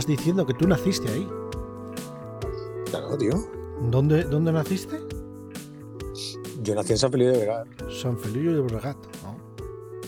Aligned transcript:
estás 0.00 0.16
diciendo 0.16 0.46
que 0.46 0.54
tú 0.54 0.66
naciste 0.66 1.08
ahí. 1.10 1.28
Claro, 2.90 3.16
tío. 3.18 3.34
¿Dónde, 3.90 4.24
dónde 4.24 4.52
naciste? 4.52 4.98
Yo 6.62 6.74
nací 6.74 6.92
en 6.92 6.98
San 6.98 7.10
Felipe 7.10 7.30
de 7.32 7.38
Llobregat. 7.46 7.90
San 7.90 8.18
Felipe 8.18 8.52
de 8.52 8.60
Bregat. 8.60 8.96
¿no? 9.22 9.36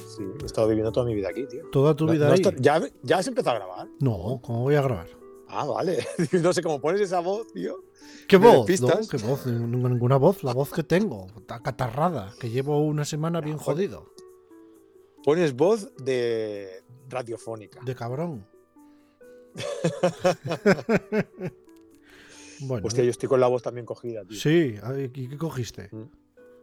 Sí, 0.09 0.23
he 0.42 0.46
estado 0.46 0.68
viviendo 0.68 0.92
toda 0.92 1.06
mi 1.06 1.15
vida 1.15 1.28
aquí, 1.28 1.46
tío. 1.46 1.68
Toda 1.70 1.95
tu 1.95 2.06
No- 2.06 2.12
vida 2.12 2.27
no 2.27 2.32
ahí. 2.34 2.41
está- 2.41 2.55
¿ya, 2.59 2.80
¿Ya 3.02 3.18
has 3.18 3.27
empezado 3.27 3.56
a 3.56 3.59
grabar? 3.60 3.88
No, 4.01 4.41
¿cómo 4.42 4.62
voy 4.62 4.74
a 4.74 4.82
grabar? 4.82 5.09
Ah, 5.48 5.65
vale. 5.66 6.06
No 6.43 6.52
sé 6.52 6.62
cómo 6.62 6.80
pones 6.80 7.01
esa 7.01 7.20
voz, 7.20 7.46
tío. 7.52 7.84
¿Qué 8.29 8.38
¿Me 8.38 8.46
voz? 8.48 8.80
No, 8.80 8.88
¿Qué 9.10 9.16
voz? 9.18 9.46
Ninguna, 9.46 10.16
voz. 10.16 10.43
La 10.43 10.52
voz 10.54 10.70
que 10.73 10.82
tengo. 10.82 11.27
Está 11.37 11.60
catarrada. 11.60 12.32
Que 12.40 12.48
llevo 12.51 12.80
una 12.80 13.04
semana 13.04 13.40
bien 13.40 13.59
jodido. 13.59 14.12
Pones 15.24 15.54
voz 15.54 15.90
de 15.96 16.82
radiofónica. 17.09 17.80
De 17.84 17.95
cabrón. 17.95 18.46
bueno. 22.60 22.87
Hostia, 22.87 23.05
yo 23.05 23.10
estoy 23.10 23.29
con 23.29 23.41
la 23.41 23.48
voz 23.48 23.62
también 23.62 23.87
cogida, 23.87 24.24
tío. 24.24 24.38
Sí, 24.38 24.77
¿y 25.15 25.29
qué 25.29 25.37
cogiste? 25.38 25.88
Mm. 25.93 26.05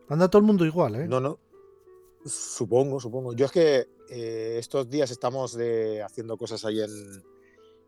Anda 0.09 0.27
todo 0.29 0.39
el 0.39 0.45
mundo 0.45 0.65
igual, 0.65 0.95
¿eh? 0.95 1.07
No, 1.07 1.19
no. 1.19 1.39
Supongo, 2.25 2.99
supongo. 2.99 3.33
Yo 3.33 3.45
es 3.45 3.51
que 3.51 3.87
eh, 4.09 4.55
estos 4.59 4.89
días 4.89 5.11
estamos 5.11 5.55
de, 5.55 6.01
haciendo 6.01 6.37
cosas 6.37 6.65
ahí 6.65 6.81
en, 6.81 7.23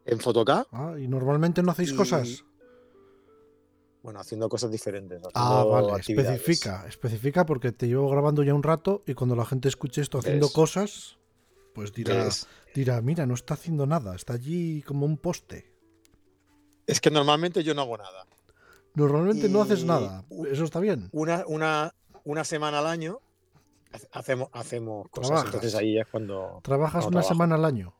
en 0.05 0.19
Photocá. 0.19 0.67
Ah, 0.71 0.95
¿Y 0.99 1.07
normalmente 1.07 1.63
no 1.63 1.71
hacéis 1.71 1.91
Y- 1.91 1.95
cosas? 1.95 2.45
Bueno, 4.03 4.19
haciendo 4.19 4.49
cosas 4.49 4.71
diferentes. 4.71 5.21
Ah, 5.35 5.59
haciendo 5.59 5.69
vale, 5.69 5.91
actividades. 5.93 6.39
especifica, 6.41 6.87
especifica 6.87 7.45
porque 7.45 7.71
te 7.71 7.87
llevo 7.87 8.09
grabando 8.09 8.41
ya 8.41 8.53
un 8.53 8.63
rato 8.63 9.03
y 9.05 9.13
cuando 9.13 9.35
la 9.35 9.45
gente 9.45 9.67
escuche 9.67 10.01
esto 10.01 10.17
haciendo 10.17 10.49
cosas, 10.49 11.19
pues 11.75 11.93
dirá, 11.93 12.23
¿Ves? 12.23 12.47
Dirá, 12.73 13.01
mira, 13.01 13.25
no 13.25 13.33
está 13.33 13.53
haciendo 13.55 13.85
nada, 13.85 14.15
está 14.15 14.33
allí 14.33 14.81
como 14.83 15.05
un 15.05 15.17
poste. 15.17 15.71
Es 16.87 16.99
que 17.01 17.11
normalmente 17.11 17.63
yo 17.63 17.73
no 17.73 17.81
hago 17.81 17.97
nada. 17.97 18.25
Normalmente 18.95 19.47
no 19.47 19.61
haces 19.61 19.85
nada, 19.85 20.25
eso 20.51 20.63
está 20.65 20.79
bien. 20.79 21.09
Una, 21.13 21.45
una, 21.47 21.93
una 22.25 22.43
semana 22.43 22.79
al 22.79 22.87
año 22.87 23.19
hace- 23.93 24.09
hacemos, 24.11 24.49
hacemos 24.51 25.07
cosas. 25.09 25.27
Trabajas. 25.29 25.45
Entonces 25.55 25.75
ahí 25.75 25.97
es 25.97 26.07
cuando. 26.07 26.59
Trabajas 26.63 27.05
una 27.05 27.11
trabajo. 27.21 27.29
semana 27.29 27.55
al 27.55 27.65
año. 27.65 27.93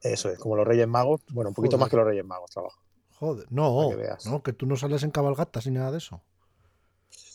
Eso 0.00 0.30
es, 0.30 0.38
como 0.38 0.54
los 0.54 0.66
Reyes 0.66 0.86
Magos. 0.86 1.22
Bueno, 1.32 1.48
un 1.50 1.54
poquito 1.54 1.72
Joder. 1.76 1.80
más 1.80 1.90
que 1.90 1.96
los 1.96 2.06
Reyes 2.06 2.24
Magos 2.24 2.50
trabajo. 2.52 2.80
Joder, 3.18 3.46
no, 3.50 3.88
que 3.90 4.28
no, 4.30 4.42
que 4.44 4.52
tú 4.52 4.66
no 4.66 4.76
sales 4.76 5.02
en 5.02 5.10
cabalgatas 5.10 5.66
ni 5.66 5.72
nada 5.72 5.90
de 5.90 5.98
eso. 5.98 6.22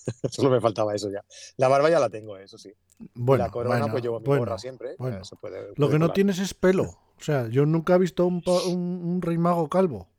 Solo 0.32 0.50
me 0.50 0.60
faltaba 0.62 0.94
eso 0.96 1.10
ya. 1.10 1.24
La 1.58 1.68
barba 1.68 1.90
ya 1.90 2.00
la 2.00 2.10
tengo, 2.10 2.38
eso 2.38 2.58
sí. 2.58 2.72
Bueno, 3.14 3.44
la 3.46 3.52
corona, 3.52 3.76
bueno, 3.78 3.92
pues 3.92 4.04
llevo 4.04 4.20
mi 4.20 4.26
bueno, 4.26 4.42
gorra 4.42 4.58
siempre. 4.58 4.96
bueno. 4.98 5.22
Eso 5.22 5.36
puede- 5.38 5.74
Lo 5.76 5.90
que 5.90 6.00
no 6.00 6.12
tienes 6.14 6.40
es 6.40 6.54
pelo. 6.54 6.84
O 6.84 7.24
sea, 7.24 7.48
yo 7.48 7.66
nunca 7.66 7.96
he 7.96 8.00
visto 8.00 8.26
un, 8.26 8.42
pa- 8.42 8.64
un- 8.64 9.02
un 9.04 9.22
rey 9.22 9.38
mago 9.38 9.70
calvo. 9.70 10.10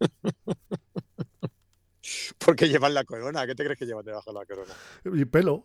¿Por 2.38 2.56
qué 2.56 2.68
llevan 2.68 2.94
la 2.94 3.04
corona? 3.04 3.46
¿Qué 3.46 3.54
te 3.54 3.64
crees 3.64 3.78
que 3.78 3.86
llevan 3.86 4.04
debajo 4.04 4.32
de 4.32 4.38
la 4.40 4.46
corona? 4.46 4.74
Y 5.04 5.24
pelo. 5.24 5.64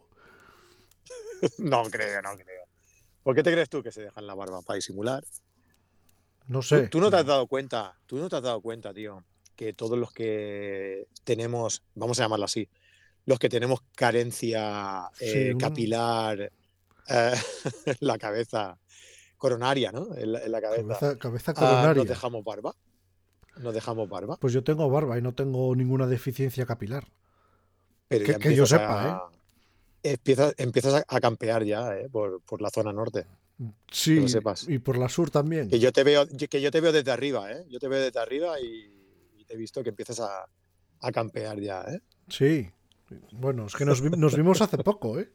No 1.60 1.84
creo, 1.84 2.20
no 2.24 2.34
creo. 2.36 2.64
¿Por 3.22 3.36
qué 3.36 3.44
te 3.44 3.52
crees 3.52 3.70
tú 3.70 3.84
que 3.84 3.92
se 3.92 4.02
dejan 4.02 4.26
la 4.26 4.34
barba? 4.34 4.62
¿Para 4.64 4.76
disimular? 4.76 5.24
No 6.48 6.60
Tú- 6.60 6.64
sé. 6.64 6.88
Tú, 6.88 7.00
no 7.00 7.12
te 7.12 7.18
has 7.18 7.26
dado 7.26 7.46
cuenta, 7.48 7.96
tú 8.08 8.18
no 8.18 8.28
te 8.28 8.38
has 8.38 8.42
dado 8.42 8.60
cuenta, 8.62 8.92
tío, 8.94 9.24
que 9.56 9.72
todos 9.74 9.98
los 10.00 10.12
que 10.12 11.08
tenemos, 11.24 11.84
vamos 11.94 12.20
a 12.20 12.24
llamarlo 12.24 12.46
así, 12.46 12.68
los 13.28 13.38
que 13.40 13.50
tenemos 13.50 13.82
carencia 13.96 15.10
eh, 15.20 15.52
Sí, 15.52 15.58
capilar 15.58 16.42
eh, 16.42 16.52
en 17.86 17.96
la 18.00 18.18
cabeza, 18.18 18.78
coronaria, 19.38 19.92
¿no? 19.92 20.16
En 20.16 20.32
la, 20.32 20.44
en 20.44 20.52
la 20.52 20.60
cabeza. 20.62 20.84
Cabeza, 20.88 21.18
cabeza 21.20 21.52
ah, 21.52 21.54
coronaria. 21.56 21.94
nos 22.02 22.08
dejamos 22.08 22.44
barba. 22.44 22.74
Nos 23.58 23.74
dejamos 23.74 24.10
barba. 24.10 24.38
Pues 24.38 24.54
yo 24.54 24.64
tengo 24.64 24.90
barba 24.90 25.18
y 25.18 25.22
no 25.22 25.34
tengo 25.34 25.76
ninguna 25.76 26.08
deficiencia 26.08 26.66
capilar. 26.66 27.06
Pero 28.08 28.40
que- 28.40 28.56
yo 28.56 28.66
sepa, 28.66 29.30
¿eh? 29.34 30.12
Empiezas, 30.14 30.54
empiezas 30.58 30.94
a, 30.94 31.04
a 31.08 31.20
campear 31.20 31.64
ya, 31.66 31.96
¿eh? 31.98 32.08
Por, 32.10 32.42
por 32.42 32.62
la 32.62 32.70
zona 32.70 32.94
norte. 32.94 33.26
Sí, 33.92 34.20
lo 34.22 34.28
sepas. 34.30 34.70
y 34.70 34.78
por 34.80 34.98
la 34.98 35.10
sur 35.10 35.32
también. 35.32 35.68
Que 35.70 35.80
yo 35.80 35.92
te 35.92 36.04
veo, 36.04 36.26
que 36.50 36.62
yo 36.62 36.72
te 36.72 36.80
veo 36.80 36.92
desde 36.94 37.12
arriba, 37.12 37.52
¿eh? 37.52 37.66
Yo 37.70 37.80
te 37.80 37.88
veo 37.90 38.00
desde 38.00 38.20
arriba 38.20 38.60
y, 38.62 38.90
y 39.38 39.44
te 39.44 39.56
he 39.56 39.58
visto 39.58 39.84
que 39.84 39.90
empiezas 39.90 40.20
a, 40.22 40.46
a 41.02 41.12
campear 41.12 41.60
ya, 41.60 41.82
¿eh? 41.82 42.00
Sí. 42.30 42.70
Bueno, 43.32 43.66
es 43.68 43.76
que 43.76 43.86
nos, 43.86 44.02
vi- 44.02 44.10
nos 44.18 44.36
vimos 44.36 44.62
hace 44.62 44.78
poco, 44.80 45.20
¿eh? 45.20 45.30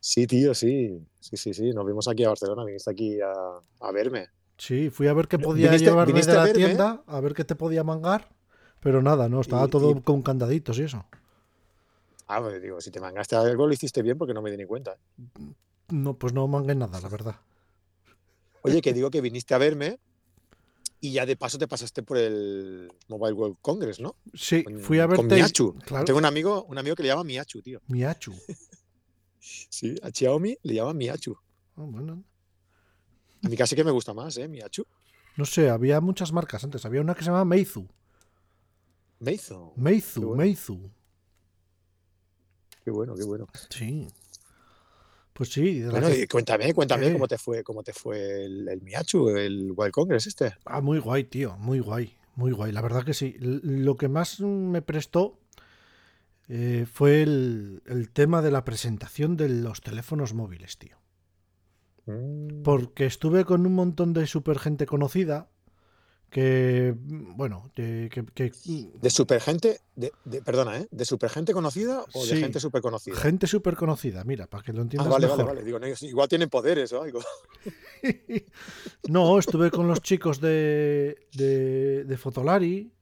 Sí, 0.00 0.26
tío, 0.26 0.54
sí. 0.54 1.02
Sí, 1.20 1.36
sí, 1.36 1.54
sí. 1.54 1.70
Nos 1.72 1.86
vimos 1.86 2.08
aquí 2.08 2.24
a 2.24 2.28
Barcelona, 2.28 2.64
viniste 2.64 2.90
aquí 2.90 3.20
a, 3.20 3.32
a 3.80 3.92
verme. 3.92 4.28
Sí, 4.58 4.90
fui 4.90 5.06
a 5.08 5.12
ver 5.14 5.28
qué 5.28 5.38
podía 5.38 5.70
Viniste- 5.70 5.86
llevarme 5.90 6.12
viniste 6.12 6.32
de 6.32 6.36
a 6.36 6.40
la 6.40 6.46
verme. 6.46 6.64
tienda, 6.66 7.02
a 7.06 7.20
ver 7.20 7.34
qué 7.34 7.44
te 7.44 7.54
podía 7.56 7.84
mangar. 7.84 8.28
Pero 8.80 9.02
nada, 9.02 9.28
no, 9.28 9.40
estaba 9.40 9.66
Y- 9.66 9.70
todo 9.70 9.90
y- 9.92 10.00
con 10.02 10.22
candaditos 10.22 10.78
y 10.78 10.82
eso. 10.82 11.04
Ah, 12.28 12.40
pues 12.40 12.60
digo, 12.60 12.80
si 12.80 12.90
te 12.90 13.00
mangaste 13.00 13.36
algo 13.36 13.66
lo 13.66 13.72
hiciste 13.72 14.02
bien 14.02 14.18
porque 14.18 14.34
no 14.34 14.42
me 14.42 14.50
di 14.50 14.56
ni 14.56 14.64
cuenta. 14.66 14.96
No, 15.88 16.14
pues 16.14 16.32
no 16.32 16.46
mangué 16.48 16.74
nada, 16.74 17.00
la 17.00 17.08
verdad. 17.08 17.36
Oye, 18.62 18.82
que 18.82 18.92
digo 18.92 19.10
que 19.10 19.20
viniste 19.20 19.54
a 19.54 19.58
verme 19.58 19.98
y 21.00 21.12
ya 21.12 21.26
de 21.26 21.36
paso 21.36 21.58
te 21.58 21.68
pasaste 21.68 22.02
por 22.02 22.16
el 22.18 22.90
Mobile 23.08 23.32
World 23.34 23.56
Congress, 23.60 24.00
¿no? 24.00 24.16
Sí, 24.34 24.64
Con, 24.64 24.80
fui 24.80 24.98
a 24.98 25.06
con 25.06 25.28
verte. 25.28 25.36
y- 25.36 25.42
Miachu. 25.42 25.74
Claro, 25.84 26.04
Tengo 26.04 26.18
un 26.18 26.24
amigo, 26.24 26.64
un 26.64 26.78
amigo 26.78 26.96
que 26.96 27.02
le 27.02 27.08
llama 27.10 27.24
Miachu, 27.24 27.62
tío. 27.62 27.80
Miachu. 27.88 28.32
Sí, 29.68 29.94
a 30.02 30.10
Xiaomi 30.10 30.56
le 30.64 30.74
llama 30.74 30.92
Miachu. 30.92 31.36
Ah, 31.76 31.84
bueno. 31.86 32.24
A 33.44 33.48
mí 33.48 33.56
casi 33.56 33.76
que 33.76 33.84
me 33.84 33.92
gusta 33.92 34.12
más, 34.12 34.36
¿eh? 34.38 34.48
Miachu. 34.48 34.84
No 35.36 35.44
sé, 35.44 35.68
había 35.70 36.00
muchas 36.00 36.32
marcas 36.32 36.64
antes. 36.64 36.84
Había 36.84 37.00
una 37.00 37.14
que 37.14 37.20
se 37.20 37.26
llamaba 37.26 37.44
Meizu. 37.44 37.86
Meizu. 39.20 39.72
Meizu, 39.76 40.20
Qué 40.20 40.26
bueno. 40.26 40.42
Meizu. 40.42 40.90
Qué 42.84 42.90
bueno, 42.90 43.14
qué 43.14 43.24
bueno. 43.24 43.46
Sí. 43.70 44.08
Pues 45.36 45.50
sí. 45.52 45.82
Bueno, 45.82 46.08
y 46.08 46.26
cuéntame, 46.26 46.72
cuéntame 46.72 47.08
¿Qué? 47.08 47.12
cómo 47.12 47.28
te 47.28 47.36
fue, 47.36 47.62
cómo 47.62 47.82
te 47.82 47.92
fue 47.92 48.46
el, 48.46 48.68
el 48.70 48.80
Miachu, 48.80 49.28
el 49.36 49.72
World 49.72 49.92
Congress 49.92 50.26
este. 50.26 50.54
Ah, 50.64 50.80
muy 50.80 50.98
guay, 50.98 51.24
tío. 51.24 51.58
Muy 51.58 51.78
guay. 51.78 52.16
Muy 52.36 52.52
guay. 52.52 52.72
La 52.72 52.80
verdad 52.80 53.04
que 53.04 53.12
sí. 53.12 53.36
Lo 53.38 53.98
que 53.98 54.08
más 54.08 54.40
me 54.40 54.80
prestó 54.80 55.38
eh, 56.48 56.86
fue 56.90 57.22
el, 57.22 57.82
el 57.84 58.10
tema 58.10 58.40
de 58.40 58.50
la 58.50 58.64
presentación 58.64 59.36
de 59.36 59.50
los 59.50 59.82
teléfonos 59.82 60.32
móviles, 60.32 60.78
tío. 60.78 60.96
Mm. 62.06 62.62
Porque 62.62 63.04
estuve 63.04 63.44
con 63.44 63.66
un 63.66 63.74
montón 63.74 64.14
de 64.14 64.26
super 64.26 64.58
gente 64.58 64.86
conocida 64.86 65.50
que, 66.36 66.94
bueno, 67.34 67.70
que, 67.74 68.10
que- 68.12 68.50
que- 68.50 68.52
De 69.00 69.08
super 69.08 69.40
gente, 69.40 69.80
de, 69.94 70.12
de- 70.26 70.42
perdona, 70.42 70.76
¿eh? 70.76 70.86
¿De 70.90 71.06
super 71.06 71.30
gente 71.30 71.54
conocida 71.54 72.04
o 72.12 72.26
de 72.26 72.34
Sí. 72.34 72.36
gente 72.36 72.60
super 72.60 72.82
conocida? 72.82 73.16
gente 73.16 73.46
súper 73.46 73.74
conocida, 73.74 74.22
mira, 74.22 74.46
para 74.46 74.62
que 74.62 74.74
lo 74.74 74.80
Ah, 74.80 74.82
entiendas 74.82 75.08
vale, 75.08 75.28
mejor. 75.28 75.38
vale, 75.46 75.48
vale. 75.60 75.64
Digo, 75.64 75.78
no, 75.78 75.86
igual 76.06 76.28
tienen 76.28 76.50
poderes 76.50 76.92
o 76.92 77.02
algo. 77.02 77.20
No, 79.08 79.38
estuve 79.38 79.70
con 79.70 79.88
los 79.88 80.02
chicos 80.02 80.38
de, 80.42 81.16
de, 81.32 82.04
de 82.04 82.16
Fotolari. 82.18 82.92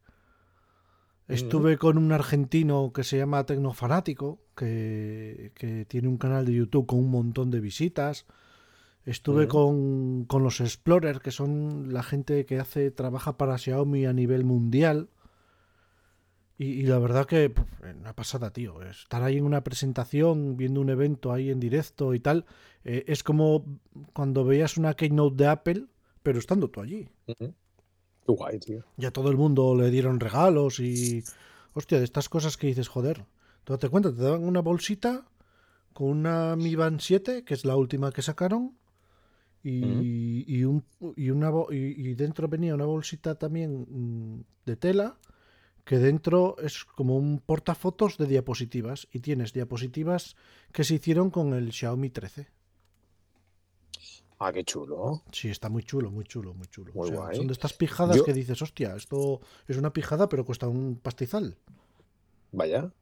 Estuve 1.26 1.76
con 1.76 1.98
un 1.98 2.12
argentino 2.12 2.92
que 2.94 3.02
se 3.02 3.16
llama 3.18 3.44
Tecnofanático, 3.46 4.38
que, 4.56 5.50
que 5.56 5.86
tiene 5.86 6.06
un 6.06 6.18
canal 6.18 6.44
de 6.46 6.52
YouTube 6.52 6.86
con 6.86 7.00
un 7.00 7.10
montón 7.10 7.50
de 7.50 7.58
visitas. 7.60 8.26
Estuve 9.06 9.48
con, 9.48 10.24
con 10.24 10.42
los 10.42 10.60
Explorer, 10.60 11.20
que 11.20 11.30
son 11.30 11.92
la 11.92 12.02
gente 12.02 12.46
que 12.46 12.58
hace, 12.58 12.90
trabaja 12.90 13.36
para 13.36 13.58
Xiaomi 13.58 14.06
a 14.06 14.14
nivel 14.14 14.44
mundial. 14.44 15.10
Y, 16.56 16.66
y 16.66 16.82
la 16.84 16.98
verdad 16.98 17.26
que 17.26 17.50
puf, 17.50 17.66
una 17.82 18.14
pasada, 18.14 18.50
tío. 18.50 18.80
Estar 18.82 19.22
ahí 19.22 19.36
en 19.36 19.44
una 19.44 19.62
presentación, 19.62 20.56
viendo 20.56 20.80
un 20.80 20.88
evento 20.88 21.32
ahí 21.32 21.50
en 21.50 21.60
directo 21.60 22.14
y 22.14 22.20
tal, 22.20 22.46
eh, 22.84 23.04
es 23.06 23.22
como 23.22 23.66
cuando 24.14 24.44
veías 24.44 24.78
una 24.78 24.94
keynote 24.94 25.36
de 25.36 25.46
Apple, 25.48 25.86
pero 26.22 26.38
estando 26.38 26.70
tú 26.70 26.80
allí. 26.80 27.08
Ujú. 27.26 27.52
Qué 28.26 28.32
guay, 28.32 28.58
tío. 28.58 28.84
Y 28.96 29.04
a 29.04 29.10
todo 29.10 29.30
el 29.30 29.36
mundo 29.36 29.74
le 29.74 29.90
dieron 29.90 30.18
regalos 30.20 30.80
y. 30.80 31.22
Hostia, 31.74 31.98
de 31.98 32.04
estas 32.04 32.28
cosas 32.28 32.56
que 32.56 32.68
dices, 32.68 32.88
joder. 32.88 33.26
Tú 33.64 33.76
te 33.78 33.88
cuenta, 33.88 34.14
te 34.14 34.22
daban 34.22 34.44
una 34.44 34.60
bolsita 34.60 35.26
con 35.92 36.08
una 36.08 36.54
Mi 36.56 36.74
Band 36.74 37.00
7, 37.00 37.44
que 37.44 37.54
es 37.54 37.64
la 37.64 37.76
última 37.76 38.12
que 38.12 38.22
sacaron. 38.22 38.76
Y, 39.64 40.44
y, 40.46 40.64
un, 40.64 40.84
y, 41.16 41.30
una, 41.30 41.50
y, 41.70 42.10
y 42.10 42.14
dentro 42.14 42.46
venía 42.48 42.74
una 42.74 42.84
bolsita 42.84 43.34
también 43.36 43.86
mm, 43.88 44.44
de 44.66 44.76
tela, 44.76 45.16
que 45.84 45.98
dentro 45.98 46.56
es 46.62 46.84
como 46.84 47.16
un 47.16 47.40
portafotos 47.40 48.18
de 48.18 48.26
diapositivas. 48.26 49.08
Y 49.10 49.20
tienes 49.20 49.54
diapositivas 49.54 50.36
que 50.70 50.84
se 50.84 50.94
hicieron 50.94 51.30
con 51.30 51.54
el 51.54 51.72
Xiaomi 51.72 52.10
13. 52.10 52.46
Ah, 54.38 54.52
qué 54.52 54.64
chulo. 54.64 55.22
Sí, 55.32 55.48
está 55.48 55.70
muy 55.70 55.82
chulo, 55.84 56.10
muy 56.10 56.24
chulo, 56.24 56.52
muy 56.52 56.66
chulo. 56.66 56.92
Muy 56.92 57.04
O 57.08 57.12
sea, 57.12 57.16
guay. 57.16 57.36
Son 57.36 57.46
de 57.46 57.52
estas 57.54 57.72
pijadas 57.72 58.16
Yo- 58.16 58.24
que 58.24 58.34
dices, 58.34 58.60
hostia, 58.60 58.94
esto 58.96 59.40
es 59.66 59.76
una 59.78 59.92
pijada, 59.92 60.28
pero 60.28 60.44
cuesta 60.44 60.68
un 60.68 60.96
pastizal. 61.02 61.56
Vaya. 62.52 62.92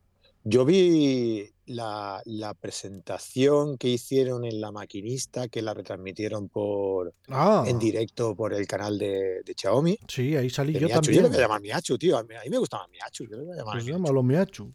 Yo 0.45 0.65
vi 0.65 1.49
la, 1.67 2.21
la 2.25 2.55
presentación 2.55 3.79
que 3.79 3.89
hicieron 3.89 4.45
en 4.45 4.61
La 4.61 4.73
Maquinista, 4.73 5.47
que 5.49 5.63
la 5.63 5.73
retransmitieron 5.73 6.49
por 6.49 7.15
Ah, 7.29 7.65
en 7.67 7.79
directo 7.79 8.35
por 8.35 8.53
el 8.53 8.67
canal 8.67 8.99
de, 8.99 9.43
de 9.45 9.55
Xiaomi. 9.57 9.99
sí, 10.09 10.35
ahí 10.37 10.51
salí 10.51 10.73
de 10.73 10.81
yo 10.81 10.87
Miachu. 10.89 11.01
Yo 11.07 11.11
le 11.13 11.15
también. 11.23 11.31
voy 11.33 11.39
a 11.39 11.41
llamar 11.43 11.61
Miachu, 11.61 11.97
tío. 11.99 12.17
A 12.19 12.25
mí, 12.25 12.35
a 12.35 12.43
mí 12.43 12.51
me 12.51 12.59
gustaba 12.59 12.89
Miachu. 12.89 13.25
Yo 13.29 13.37
le 13.37 13.43
voy 13.45 13.53
a 13.55 13.57
llamar 13.59 13.75
Pues 13.75 13.85
Miachu. 13.85 13.99
llámalo 13.99 14.23
Miachu. 14.23 14.75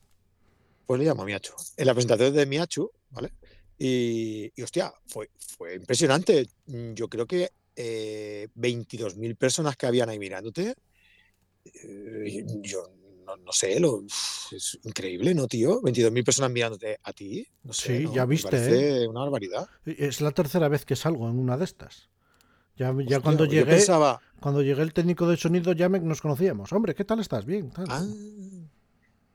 Pues 0.86 1.00
le 1.00 1.06
llamo 1.06 1.26
Miachu. 1.26 1.54
En 1.76 1.86
la 1.86 1.94
presentación 1.94 2.34
de 2.34 2.46
Miachu, 2.46 2.90
¿vale? 3.10 3.34
Y, 3.78 4.50
y, 4.56 4.62
hostia, 4.64 4.92
fue, 5.06 5.30
fue 5.58 5.76
impresionante. 5.76 6.48
Mm, 6.68 6.94
Yo 6.94 7.10
creo 7.10 7.26
que 7.28 7.50
eh, 7.76 8.48
22.000 8.56 9.36
personas 9.36 9.76
que 9.76 9.86
habían 9.86 10.10
ahí 10.10 10.18
mirándote. 10.18 10.74
eh, 11.66 12.46
yo 12.62 12.84
no, 13.28 13.38
no 13.38 13.52
sé, 13.52 13.80
lo, 13.80 14.04
es 14.06 14.80
increíble, 14.84 15.36
¿no, 15.36 15.48
tío? 15.48 15.82
22.000 15.82 16.24
personas 16.24 16.52
mirándote 16.52 16.98
a 17.04 17.12
ti. 17.12 17.46
No 17.64 17.74
sé, 17.74 17.98
Sí, 17.98 18.04
¿no? 18.06 18.14
ya 18.14 18.26
Me 18.26 18.32
viste, 18.32 18.48
¿eh? 18.48 18.60
parece 18.60 19.08
una 19.08 19.20
barbaridad. 19.20 19.70
Es 19.86 20.22
la 20.22 20.32
tercera 20.32 20.70
vez 20.70 20.86
que 20.86 20.96
salgo 20.96 21.30
en 21.30 21.38
una 21.38 21.58
de 21.58 21.66
estas. 21.66 22.10
Ya, 22.78 22.94
cuando 23.22 23.46
llegué, 23.46 23.66
pensaba, 23.66 24.22
cuando 24.40 24.62
llegué 24.62 24.84
el 24.84 24.94
técnico 24.94 25.28
de 25.28 25.36
sonido 25.36 25.74
ya 25.74 25.90
me, 25.90 26.00
nos 26.00 26.22
conocíamos. 26.22 26.72
Hombre, 26.72 26.94
¿qué 26.94 27.04
tal 27.04 27.20
estás? 27.20 27.44
Bien. 27.44 27.72
tal. 27.72 27.86
ah, 27.90 28.06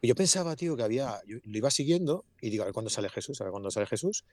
yo 0.00 0.14
pensaba, 0.14 0.56
tío, 0.56 0.76
que 0.76 0.82
había, 0.82 1.20
yo 1.26 1.38
lo 1.44 1.58
iba 1.58 1.70
siguiendo 1.70 2.24
y 2.40 2.50
digo, 2.50 2.62
a 2.62 2.66
ver 2.66 2.72
cuándo 2.72 2.90
sale 2.90 3.08
Jesús, 3.08 3.40
a 3.40 3.44
ver 3.44 3.50
cuándo 3.50 3.70
sale 3.70 3.86
Jesús. 3.86 4.24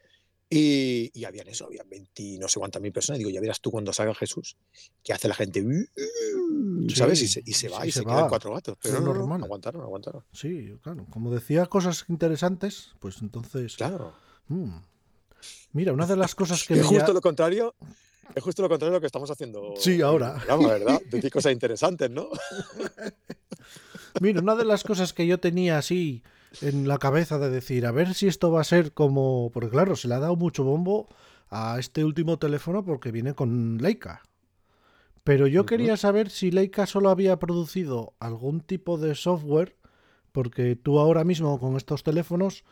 Y, 0.52 1.12
y 1.14 1.26
habían 1.26 1.48
eso, 1.48 1.66
habían 1.68 1.88
20, 1.88 2.38
no 2.40 2.48
sé 2.48 2.60
cuántas 2.60 2.82
mil 2.82 2.92
personas. 2.92 3.20
Y 3.20 3.24
digo, 3.24 3.30
ya 3.30 3.40
verás 3.40 3.62
tú 3.62 3.70
cuando 3.70 3.94
salga 3.94 4.16
Jesús, 4.16 4.58
que 5.04 5.14
hace 5.14 5.28
la 5.28 5.36
gente, 5.36 5.64
¿sabes? 6.96 7.22
Y 7.22 7.28
se, 7.28 7.44
y 7.46 7.54
se 7.54 7.70
va, 7.70 7.82
sí, 7.84 7.90
y 7.90 7.92
se 7.92 8.00
se, 8.00 8.06
quedan 8.06 8.28
cuatro 8.30 8.54
gatos. 8.54 8.76
Es 8.84 8.90
Pero 8.90 9.00
no, 9.00 9.08
no, 9.08 9.14
no, 9.14 9.20
normal. 9.20 9.44
aguantaron, 9.44 9.82
aguantaron. 9.84 10.24
Sí, 10.34 10.74
claro. 10.82 11.06
Como 11.12 11.32
decía 11.34 11.68
cosas 11.68 12.06
interesantes, 12.10 12.94
pues 13.00 13.22
entonces. 13.22 13.76
Claro. 13.76 14.14
mm. 14.48 14.78
Mira, 15.74 15.94
una 15.94 16.08
de 16.08 16.16
las 16.18 16.34
cosas 16.36 16.64
que 16.64 16.74
Es 16.74 16.86
justo 16.86 17.08
ya- 17.08 17.14
lo 17.14 17.22
contrario. 17.22 17.76
Es 18.36 18.44
justo 18.44 18.62
lo 18.62 18.70
contrario 18.70 18.92
de 18.94 18.98
lo 18.98 19.02
que 19.02 19.08
estamos 19.08 19.30
haciendo. 19.32 19.74
Sí, 19.78 20.02
ahora. 20.02 20.36
programa, 20.36 20.68
¿verdad? 20.68 21.02
Decir 21.10 21.32
cosas 21.32 21.52
interesantes, 21.54 22.10
¿no? 22.12 22.30
Mira, 24.22 24.42
una 24.42 24.56
de 24.56 24.66
las 24.66 24.84
cosas 24.84 25.14
que 25.14 25.26
yo 25.28 25.40
tenía 25.40 25.78
así 25.78 26.24
en 26.62 26.88
la 26.88 26.98
cabeza 26.98 27.38
de 27.40 27.50
decir, 27.50 27.86
a 27.86 27.92
ver 27.92 28.14
si 28.14 28.28
esto 28.28 28.52
va 28.52 28.62
a 28.62 28.66
ser 28.66 28.94
como. 28.94 29.52
Porque 29.54 29.70
claro, 29.70 29.96
se 29.96 30.08
le 30.08 30.16
ha 30.16 30.20
dado 30.20 30.36
mucho 30.36 30.64
bombo 30.64 31.08
a 31.50 31.78
este 31.80 32.04
último 32.06 32.38
teléfono 32.38 32.84
porque 32.84 33.12
viene 33.12 33.34
con 33.34 33.78
Leica. 33.82 34.22
Pero 35.24 35.48
yo 35.48 35.66
quería 35.66 35.96
saber 35.98 36.30
si 36.30 36.50
Leica 36.50 36.86
solo 36.88 37.10
había 37.10 37.38
producido 37.38 38.14
algún 38.20 38.62
tipo 38.62 38.98
de 38.98 39.14
software, 39.16 39.76
porque 40.32 40.76
tú 40.76 40.98
ahora 41.00 41.24
mismo 41.24 41.60
con 41.60 41.76
estos 41.78 42.04
teléfonos 42.04 42.64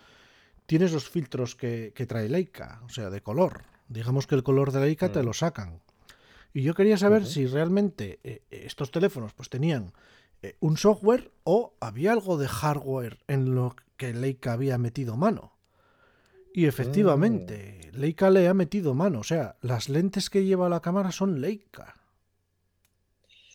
tienes 0.66 0.92
los 0.92 1.08
filtros 1.10 1.56
que, 1.56 1.92
que 1.96 2.06
trae 2.06 2.30
Leica, 2.30 2.82
o 2.86 2.90
sea, 2.90 3.10
de 3.10 3.22
color. 3.22 3.64
Digamos 3.90 4.28
que 4.28 4.36
el 4.36 4.44
color 4.44 4.72
de 4.72 4.82
Leica 4.82 5.12
te 5.12 5.22
Mm. 5.22 5.26
lo 5.26 5.34
sacan. 5.34 5.82
Y 6.54 6.64
yo 6.64 6.74
quería 6.74 6.98
saber 6.98 7.26
si 7.26 7.46
realmente 7.46 8.20
eh, 8.24 8.42
estos 8.50 8.90
teléfonos 8.92 9.34
pues 9.34 9.50
tenían 9.50 9.94
eh, 10.42 10.56
un 10.60 10.78
software 10.78 11.32
o 11.44 11.74
había 11.80 12.12
algo 12.12 12.38
de 12.38 12.48
hardware 12.48 13.20
en 13.28 13.56
lo 13.56 13.76
que 13.98 14.14
Leica 14.14 14.54
había 14.54 14.78
metido 14.78 15.18
mano. 15.18 15.54
Y 16.54 16.66
efectivamente, 16.66 17.92
Leica 17.94 18.30
le 18.30 18.48
ha 18.48 18.54
metido 18.54 18.94
mano. 18.94 19.20
O 19.20 19.24
sea, 19.24 19.58
las 19.62 19.90
lentes 19.90 20.30
que 20.30 20.44
lleva 20.44 20.70
la 20.70 20.82
cámara 20.82 21.12
son 21.12 21.40
Leica. 21.42 21.96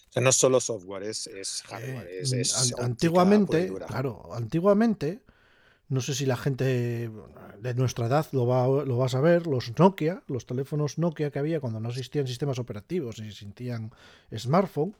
O 0.08 0.12
sea, 0.12 0.22
no 0.22 0.30
es 0.30 0.36
solo 0.36 0.60
software, 0.60 1.04
es, 1.04 1.26
es 1.26 1.62
hardware. 1.62 2.06
Eh, 2.06 2.20
es, 2.20 2.32
es 2.32 2.74
antiguamente, 2.78 3.72
claro, 3.88 4.28
antiguamente, 4.34 5.22
no 5.88 6.00
sé 6.00 6.14
si 6.14 6.26
la 6.26 6.36
gente 6.36 7.10
de 7.60 7.74
nuestra 7.74 8.06
edad 8.06 8.26
lo 8.32 8.46
va, 8.46 8.66
lo 8.84 8.96
va 8.98 9.06
a 9.06 9.08
saber, 9.08 9.46
los 9.46 9.78
Nokia, 9.78 10.22
los 10.26 10.46
teléfonos 10.46 10.98
Nokia 10.98 11.30
que 11.30 11.38
había 11.38 11.60
cuando 11.60 11.80
no 11.80 11.90
existían 11.90 12.26
sistemas 12.26 12.58
operativos 12.58 13.18
y 13.18 13.26
existían 13.28 13.92
smartphone, 14.36 14.96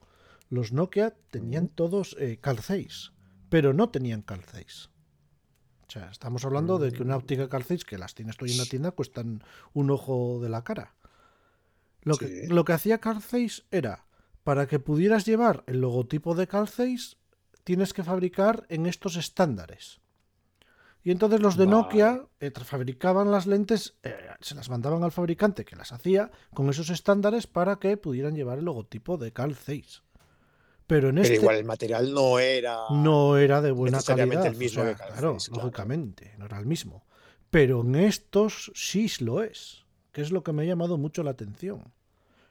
los 0.52 0.70
Nokia 0.72 1.14
tenían 1.31 1.69
todos 1.69 2.14
eh, 2.20 2.38
Cal 2.38 2.58
6, 2.58 3.12
pero 3.49 3.72
no 3.72 3.88
tenían 3.88 4.20
Cal 4.20 4.44
6. 4.44 4.90
O 5.88 5.90
sea, 5.90 6.10
estamos 6.10 6.44
hablando 6.44 6.78
de 6.78 6.93
que 6.93 7.02
una 7.02 7.14
Mm. 7.14 7.20
óptica 7.20 7.49
Cal 7.49 7.64
6, 7.64 7.84
que 7.87 7.96
las 7.96 8.14
tienes 8.14 8.37
tú 8.37 8.44
en 8.44 8.58
la 8.58 8.66
tienda, 8.66 8.90
cuestan 8.90 9.43
un 9.72 9.90
ojo 9.90 10.40
de 10.43 10.50
la 10.50 10.62
cara. 10.62 10.94
Lo, 12.02 12.19
que, 12.19 12.49
lo 12.49 12.66
que 12.66 12.75
hacía 12.75 12.99
Cal 12.99 13.22
6 13.22 13.64
era, 13.70 14.04
para 14.44 14.66
que 14.66 14.78
pudieras 14.78 15.25
llevar 15.25 15.64
el 15.66 15.81
logotipo 15.81 16.34
de 16.34 16.46
Cal 16.46 16.69
6, 16.69 17.16
tienes 17.64 17.94
que 17.94 18.04
fabricar 18.04 18.66
en 18.69 18.84
estos 18.84 19.16
estándares. 19.16 20.00
Y 21.02 21.12
entonces 21.12 21.40
los 21.40 21.56
de. 21.56 21.66
Nokia 21.66 22.26
eh, 22.40 22.52
fabricaban 22.62 23.31
las 23.31 23.46
lentes, 23.46 23.94
eh, 24.02 24.14
se 24.40 24.54
las 24.54 24.69
mandaban 24.69 25.02
al 25.02 25.12
fabricante 25.12 25.64
que 25.64 25.76
las 25.76 25.93
hacía 25.93 26.31
con 26.52 26.69
esos 26.69 26.90
estándares 26.90 27.46
para 27.46 27.76
que 27.76 27.96
pudieran 27.96 28.34
llevar 28.37 28.58
el 28.58 28.66
logotipo 28.66 29.16
de 29.16 29.32
Cal 29.32 29.54
6. 29.56 30.02
Pero 30.87 31.08
en 31.11 31.14
Pero 31.17 31.25
este 31.25 31.34
igual 31.37 31.56
el 31.56 31.64
material 31.64 32.12
no 32.12 32.38
era. 32.38 32.79
no 32.90 33.37
era 33.38 33.61
de 33.62 33.70
buena 33.70 34.00
calidad. 34.02 34.46
el 34.46 34.56
mismo 34.56 34.82
o 34.82 34.87
sea, 34.87 34.94
claro, 34.96 35.32
6, 35.38 35.49
claro. 35.49 35.62
lógicamente, 35.64 36.34
no 36.38 36.46
era 36.46 36.58
el 36.58 36.67
mismo. 36.67 37.05
Pero 37.50 37.82
en 37.82 37.94
estos 37.96 38.73
sí 38.75 39.11
lo 39.20 39.43
es, 39.43 39.84
que 40.12 40.23
es 40.23 40.31
lo 40.32 40.43
que 40.43 40.52
me 40.52 40.62
ha 40.62 40.67
llamado 40.67 40.99
mucho 40.99 41.23
la 41.23 41.31
atención. 41.32 41.93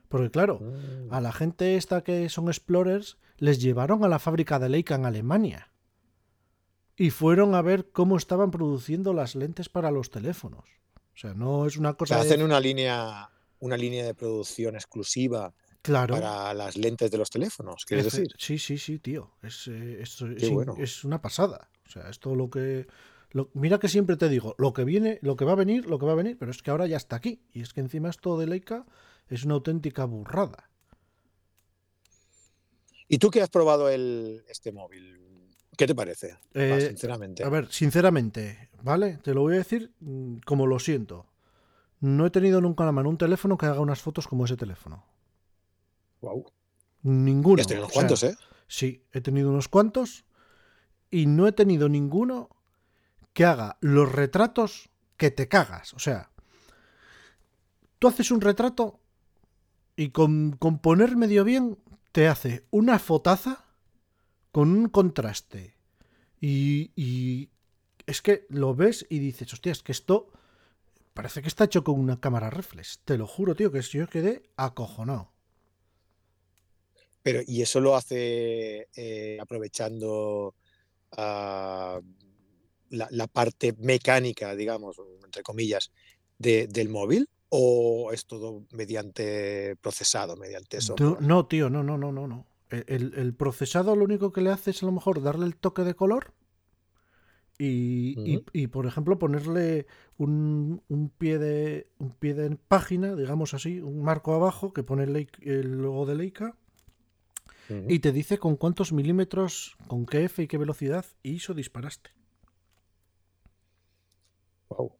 Porque 0.07 0.29
claro, 0.29 0.59
Mm. 0.61 1.13
a 1.13 1.21
la 1.21 1.31
gente 1.31 1.75
esta 1.75 2.03
que 2.03 2.29
son 2.29 2.47
explorers 2.47 3.17
les 3.37 3.61
llevaron 3.61 4.03
a 4.03 4.07
la 4.07 4.19
fábrica 4.19 4.59
de 4.59 4.69
Leica 4.69 4.95
en 4.95 5.05
Alemania 5.05 5.71
y 6.97 7.09
fueron 7.09 7.55
a 7.55 7.61
ver 7.61 7.89
cómo 7.91 8.17
estaban 8.17 8.51
produciendo 8.51 9.13
las 9.13 9.35
lentes 9.35 9.69
para 9.69 9.91
los 9.91 10.11
teléfonos. 10.11 10.65
O 11.13 11.17
sea, 11.17 11.33
no 11.33 11.65
es 11.65 11.77
una 11.77 11.91
O 11.91 11.97
cosa 11.97 12.15
sea, 12.15 12.23
de- 12.23 12.29
hacen 12.29 12.43
una 12.43 12.59
línea, 12.59 13.29
una 13.59 13.77
línea 13.77 14.05
de 14.05 14.13
producción 14.13 14.75
exclusiva 14.75 15.53
claro. 15.81 16.13
para 16.15 16.53
las 16.53 16.77
lentes 16.77 17.09
de 17.11 17.17
los 17.17 17.29
teléfonos, 17.29 17.85
¿quieres 17.85 18.07
Efe- 18.07 18.11
decir? 18.17 18.35
Sí, 18.37 18.57
sí, 18.57 18.77
sí, 18.77 18.99
tío. 18.99 19.31
Es, 19.41 19.67
eh, 19.67 20.01
es, 20.01 20.21
es 20.21 20.49
bueno. 20.49 20.75
es 20.77 21.03
una 21.03 21.21
pasada. 21.21 21.69
O 21.85 21.89
sea, 21.89 22.09
esto 22.09 22.35
lo 22.35 22.49
que. 22.49 22.87
lo- 23.31 23.49
mira 23.53 23.79
que 23.79 23.87
siempre 23.87 24.15
te 24.17 24.29
digo, 24.29 24.55
lo 24.57 24.73
que 24.73 24.83
viene, 24.83 25.19
lo 25.21 25.35
que 25.35 25.45
va 25.45 25.53
a 25.53 25.55
venir, 25.55 25.85
lo 25.87 25.99
que 25.99 26.05
va 26.05 26.13
a 26.13 26.15
venir, 26.15 26.37
pero 26.37 26.51
es 26.51 26.61
que 26.61 26.71
ahora 26.71 26.87
ya 26.87 26.97
está 26.97 27.15
aquí. 27.17 27.41
Y 27.53 27.61
es 27.61 27.73
que 27.73 27.81
encima 27.81 28.09
esto 28.09 28.37
de 28.37 28.47
Leica 28.47 28.85
es 29.29 29.43
una 29.45 29.55
auténtica 29.55 30.05
burrada. 30.05 30.69
¿Y 33.07 33.17
tú 33.17 33.29
que 33.29 33.41
has 33.41 33.49
probado 33.49 33.89
el, 33.89 34.43
este 34.47 34.71
móvil? 34.71 35.19
¿Qué 35.77 35.85
te 35.87 35.95
parece? 35.95 36.37
Eh, 36.53 36.85
sinceramente. 36.89 37.43
A 37.43 37.49
ver, 37.49 37.71
sinceramente, 37.71 38.69
¿vale? 38.83 39.17
Te 39.23 39.33
lo 39.33 39.41
voy 39.41 39.55
a 39.55 39.57
decir 39.57 39.91
mm, 39.99 40.37
como 40.45 40.67
lo 40.67 40.79
siento. 40.79 41.25
No 41.99 42.25
he 42.25 42.29
tenido 42.29 42.61
nunca 42.61 42.83
en 42.83 42.87
la 42.87 42.91
mano 42.93 43.09
un 43.09 43.17
teléfono 43.17 43.57
que 43.57 43.65
haga 43.65 43.79
unas 43.79 44.01
fotos 44.01 44.27
como 44.27 44.45
ese 44.45 44.57
teléfono. 44.57 45.05
Guau. 46.21 46.45
Ninguno. 47.03 47.57
Ya 47.57 47.61
has 47.61 47.67
tenido 47.67 47.85
unos 47.85 47.93
sea, 47.93 48.01
cuantos, 48.01 48.23
¿eh? 48.23 48.37
Sí, 48.67 49.03
he 49.11 49.21
tenido 49.21 49.49
unos 49.49 49.67
cuantos 49.67 50.25
y 51.09 51.25
no 51.25 51.47
he 51.47 51.51
tenido 51.51 51.89
ninguno 51.89 52.49
que 53.33 53.45
haga 53.45 53.77
los 53.81 54.11
retratos 54.11 54.89
que 55.17 55.31
te 55.31 55.47
cagas. 55.47 55.93
O 55.93 55.99
sea, 55.99 56.31
tú 57.99 58.07
haces 58.07 58.31
un 58.31 58.41
retrato 58.41 58.99
y 59.95 60.09
con, 60.09 60.53
con 60.53 60.79
poner 60.79 61.17
medio 61.17 61.43
bien 61.43 61.77
te 62.11 62.27
hace 62.27 62.65
una 62.71 62.99
fotaza 62.99 63.65
con 64.51 64.71
un 64.71 64.89
contraste. 64.89 65.77
Y, 66.39 66.91
y 66.95 67.49
es 68.05 68.21
que 68.21 68.45
lo 68.49 68.75
ves 68.75 69.05
y 69.09 69.19
dices, 69.19 69.51
hostia, 69.53 69.71
es 69.71 69.83
que 69.83 69.91
esto 69.91 70.29
parece 71.13 71.41
que 71.41 71.47
está 71.47 71.65
hecho 71.65 71.83
con 71.83 71.99
una 71.99 72.19
cámara 72.19 72.49
reflex. 72.49 72.99
Te 73.05 73.17
lo 73.17 73.27
juro, 73.27 73.55
tío, 73.55 73.71
que 73.71 73.81
yo 73.81 74.07
quedé 74.07 74.49
acojonado. 74.57 75.31
Pero, 77.23 77.41
¿y 77.45 77.61
eso 77.61 77.79
lo 77.79 77.95
hace 77.95 78.87
eh, 78.95 79.37
aprovechando 79.39 80.55
ah, 81.17 81.99
la, 82.89 83.07
la 83.11 83.27
parte 83.27 83.73
mecánica, 83.79 84.55
digamos, 84.55 84.97
entre 85.23 85.43
comillas, 85.43 85.91
de- 86.37 86.67
del 86.67 86.89
móvil? 86.89 87.29
¿O 87.49 88.11
es 88.13 88.25
todo 88.25 88.65
mediante 88.71 89.75
procesado, 89.81 90.35
mediante 90.37 90.79
software? 90.81 91.21
no, 91.21 91.45
tío, 91.47 91.69
no, 91.69 91.83
no, 91.83 91.97
no, 91.97 92.11
no, 92.11 92.27
no. 92.27 92.45
El, 92.69 93.13
el- 93.15 93.33
procesado 93.33 93.95
lo 93.97 94.05
único 94.05 94.31
que 94.31 94.41
le 94.41 94.49
hace 94.49 94.71
es 94.71 94.81
a 94.81 94.85
lo 94.85 94.93
mejor 94.93 95.21
darle 95.21 95.45
el 95.45 95.57
toque 95.57 95.83
de 95.83 95.93
color 95.93 96.33
y, 97.59 98.17
y- 98.53 98.67
por 98.67 98.85
ejemplo, 98.87 99.19
ponerle 99.19 99.85
un, 100.17 100.81
un 100.87 101.09
pie 101.09 101.37
de 101.37 101.87
un 101.99 102.11
pie 102.11 102.33
de 102.33 102.55
página, 102.55 103.15
digamos 103.15 103.53
así, 103.53 103.79
un 103.81 104.01
marco 104.03 104.33
abajo 104.33 104.73
que 104.73 104.83
pone 104.83 105.03
el, 105.03 105.29
el 105.41 105.81
logo 105.81 106.05
de 106.05 106.15
Leica 106.15 106.57
Y 107.87 107.99
te 107.99 108.11
dice 108.11 108.37
con 108.37 108.55
cuántos 108.57 108.91
milímetros, 108.91 109.77
con 109.87 110.05
qué 110.05 110.25
F 110.25 110.43
y 110.43 110.47
qué 110.47 110.57
velocidad 110.57 111.05
y 111.23 111.31
ISO 111.33 111.53
disparaste. 111.53 112.11
Guau. 114.69 114.97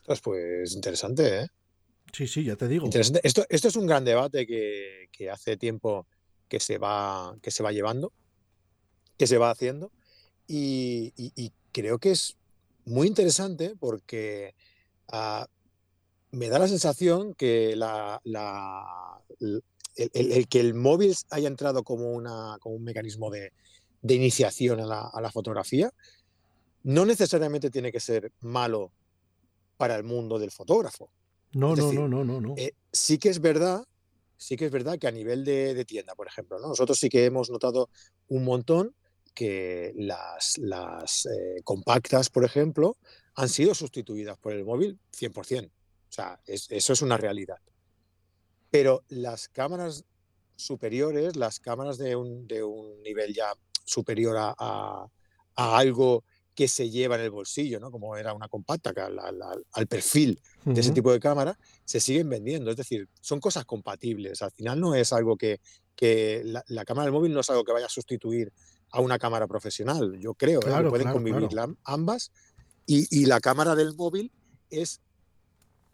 Ostras, 0.00 0.20
pues 0.20 0.74
interesante, 0.74 1.40
¿eh? 1.42 1.46
Sí, 2.12 2.26
sí, 2.26 2.44
ya 2.44 2.56
te 2.56 2.68
digo. 2.68 2.86
Interesante. 2.86 3.20
Esto, 3.22 3.44
esto 3.48 3.68
es 3.68 3.76
un 3.76 3.86
gran 3.86 4.04
debate 4.04 4.46
que, 4.46 5.08
que 5.12 5.30
hace 5.30 5.56
tiempo 5.56 6.06
que 6.48 6.58
se 6.60 6.78
va, 6.78 7.36
que 7.42 7.50
se 7.50 7.62
va 7.62 7.72
llevando, 7.72 8.12
que 9.18 9.26
se 9.26 9.38
va 9.38 9.50
haciendo. 9.50 9.92
Y, 10.46 11.12
y- 11.16 11.32
y 11.36 11.52
creo 11.72 11.98
que 11.98 12.10
es 12.12 12.36
muy 12.86 13.06
interesante 13.06 13.74
porque 13.78 14.54
ah, 15.08 15.46
me 16.30 16.48
da 16.48 16.58
la 16.58 16.68
sensación 16.68 17.34
que 17.34 17.76
la, 17.76 18.20
la- 18.24 19.20
el, 19.98 20.10
el- 20.14 20.32
el 20.32 20.48
que 20.48 20.60
el 20.60 20.74
móvil 20.74 21.14
haya 21.30 21.48
entrado 21.48 21.82
como, 21.84 22.12
una, 22.12 22.56
como 22.60 22.76
un 22.76 22.84
mecanismo 22.84 23.30
de, 23.30 23.52
de 24.02 24.14
iniciación 24.14 24.80
a 24.80 24.86
la, 24.86 25.00
a 25.12 25.20
la 25.20 25.30
fotografía 25.30 25.90
no 26.84 27.04
necesariamente 27.04 27.70
tiene 27.70 27.92
que 27.92 28.00
ser 28.00 28.32
malo 28.40 28.92
para 29.76 29.96
el 29.96 30.04
mundo 30.04 30.38
del 30.38 30.50
fotógrafo. 30.50 31.10
No, 31.52 31.74
no, 31.74 31.84
decir, 31.86 31.98
no, 32.00 32.08
no, 32.08 32.24
no, 32.24 32.40
no. 32.40 32.54
Eh, 32.56 32.72
sí 32.92 33.18
que 33.18 33.28
es 33.28 33.40
verdad, 33.40 33.84
sí 34.36 34.56
que 34.56 34.66
es 34.66 34.70
verdad 34.70 34.98
que 34.98 35.06
a 35.08 35.12
nivel 35.12 35.44
de, 35.44 35.74
de 35.74 35.84
tienda, 35.84 36.14
por 36.14 36.26
ejemplo, 36.26 36.58
¿no? 36.58 36.68
nosotros 36.68 36.98
sí 36.98 37.08
que 37.08 37.24
hemos 37.24 37.50
notado 37.50 37.90
un 38.28 38.44
montón 38.44 38.94
que 39.34 39.92
las, 39.96 40.58
las 40.58 41.26
eh, 41.26 41.60
compactas, 41.64 42.30
por 42.30 42.44
ejemplo, 42.44 42.96
han 43.34 43.48
sido 43.48 43.74
sustituidas 43.74 44.36
por 44.38 44.52
el 44.52 44.64
móvil 44.64 44.98
100%. 45.12 45.66
O 45.68 45.72
sea, 46.12 46.40
es- 46.46 46.66
eso 46.70 46.92
es 46.92 47.02
una 47.02 47.16
realidad. 47.16 47.58
Pero 48.70 49.02
las 49.08 49.48
cámaras 49.48 50.04
superiores, 50.56 51.36
las 51.36 51.60
cámaras 51.60 51.98
de 51.98 52.16
un, 52.16 52.46
de 52.46 52.62
un 52.64 53.00
nivel 53.02 53.34
ya 53.34 53.52
superior 53.84 54.36
a, 54.36 54.54
a- 54.58 55.06
a 55.56 55.78
algo 55.78 56.24
que 56.54 56.66
se 56.68 56.90
lleva 56.90 57.14
en 57.14 57.22
el 57.22 57.30
bolsillo, 57.30 57.78
¿no? 57.78 57.90
como 57.92 58.16
era 58.16 58.32
una 58.34 58.48
compacta, 58.48 58.92
que 58.92 59.00
al- 59.00 59.86
perfil 59.88 60.40
de 60.64 60.80
ese 60.80 60.90
tipo 60.90 61.12
de 61.12 61.20
cámara, 61.20 61.56
se 61.84 62.00
siguen 62.00 62.28
vendiendo. 62.28 62.70
Es 62.70 62.76
decir, 62.76 63.08
son 63.20 63.38
cosas 63.40 63.64
compatibles. 63.64 64.42
Al 64.42 64.50
final 64.50 64.80
no 64.80 64.94
es 64.96 65.12
algo 65.12 65.36
que, 65.36 65.60
que 65.94 66.42
la, 66.44 66.64
la 66.66 66.84
cámara 66.84 67.04
del 67.04 67.12
móvil 67.12 67.32
no 67.32 67.40
es 67.40 67.50
algo 67.50 67.62
que 67.64 67.72
vaya 67.72 67.86
a 67.86 67.88
sustituir 67.90 68.52
a 68.90 69.00
una 69.00 69.18
cámara 69.18 69.46
profesional. 69.46 70.18
Yo 70.20 70.34
creo 70.34 70.58
¿eh? 70.58 70.64
que 70.64 70.68
Claro, 70.70 70.90
pueden 70.90 71.04
claro, 71.04 71.16
convivir 71.18 71.48
claro. 71.48 71.68
la- 71.70 71.76
ambas. 71.84 72.32
Y, 72.86 73.06
y 73.16 73.26
la 73.26 73.38
cámara 73.40 73.74
del 73.76 73.94
móvil 73.94 74.32
es 74.68 75.00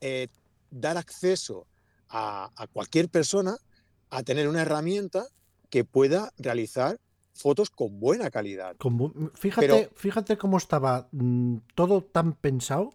eh, 0.00 0.28
dar 0.70 0.96
acceso 0.96 1.66
a, 2.08 2.50
a 2.56 2.66
cualquier 2.66 3.08
persona 3.08 3.56
a 4.10 4.22
tener 4.22 4.48
una 4.48 4.62
herramienta 4.62 5.26
que 5.70 5.84
pueda 5.84 6.32
realizar 6.38 7.00
fotos 7.32 7.70
con 7.70 7.98
buena 7.98 8.30
calidad. 8.30 8.76
Fíjate, 9.34 9.66
Pero- 9.66 9.90
fíjate 9.96 10.36
cómo 10.38 10.56
estaba 10.56 11.08
mm, 11.12 11.56
todo 11.74 12.02
tan 12.02 12.34
pensado 12.34 12.92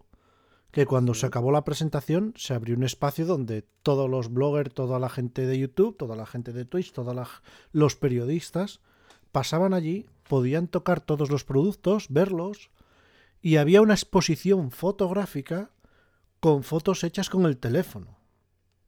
que 0.71 0.85
cuando 0.85 1.13
se 1.13 1.25
acabó 1.25 1.51
la 1.51 1.63
presentación 1.65 2.33
se 2.37 2.53
abrió 2.53 2.75
un 2.75 2.83
espacio 2.83 3.25
donde 3.25 3.63
todos 3.81 4.09
los 4.09 4.31
bloggers, 4.31 4.73
toda 4.73 4.99
la 4.99 5.09
gente 5.09 5.45
de 5.47 5.57
YouTube, 5.57 5.97
toda 5.97 6.15
la 6.15 6.25
gente 6.27 6.53
de 6.53 6.63
Twitch, 6.63 6.93
todos 6.93 7.41
los 7.71 7.95
periodistas 7.95 8.79
pasaban 9.31 9.73
allí, 9.73 10.05
podían 10.27 10.67
tocar 10.67 11.01
todos 11.01 11.29
los 11.31 11.43
productos, 11.43 12.05
verlos, 12.09 12.69
y 13.41 13.57
había 13.57 13.81
una 13.81 13.95
exposición 13.95 14.69
fotográfica 14.71 15.71
con 16.39 16.63
fotos 16.63 17.03
hechas 17.03 17.29
con 17.29 17.45
el 17.45 17.57
teléfono. 17.57 18.18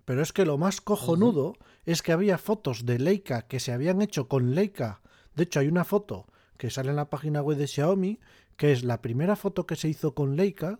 Pero 0.05 0.21
es 0.21 0.33
que 0.33 0.45
lo 0.45 0.57
más 0.57 0.81
cojonudo 0.81 1.55
es 1.85 2.01
que 2.01 2.11
había 2.11 2.37
fotos 2.37 2.85
de 2.85 2.99
Leica 2.99 3.43
que 3.43 3.59
se 3.59 3.71
habían 3.71 4.01
hecho 4.01 4.27
con 4.27 4.55
Leica. 4.55 5.01
De 5.35 5.43
hecho, 5.43 5.59
hay 5.59 5.67
una 5.67 5.83
foto 5.83 6.27
que 6.57 6.69
sale 6.69 6.89
en 6.89 6.95
la 6.95 7.09
página 7.09 7.41
web 7.41 7.57
de 7.57 7.67
Xiaomi, 7.67 8.19
que 8.57 8.71
es 8.71 8.83
la 8.83 9.01
primera 9.01 9.35
foto 9.35 9.65
que 9.65 9.75
se 9.75 9.89
hizo 9.89 10.13
con 10.13 10.35
Leica 10.35 10.79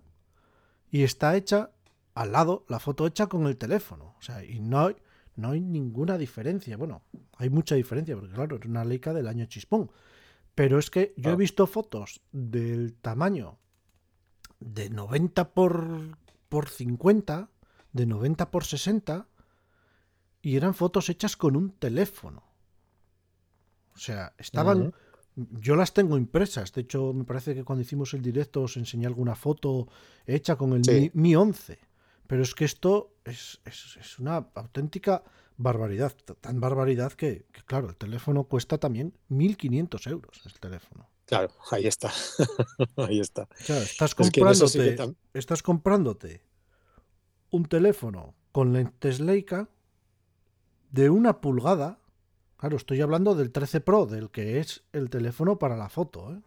y 0.92 1.04
está 1.04 1.36
hecha 1.36 1.72
al 2.14 2.34
lado, 2.34 2.66
la 2.68 2.80
foto 2.80 3.08
hecha 3.08 3.28
con 3.28 3.48
el 3.48 3.58
teléfono. 3.58 4.16
O 4.20 4.22
sea, 4.22 4.44
y 4.44 4.60
no 4.60 4.88
hay, 4.88 4.96
no 5.36 5.52
hay 5.52 5.62
ninguna 5.62 6.18
diferencia. 6.18 6.78
Bueno, 6.78 7.04
hay 7.38 7.50
mucha 7.50 7.76
diferencia, 7.76 8.16
porque 8.16 8.34
claro, 8.34 8.58
es 8.58 8.66
una 8.66 8.86
Leica 8.86 9.14
del 9.14 9.28
año 9.28 9.46
chispón. 9.46 9.90
Pero 10.54 10.78
es 10.78 10.90
que 10.90 11.14
yo 11.16 11.32
he 11.32 11.36
visto 11.36 11.66
fotos 11.66 12.22
del 12.32 12.94
tamaño 12.94 13.58
de 14.60 14.90
90 14.90 15.54
por, 15.54 16.18
por 16.50 16.70
50, 16.70 17.50
de 17.94 18.06
90 18.06 18.52
por 18.52 18.64
60, 18.66 19.28
y 20.42 20.56
eran 20.58 20.74
fotos 20.74 21.10
hechas 21.10 21.36
con 21.38 21.56
un 21.56 21.72
teléfono. 21.72 22.44
O 23.96 23.98
sea, 23.98 24.34
estaban... 24.38 24.94
Yo 25.36 25.76
las 25.78 25.94
tengo 25.94 26.18
impresas. 26.18 26.74
De 26.74 26.82
hecho, 26.82 27.14
me 27.14 27.24
parece 27.24 27.56
que 27.56 27.64
cuando 27.64 27.82
hicimos 27.84 28.14
el 28.14 28.22
directo 28.22 28.64
os 28.64 28.76
enseñé 28.76 29.08
alguna 29.08 29.34
foto 29.36 29.88
hecha 30.26 30.58
con 30.58 30.74
el 30.74 30.84
Sí. 30.84 31.10
Mi, 31.14 31.22
Mi 31.30 31.36
11. 31.36 31.80
Pero 32.28 32.44
es 32.44 32.54
que 32.54 32.66
esto 32.66 33.16
es, 33.24 33.62
es- 33.66 33.98
es 34.00 34.20
una 34.20 34.48
auténtica 34.56 35.24
barbaridad. 35.58 36.14
Tan 36.42 36.60
barbaridad 36.60 37.14
que, 37.14 37.46
que, 37.54 37.64
claro, 37.64 37.90
el 37.90 37.96
teléfono 37.96 38.44
cuesta 38.46 38.78
también 38.78 39.14
1.500 39.30 40.10
euros. 40.12 40.42
El 40.46 40.60
teléfono. 40.60 41.08
Claro, 41.26 41.50
ahí 41.72 41.88
está. 41.88 42.12
ahí 42.98 43.20
está. 43.22 43.44
O 43.44 43.64
sea, 43.64 43.78
estás 43.82 44.14
Es 44.20 44.32
que 44.32 44.42
en 44.42 44.48
eso 44.50 44.68
sí 44.68 44.80
comprándote, 44.80 45.18
estás 45.34 45.64
comprándote 45.64 46.42
un 47.52 47.66
teléfono 47.66 48.34
con 48.52 48.74
lentes 48.74 49.20
Leica 49.20 49.70
de 50.90 51.10
una 51.10 51.40
pulgada. 51.42 52.00
Claro, 52.58 52.78
estoy 52.78 53.02
hablando 53.02 53.36
del 53.36 53.52
13 53.52 53.82
Pro, 53.82 54.06
del 54.06 54.30
que 54.30 54.60
es 54.60 54.84
el 54.94 55.10
teléfono 55.10 55.60
para 55.60 55.78
la 55.78 55.90
foto, 55.90 56.34
¿eh? 56.34 56.42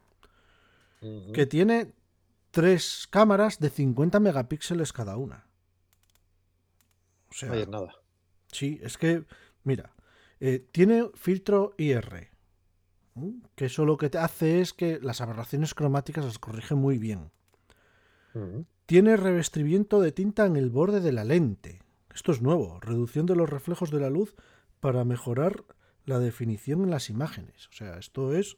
Que 1.35 1.45
tiene 1.45 1.93
tres 2.51 3.07
cámaras 3.11 3.59
de 3.59 3.69
50 3.69 4.21
megapíxeles 4.21 4.93
cada 4.93 5.17
una. 5.19 5.47
O 7.31 7.35
sea, 7.35 7.53
Ahí 7.53 7.63
es 7.63 7.69
nada. 7.69 7.93
sí, 8.47 8.81
es 8.83 8.97
que, 8.97 9.25
mira, 9.65 9.93
eh, 10.41 10.67
tiene 10.73 11.11
filtro 11.15 11.75
IR, 11.77 12.31
que 13.55 13.67
eso 13.67 13.85
lo 13.85 13.99
que 13.99 14.09
te 14.09 14.19
hace 14.19 14.61
es 14.61 14.73
que 14.73 14.99
las 15.01 15.21
aberraciones 15.21 15.75
cromáticas 15.75 16.25
las 16.25 16.39
corrige 16.39 16.75
muy 16.75 16.97
bien. 16.99 17.31
Tiene 18.87 19.17
revestimiento 19.17 20.01
de 20.01 20.13
tinta 20.13 20.47
en 20.47 20.57
el 20.57 20.71
borde 20.71 21.01
de 21.01 21.13
la 21.13 21.25
lente. 21.25 21.83
Esto 22.15 22.33
es 22.33 22.43
nuevo, 22.43 22.79
reducción 22.81 23.27
de 23.27 23.37
los 23.37 23.49
reflejos 23.49 23.91
de 23.91 24.01
la 24.01 24.11
luz 24.11 24.35
para 24.81 25.05
mejorar 25.05 25.65
la 26.05 26.19
definición 26.19 26.83
en 26.83 26.91
las 26.91 27.11
imágenes. 27.11 27.69
O 27.69 27.73
sea, 27.73 27.99
esto 27.99 28.35
es... 28.35 28.57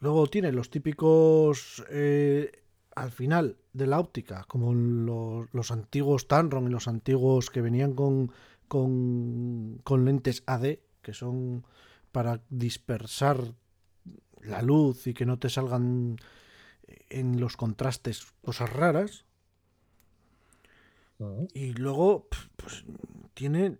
Luego 0.00 0.26
tiene 0.28 0.52
los 0.52 0.70
típicos... 0.70 1.84
eh, 1.90 2.62
al 2.98 3.12
final 3.12 3.56
de 3.72 3.86
la 3.86 4.00
óptica, 4.00 4.44
como 4.48 4.74
los, 4.74 5.46
los 5.54 5.70
antiguos 5.70 6.26
Tamron 6.26 6.66
y 6.66 6.70
los 6.70 6.88
antiguos 6.88 7.48
que 7.48 7.60
venían 7.60 7.94
con, 7.94 8.32
con, 8.66 9.80
con 9.84 10.04
lentes 10.04 10.42
AD, 10.46 10.78
que 11.00 11.14
son 11.14 11.64
para 12.10 12.40
dispersar 12.50 13.54
la 14.42 14.62
luz 14.62 15.06
y 15.06 15.14
que 15.14 15.26
no 15.26 15.38
te 15.38 15.48
salgan 15.48 16.16
en 17.10 17.40
los 17.40 17.56
contrastes 17.56 18.26
cosas 18.42 18.70
raras. 18.72 19.24
Y 21.52 21.72
luego, 21.72 22.28
pues, 22.56 22.84
tiene, 23.34 23.78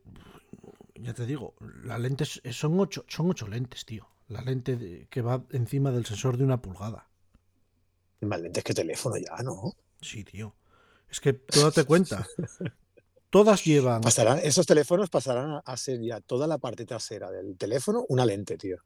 ya 0.96 1.14
te 1.14 1.24
digo, 1.24 1.54
la 1.84 1.96
lente 1.98 2.24
es- 2.24 2.40
son 2.56 2.78
ocho, 2.80 3.04
son 3.08 3.30
ocho 3.30 3.46
lentes, 3.46 3.84
tío. 3.86 4.08
La 4.28 4.42
lente 4.42 4.76
de- 4.76 5.06
que 5.08 5.22
va 5.22 5.44
encima 5.52 5.92
del 5.92 6.04
sensor 6.04 6.36
de 6.36 6.44
una 6.44 6.60
pulgada. 6.60 7.08
Más 8.20 8.40
lentes 8.40 8.64
que 8.64 8.74
teléfono 8.74 9.16
ya, 9.16 9.36
¿no? 9.44 9.72
Sí, 10.02 10.24
tío. 10.24 10.54
Es 11.08 11.20
que 11.20 11.32
tú 11.32 11.60
date 11.60 11.84
cuenta. 11.84 12.26
Todas 13.30 13.64
llevan. 13.64 14.00
Pasarán, 14.00 14.38
esos 14.42 14.66
teléfonos 14.66 15.08
pasarán 15.08 15.50
a- 15.50 15.58
a 15.58 15.76
ser 15.76 16.00
ya 16.00 16.20
toda 16.20 16.46
la 16.46 16.58
parte 16.58 16.84
trasera 16.86 17.30
del 17.30 17.56
teléfono 17.56 18.04
una 18.08 18.26
lente, 18.26 18.58
tío. 18.58 18.78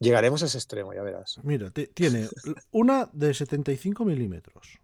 Llegaremos 0.00 0.42
a 0.42 0.46
ese 0.46 0.58
extremo, 0.58 0.94
ya 0.94 1.02
verás. 1.02 1.40
Mira, 1.42 1.70
tiene 1.70 2.28
una 2.70 3.10
de 3.12 3.34
75 3.34 4.04
milímetros 4.04 4.78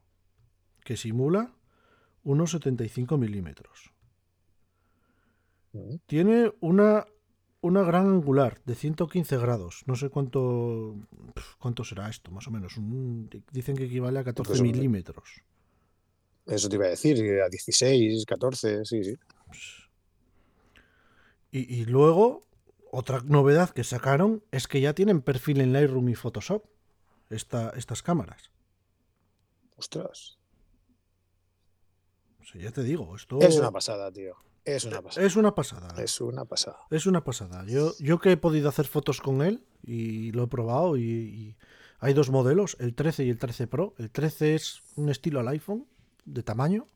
que 0.85 0.97
simula 0.97 1.55
unos 2.25 2.51
75 2.51 3.17
milímetros. 3.17 3.93
Ujú. 5.73 6.01
Tiene 6.07 6.53
una, 6.61 7.07
una 7.61 7.83
gran 7.83 8.07
angular 8.07 8.61
de 8.65 8.75
115 8.75 9.37
grados. 9.39 9.83
No 9.87 9.95
sé 9.97 10.09
cuánto 10.09 10.97
cuánto 11.59 11.85
será 11.85 12.09
esto, 12.09 12.31
más 12.31 12.47
o 12.49 12.51
menos. 12.51 12.77
Un- 12.77 13.29
dicen 13.53 13.77
que 13.77 13.85
equivale 13.85 14.19
a 14.19 14.25
14 14.25 14.49
Pues 14.51 14.63
milímetros. 14.63 15.43
Eso 16.47 16.69
te 16.69 16.77
iba 16.77 16.87
a 16.87 16.91
decir, 16.91 17.41
a 17.41 17.49
16, 17.49 18.27
14, 18.27 18.85
sí, 18.85 19.03
sí. 19.05 19.17
Y, 21.51 21.81
y 21.81 21.85
luego, 21.87 22.43
otra 22.95 23.21
novedad 23.25 23.71
que 23.71 23.85
sacaron 23.85 24.43
es 24.51 24.69
que 24.69 24.81
ya 24.81 24.95
tienen 24.95 25.21
perfil 25.23 25.61
en 25.61 25.73
Lightroom 25.73 26.09
y 26.09 26.15
Photoshop 26.15 26.65
esta- 27.31 27.71
estas 27.71 28.03
cámaras. 28.03 28.51
Ostras. 29.77 30.39
O 32.41 32.45
sea, 32.45 32.61
ya 32.61 32.71
te 32.71 32.83
digo, 32.83 33.15
esto 33.17 33.41
Es 33.41 33.57
una 33.59 33.71
pasada, 33.71 34.13
tío. 34.13 34.35
Es 34.65 34.85
una 34.85 35.03
pasada. 35.03 35.27
es 35.27 35.37
una 35.37 35.55
pasada. 35.55 36.03
Es 36.03 36.21
una 36.21 36.45
pasada. 36.47 36.79
Es 36.91 37.07
una 37.07 37.25
pasada. 37.25 37.65
Yo, 37.67 37.93
yo 37.99 38.19
que 38.19 38.33
he 38.33 38.37
podido 38.37 38.69
hacer 38.69 38.87
fotos 38.87 39.21
con 39.21 39.43
él 39.43 39.67
y 39.83 40.33
lo 40.33 40.45
he 40.45 40.47
probado 40.47 40.97
y, 40.97 41.03
y 41.03 41.57
hay 41.99 42.15
dos 42.15 42.31
modelos, 42.31 42.77
el 42.81 42.95
13 42.95 43.25
y 43.25 43.31
el 43.31 43.39
13 43.39 43.67
Pro. 43.67 43.95
El 43.99 44.11
13 44.11 44.55
es 44.55 44.83
un 44.97 45.11
estilo 45.11 45.41
al 45.41 45.49
iPhone 45.49 45.87
de 46.25 46.43
tamaño. 46.43 46.87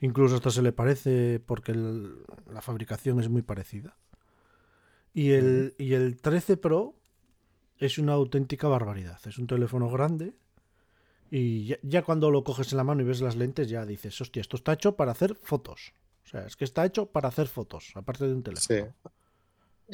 Incluso 0.00 0.34
hasta 0.36 0.50
se 0.50 0.62
le 0.62 0.72
parece 0.72 1.40
porque 1.40 1.72
el- 1.72 2.16
la 2.50 2.60
fabricación 2.60 3.20
es 3.20 3.28
muy 3.28 3.42
parecida. 3.42 3.96
Y 5.14 5.32
el, 5.32 5.74
y 5.78 5.94
el 5.94 6.20
13 6.20 6.56
Pro 6.56 6.94
es 7.78 7.98
una 7.98 8.12
auténtica 8.14 8.68
barbaridad. 8.68 9.18
Es 9.26 9.38
un 9.38 9.46
teléfono 9.46 9.90
grande 9.90 10.32
y 11.30 11.66
ya, 11.66 11.78
ya 11.82 12.02
cuando 12.02 12.30
lo 12.30 12.44
coges 12.44 12.72
en 12.72 12.78
la 12.78 12.84
mano 12.84 13.02
y 13.02 13.04
ves 13.04 13.20
las 13.20 13.36
lentes 13.36 13.68
ya 13.68 13.84
dices, 13.86 14.20
hostia, 14.20 14.40
esto 14.40 14.56
está 14.56 14.72
hecho 14.74 14.96
para 14.96 15.12
hacer 15.12 15.34
fotos. 15.34 15.92
O 16.24 16.28
sea, 16.28 16.46
es 16.46 16.56
que 16.56 16.64
está 16.64 16.84
hecho 16.86 17.06
para 17.06 17.28
hacer 17.28 17.48
fotos, 17.48 17.92
aparte 17.94 18.26
de 18.26 18.34
un 18.34 18.42
teléfono. 18.42 18.94
Sí. 19.02 19.08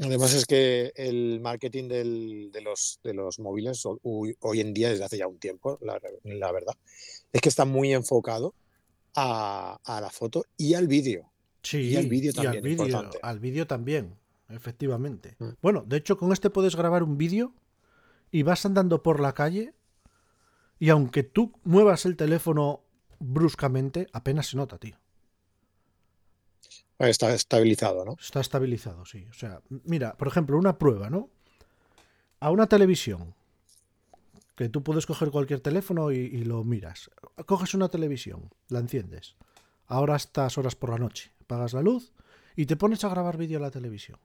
Además 0.04 0.32
es 0.34 0.44
que 0.46 0.92
el 0.94 1.40
marketing 1.40 1.88
del- 1.88 2.50
de, 2.52 2.60
los, 2.60 3.00
de 3.02 3.14
los 3.14 3.38
móviles 3.40 3.84
ho- 3.86 3.98
hoy, 4.02 4.60
en 4.60 4.72
día, 4.74 4.90
desde 4.90 5.04
hace 5.04 5.18
ya 5.18 5.26
un 5.26 5.38
tiempo, 5.38 5.78
la, 5.80 5.98
la 6.24 6.52
verdad, 6.52 6.74
es 7.32 7.40
que 7.40 7.48
está 7.48 7.64
muy 7.64 7.92
enfocado 7.92 8.54
a, 9.16 9.78
a 9.82 10.00
la 10.00 10.10
foto 10.10 10.44
y 10.56 10.74
al 10.74 10.86
vídeo. 10.86 11.32
Sí, 11.62 11.78
Y 11.78 11.96
al 11.96 12.06
vídeo 12.06 12.30
y 12.30 12.34
también, 12.34 12.66
importante. 12.66 13.18
al 13.22 13.40
vídeo 13.40 13.66
también, 13.66 14.14
efectivamente. 14.48 15.36
Mm. 15.38 15.48
Bueno, 15.62 15.84
de 15.86 15.96
hecho, 15.96 16.16
con 16.16 16.32
este 16.32 16.50
puedes 16.50 16.76
grabar 16.76 17.02
un 17.02 17.18
vídeo 17.18 17.54
y 18.30 18.42
vas 18.42 18.64
andando 18.66 19.02
por 19.02 19.20
la 19.20 19.32
calle 19.34 19.74
y 20.78 20.90
aunque 20.90 21.22
tú 21.22 21.52
muevas 21.64 22.06
el 22.06 22.16
teléfono 22.16 22.84
bruscamente, 23.18 24.06
apenas 24.12 24.48
se 24.48 24.56
nota, 24.56 24.78
tío. 24.78 24.96
Está 26.98 27.32
estabilizado, 27.32 28.04
¿no? 28.04 28.16
Está 28.20 28.40
estabilizado, 28.40 29.04
sí. 29.04 29.26
O 29.30 29.32
sea, 29.32 29.60
mira, 29.84 30.16
por 30.16 30.28
ejemplo, 30.28 30.58
una 30.58 30.78
prueba, 30.78 31.10
¿no? 31.10 31.30
A 32.40 32.50
una 32.50 32.66
televisión, 32.66 33.34
que 34.56 34.68
tú 34.68 34.82
puedes 34.82 35.06
coger 35.06 35.30
cualquier 35.30 35.60
teléfono 35.60 36.10
y, 36.10 36.16
y 36.16 36.44
lo 36.44 36.64
miras. 36.64 37.10
Coges 37.46 37.74
una 37.74 37.88
televisión, 37.88 38.50
la 38.68 38.80
enciendes. 38.80 39.36
Ahora 39.86 40.16
estas 40.16 40.58
horas 40.58 40.74
por 40.74 40.90
la 40.90 40.98
noche, 40.98 41.32
apagas 41.40 41.72
la 41.72 41.82
luz 41.82 42.12
y 42.56 42.66
te 42.66 42.76
pones 42.76 43.04
a 43.04 43.08
grabar 43.08 43.36
vídeo 43.36 43.58
a 43.58 43.62
la 43.62 43.70
televisión. 43.70 44.18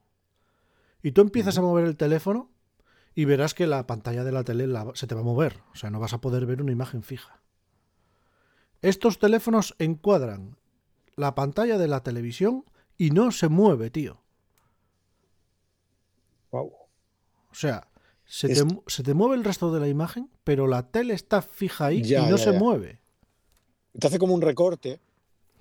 Y 1.04 1.12
tú 1.12 1.22
empiezas 1.22 1.58
a 1.58 1.62
mover 1.62 1.86
el 1.86 1.98
teléfono 1.98 2.50
y 3.14 3.26
verás 3.26 3.54
que 3.54 3.68
la 3.68 3.86
pantalla 3.86 4.24
de 4.24 4.32
la 4.32 4.44
tele 4.44 4.66
la- 4.66 4.92
se 4.96 5.06
te 5.06 5.14
va 5.14 5.22
a 5.22 5.26
mover. 5.26 5.60
O 5.72 5.76
sea, 5.76 5.92
no 5.92 6.00
vas 6.00 6.14
a 6.14 6.22
poder 6.22 6.46
ver 6.48 6.62
una 6.62 6.72
imagen 6.72 7.04
fija. 7.04 7.42
Estos 8.82 9.20
teléfonos 9.20 9.76
encuadran 9.80 10.58
la 11.16 11.36
pantalla 11.36 11.78
de 11.78 11.88
la 11.88 12.02
televisión 12.02 12.66
y 12.98 13.12
no 13.12 13.32
se 13.32 13.50
mueve, 13.50 13.90
tío. 13.92 14.24
Wow. 16.52 16.72
O 17.52 17.56
sea, 17.56 17.88
se, 18.26 18.52
Es- 18.52 18.66
te, 18.66 18.82
se 18.88 19.04
te 19.04 19.14
mueve 19.14 19.36
el 19.36 19.44
resto 19.44 19.72
de 19.74 19.80
la 19.80 19.88
imagen, 19.88 20.30
pero 20.44 20.68
la 20.68 20.90
tele 20.92 21.14
está 21.14 21.42
fija 21.42 21.88
ahí 21.88 22.02
Ya, 22.04 22.22
y 22.22 22.32
no 22.32 22.38
ya, 22.38 22.44
se 22.44 22.54
ya. 22.54 22.60
mueve. 22.60 23.00
Te 24.00 24.08
hace 24.08 24.18
como 24.20 24.34
un 24.34 24.42
recorte 24.42 25.00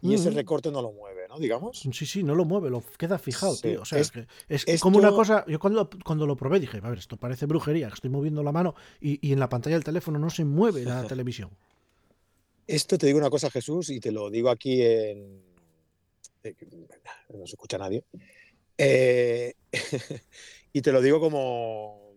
y 0.00 0.14
ese 0.14 0.30
recorte 0.30 0.70
no 0.70 0.80
lo 0.82 0.90
mueve, 0.92 1.11
¿no? 1.32 1.38
Digamos. 1.38 1.80
Sí, 1.80 2.06
sí, 2.06 2.22
no 2.22 2.34
lo 2.34 2.44
mueve, 2.44 2.68
lo 2.70 2.82
queda 2.98 3.18
fijado, 3.18 3.54
Sí, 3.54 3.62
tío. 3.62 3.82
O 3.82 3.84
sea, 3.84 3.98
es- 3.98 4.10
que- 4.10 4.26
es 4.48 4.64
esto- 4.66 4.82
como 4.84 4.98
una 4.98 5.10
cosa. 5.10 5.44
Yo 5.48 5.58
cuando, 5.58 5.88
cuando 6.04 6.26
lo 6.26 6.36
probé 6.36 6.60
dije, 6.60 6.78
a 6.82 6.88
ver, 6.88 6.98
esto 6.98 7.16
parece 7.16 7.46
brujería, 7.46 7.88
que 7.88 7.94
estoy 7.94 8.10
moviendo 8.10 8.42
la 8.42 8.52
mano 8.52 8.74
y, 9.00 9.18
y 9.26 9.32
en 9.32 9.40
la 9.40 9.48
pantalla 9.48 9.76
del 9.76 9.84
teléfono 9.84 10.18
no 10.18 10.30
se 10.30 10.44
mueve 10.44 10.84
la 10.84 11.04
televisión. 11.16 11.50
Esto 12.66 12.96
te 12.98 13.06
digo 13.06 13.18
una 13.18 13.30
cosa, 13.30 13.50
Jesús, 13.50 13.90
y 13.90 13.98
te 14.00 14.12
lo 14.12 14.30
digo 14.30 14.50
aquí 14.50 14.82
en. 14.82 15.42
eh, 16.44 16.54
No 17.30 17.46
se 17.46 17.54
escucha 17.54 17.78
nadie. 17.78 18.04
Eh, 18.78 19.54
y 20.72 20.80
te 20.82 20.92
lo 20.92 21.00
digo 21.02 21.18
como. 21.20 22.12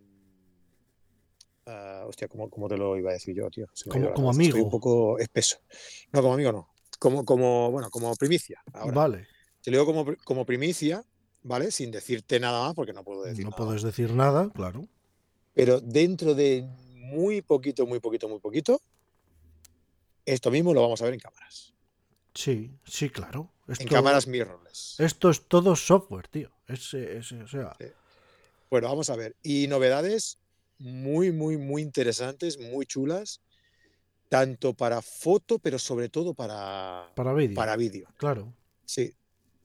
ah, 1.66 2.04
hostia, 2.08 2.28
¿cómo, 2.28 2.50
cómo 2.50 2.68
te 2.68 2.78
lo 2.78 2.96
iba 2.98 3.10
a 3.10 3.14
decir 3.14 3.36
yo, 3.36 3.50
tío? 3.50 3.66
Como- 3.90 4.14
como 4.14 4.28
cabeza, 4.30 4.32
Estoy 4.32 4.46
amigo. 4.52 4.66
un 4.66 4.72
poco 4.72 5.20
espeso. 5.20 5.58
No, 6.12 6.22
como 6.22 6.34
amigo 6.36 6.52
no. 6.52 6.70
Como, 7.00 7.26
como, 7.26 7.72
bueno, 7.72 7.90
como 7.90 8.14
primicia. 8.16 8.62
Ahora. 8.74 8.96
Vale, 8.96 9.28
Te 9.62 9.72
lo 9.72 9.78
digo 9.80 9.86
como, 9.94 10.16
como 10.24 10.46
primicia, 10.46 11.04
¿vale? 11.44 11.72
Sin 11.72 11.92
decirte 11.92 12.40
nada 12.40 12.66
más, 12.68 12.76
porque 12.76 12.94
no 12.94 13.04
puedo 13.04 13.24
decir 13.24 13.44
no 13.44 13.52
nada 13.52 13.64
puedes 13.66 13.82
decir 13.84 14.12
nada, 14.14 14.50
claro. 14.54 14.88
pero 15.54 15.80
dentro 15.82 16.36
de 16.36 16.68
muy 16.94 17.42
poquito, 17.42 17.86
muy 17.86 18.00
poquito, 18.00 18.28
muy 18.30 18.40
poquito, 18.40 18.80
esto 20.26 20.52
mismo 20.52 20.74
lo 20.74 20.82
vamos 20.82 21.02
a 21.02 21.06
ver 21.06 21.14
en 21.14 21.20
cámaras. 21.20 21.74
Sí, 22.34 22.72
sí, 22.86 23.10
claro. 23.10 23.52
En 23.80 23.88
cámaras 23.88 24.28
mirrorless. 24.28 25.00
esto 25.00 25.30
es 25.30 25.48
todo 25.48 25.76
software, 25.76 26.28
tío. 26.28 26.52
Es, 26.68 26.94
es- 26.94 27.32
o 27.32 27.48
sea, 27.48 27.76
Bueno, 28.70 28.88
vamos 28.90 29.10
a 29.10 29.16
ver. 29.16 29.36
Y 29.42 29.68
novedades 29.68 30.38
muy, 30.78 31.32
muy, 31.32 31.58
muy 31.58 31.82
interesantes, 31.82 32.60
muy 32.60 32.86
chulas, 32.86 33.42
tanto 34.30 34.74
para 34.74 35.02
foto, 35.02 35.60
pero 35.60 35.78
sobre 35.80 36.10
todo 36.10 36.34
para, 36.34 37.12
para 37.16 37.34
vídeo. 37.34 37.56
para 37.56 37.76
vídeo. 37.76 38.08
Claro. 38.18 38.54
Sí. 38.86 39.14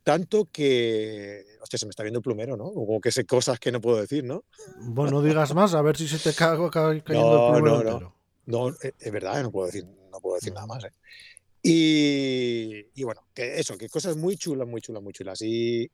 Tanto 0.02 0.46
que. 0.50 1.44
Hostia, 1.60 1.78
se 1.78 1.86
me 1.86 1.90
está 1.90 2.02
viendo 2.02 2.18
el 2.20 2.22
plumero, 2.22 2.56
¿no? 2.56 2.72
Como 2.72 3.00
que 3.00 3.12
sé 3.12 3.26
cosas 3.26 3.58
que 3.60 3.70
no 3.70 3.80
puedo 3.80 4.00
decir, 4.00 4.24
¿no? 4.24 4.44
Bueno, 4.78 5.10
no 5.12 5.22
digas 5.22 5.54
más, 5.54 5.74
a 5.74 5.82
ver 5.82 5.96
si 5.96 6.08
se 6.08 6.18
te 6.18 6.34
cae 6.34 6.56
cayendo 6.70 7.04
No, 7.08 7.56
el 7.56 7.62
plumero 7.62 7.84
no, 7.84 8.00
no. 8.00 8.16
No, 8.46 8.68
eh, 8.82 8.94
es 8.98 9.12
verdad, 9.12 9.42
no 9.42 9.50
puedo 9.52 9.66
decir, 9.66 9.84
no 10.10 10.20
puedo 10.20 10.36
decir 10.36 10.52
nada 10.54 10.66
No. 10.66 10.74
más. 10.74 10.84
¿eh? 10.84 10.92
Y, 11.62 12.86
y 12.94 13.04
bueno, 13.04 13.22
que 13.34 13.58
eso, 13.60 13.76
que 13.76 13.88
cosas 13.88 14.16
muy 14.16 14.36
chulas, 14.36 14.66
muy 14.66 14.80
chulas, 14.80 15.02
muy 15.02 15.12
chulas. 15.12 15.40
Y 15.42 15.90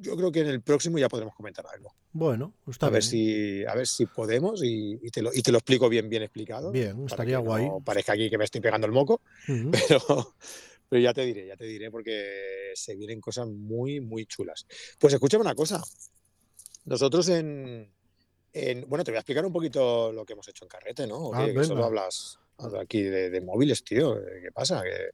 yo 0.00 0.16
creo 0.16 0.30
que 0.32 0.40
en 0.40 0.48
el 0.48 0.62
próximo 0.62 0.98
ya 0.98 1.08
podremos 1.08 1.34
comentar 1.34 1.64
algo. 1.72 1.94
Bueno, 2.12 2.54
está 2.68 2.86
a 2.86 2.90
ver 2.90 3.02
si, 3.02 3.64
a 3.64 3.74
ver 3.74 3.86
si 3.86 4.06
podemos 4.06 4.62
y, 4.62 4.98
y 5.02 5.10
te 5.10 5.22
lo, 5.22 5.30
y 5.34 5.42
te 5.42 5.52
lo 5.52 5.58
explico 5.58 5.88
bien, 5.88 6.08
bien 6.08 6.22
explicado. 6.22 6.70
Bien, 6.70 7.04
estaría 7.06 7.38
guay. 7.38 7.66
No 7.68 7.80
parezca 7.80 8.12
aquí 8.12 8.28
que 8.30 8.38
me 8.38 8.44
estoy 8.44 8.60
pegando 8.60 8.86
el 8.86 8.92
moco, 8.92 9.20
pero, 9.70 10.34
pero 10.88 11.02
ya 11.02 11.12
te 11.12 11.24
diré, 11.24 11.46
ya 11.46 11.56
te 11.56 11.64
diré 11.64 11.90
porque 11.90 12.70
se 12.74 12.94
vienen 12.96 13.20
cosas 13.20 13.46
muy, 13.48 14.00
muy 14.00 14.26
chulas. 14.26 14.66
Pues 14.98 15.12
escúchame 15.14 15.42
una 15.42 15.54
cosa. 15.54 15.82
Nosotros 16.84 17.28
en, 17.28 17.90
en- 18.52 18.88
bueno, 18.88 19.04
te 19.04 19.10
voy 19.10 19.16
a 19.16 19.20
explicar 19.20 19.44
un 19.44 19.52
poquito 19.52 20.12
lo 20.12 20.24
que 20.24 20.34
hemos 20.34 20.46
hecho 20.48 20.64
en 20.64 20.68
carrete, 20.68 21.06
¿no? 21.06 21.16
¿O 21.28 21.34
Ah? 21.34 21.46
Que 21.46 21.52
solo 21.64 21.84
hablas 21.84 22.38
hablas 22.58 22.82
aquí 22.82 23.02
de, 23.02 23.28
de 23.30 23.40
móviles, 23.40 23.82
tío. 23.84 24.14
¿Qué 24.42 24.50
pasa? 24.52 24.82
Que 24.82 25.10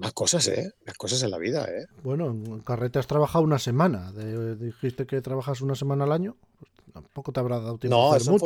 más 0.00 0.12
cosas, 0.12 0.46
¿eh? 0.48 0.72
Más 0.86 0.96
cosas 0.96 1.22
en 1.22 1.30
la 1.30 1.38
vida, 1.38 1.64
¿eh? 1.68 1.86
Bueno, 2.02 2.26
en 2.28 2.60
carrete 2.60 2.98
has 2.98 3.06
trabajado 3.06 3.44
una 3.44 3.58
semana. 3.58 4.12
De- 4.12 4.56
dijiste 4.56 5.06
que 5.06 5.20
trabajas 5.20 5.60
una 5.60 5.74
semana 5.74 6.04
al 6.04 6.12
año. 6.12 6.36
Pues 6.58 6.70
tampoco 6.92 7.32
te 7.32 7.40
habrá 7.40 7.58
dado 7.60 7.78
tiempo 7.78 7.96
No, 7.96 8.08
hacer 8.10 8.22
eso 8.22 8.30
en 8.30 8.32
mucho. 8.32 8.44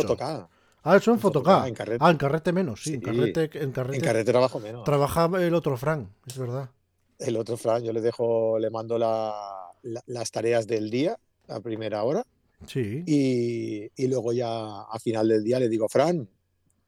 Ah, 0.82 0.96
eso 0.96 1.10
en 1.12 1.18
en 1.18 1.68
en 1.68 1.74
carrete. 1.74 1.98
Ah, 2.04 2.10
en 2.10 2.16
carrete 2.16 2.52
menos, 2.52 2.82
sí. 2.82 2.94
En 2.94 3.00
carrete, 3.00 3.50
en 3.62 3.72
carrete, 3.72 3.96
En 3.98 4.02
carrete 4.04 4.30
trabajo 4.30 4.60
menos. 4.60 4.84
trabaja 4.84 5.30
el 5.38 5.54
otro 5.54 5.76
Fran, 5.76 6.08
es 6.26 6.38
verdad. 6.38 6.70
El 7.18 7.36
otro 7.36 7.56
Fran, 7.58 7.82
yo 7.82 7.92
le 7.92 8.00
dejo, 8.00 8.58
le 8.58 8.70
mando 8.70 8.96
la- 8.98 9.72
la- 9.82 10.02
las 10.06 10.30
tareas 10.30 10.66
del 10.66 10.88
día 10.90 11.18
a 11.48 11.60
primera 11.60 12.02
hora 12.04 12.24
Sí. 12.66 13.02
y, 13.06 13.90
y 14.02 14.08
luego 14.08 14.32
ya 14.32 14.82
a 14.82 14.98
final 14.98 15.28
del 15.28 15.44
día 15.44 15.60
le 15.60 15.68
digo, 15.68 15.86
Fran, 15.88 16.26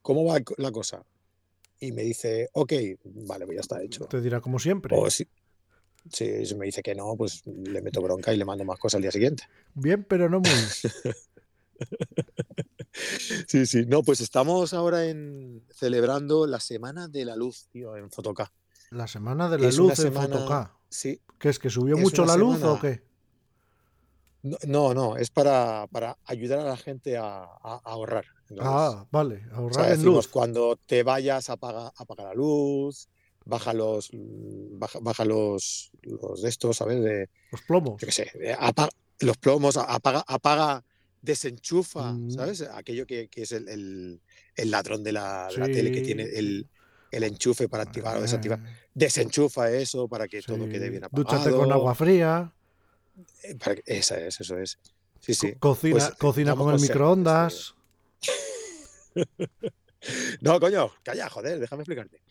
¿cómo 0.01 0.25
va 0.25 0.39
la 0.57 0.73
cosa? 0.73 1.03
Y 1.83 1.91
me 1.91 2.03
dice, 2.03 2.49
ok, 2.53 2.73
vale, 3.05 3.45
pues 3.45 3.57
ya 3.57 3.61
está 3.61 3.83
hecho. 3.83 4.05
Te 4.07 4.21
dirá 4.21 4.41
como 4.41 4.61
siempre. 4.61 4.97
O 4.97 5.11
si, 5.11 5.27
si 6.13 6.47
si 6.47 6.55
me 6.55 6.67
dice 6.67 6.81
que 6.81 6.95
no, 6.95 7.17
pues 7.17 7.43
le 7.45 7.83
meto 7.83 8.01
bronca 8.01 8.33
y 8.33 8.37
le 8.37 8.45
mando 8.45 8.65
más 8.65 8.79
cosas 8.79 8.97
al 8.99 9.03
día 9.03 9.11
siguiente. 9.11 9.45
Bien, 9.75 10.05
pero 10.05 10.29
no 10.29 10.41
muy. 10.41 10.51
Sí, 13.49 13.65
sí. 13.65 13.87
No, 13.87 14.03
pues 14.03 14.21
estamos 14.21 14.75
ahora 14.75 15.07
en 15.07 15.65
celebrando 15.71 16.47
la 16.47 16.61
Semana 16.61 17.09
de 17.09 17.25
la 17.25 17.37
Luz, 17.37 17.69
tío, 17.73 17.97
en 17.97 18.11
Fotoca. 18.11 18.53
La 18.91 19.09
semana 19.09 19.49
de 19.49 19.59
la 19.59 19.69
Es 19.69 19.79
luz 19.79 19.99
en 19.99 20.13
semana-. 20.13 20.77
Sí. 20.91 21.21
¿Qué 21.39 21.49
es 21.49 21.59
que 21.59 21.71
subió 21.71 21.97
es 21.97 22.03
mucho 22.03 22.27
la 22.27 22.37
luz 22.37 22.63
o 22.63 22.79
qué? 22.79 23.03
No, 24.43 24.93
no, 24.93 25.17
es 25.17 25.31
para, 25.31 25.87
para 25.93 26.19
ayudar 26.25 26.59
a 26.61 26.65
la 26.65 26.77
gente 26.77 27.17
a, 27.17 27.45
a- 27.45 27.81
a 27.85 27.91
ahorrar. 27.93 28.25
Ah, 28.61 29.07
vale. 29.13 29.43
O 29.53 29.57
Ahorrar 29.57 29.93
en 29.93 30.05
luz. 30.05 30.27
cuando 30.29 30.77
te 30.87 31.03
vayas, 31.05 31.49
apaga, 31.49 31.93
apaga 31.97 32.25
la 32.25 32.35
luz, 32.35 33.09
baja 33.45 33.73
los, 33.73 34.11
baja, 34.13 34.99
baja 35.01 35.25
los, 35.25 35.91
los 36.03 36.43
de 36.43 36.49
estos, 36.49 36.77
¿sabes? 36.77 37.01
De, 37.03 37.31
Los 37.53 37.63
plomos. 37.63 38.01
yo 38.01 38.07
qué 38.07 38.13
sé, 38.13 38.31
de 38.39 38.53
apa- 38.53 38.89
los 39.21 39.37
plomos, 39.39 39.77
apaga, 39.77 40.25
apaga, 40.27 40.85
desenchufa, 41.21 42.13
Mm. 42.13 42.31
¿sabes? 42.33 42.63
Aquello 42.63 43.07
que, 43.07 43.29
que 43.29 43.43
es 43.43 43.53
el, 43.53 43.69
el- 43.69 44.21
el 44.57 44.71
ladrón 44.73 45.05
de 45.05 45.13
la, 45.13 45.49
la 45.57 45.67
tele 45.67 45.93
que 45.93 46.01
tiene 46.01 46.25
el, 46.25 46.69
el 47.13 47.23
enchufe 47.23 47.69
para 47.69 47.85
activar 47.85 48.17
o 48.17 48.23
desactivar. 48.23 48.59
Eh, 48.59 48.77
Desenchufa 48.95 49.71
eso 49.71 50.09
para 50.09 50.27
que 50.29 50.43
todo 50.43 50.69
quede 50.69 50.91
bien 50.91 51.05
apagado. 51.05 51.23
Dúchate 51.39 51.51
con 51.57 51.71
agua 51.71 51.95
fría. 51.95 52.53
Eh, 53.43 53.57
esa 53.87 54.19
es, 54.21 54.41
eso 54.41 54.59
es. 54.59 54.79
Sí, 55.21 55.35
sí. 55.35 55.53
co- 55.53 55.71
Cocina, 55.75 55.93
Pues, 55.95 56.11
cocina 56.19 56.57
con 56.57 56.75
el 56.75 56.81
microondas. 56.81 57.75
No, 60.41 60.59
coño, 60.59 60.91
calla, 61.05 61.29
joder, 61.29 61.61
déjame 61.61 61.83
explicarte. 61.83 62.23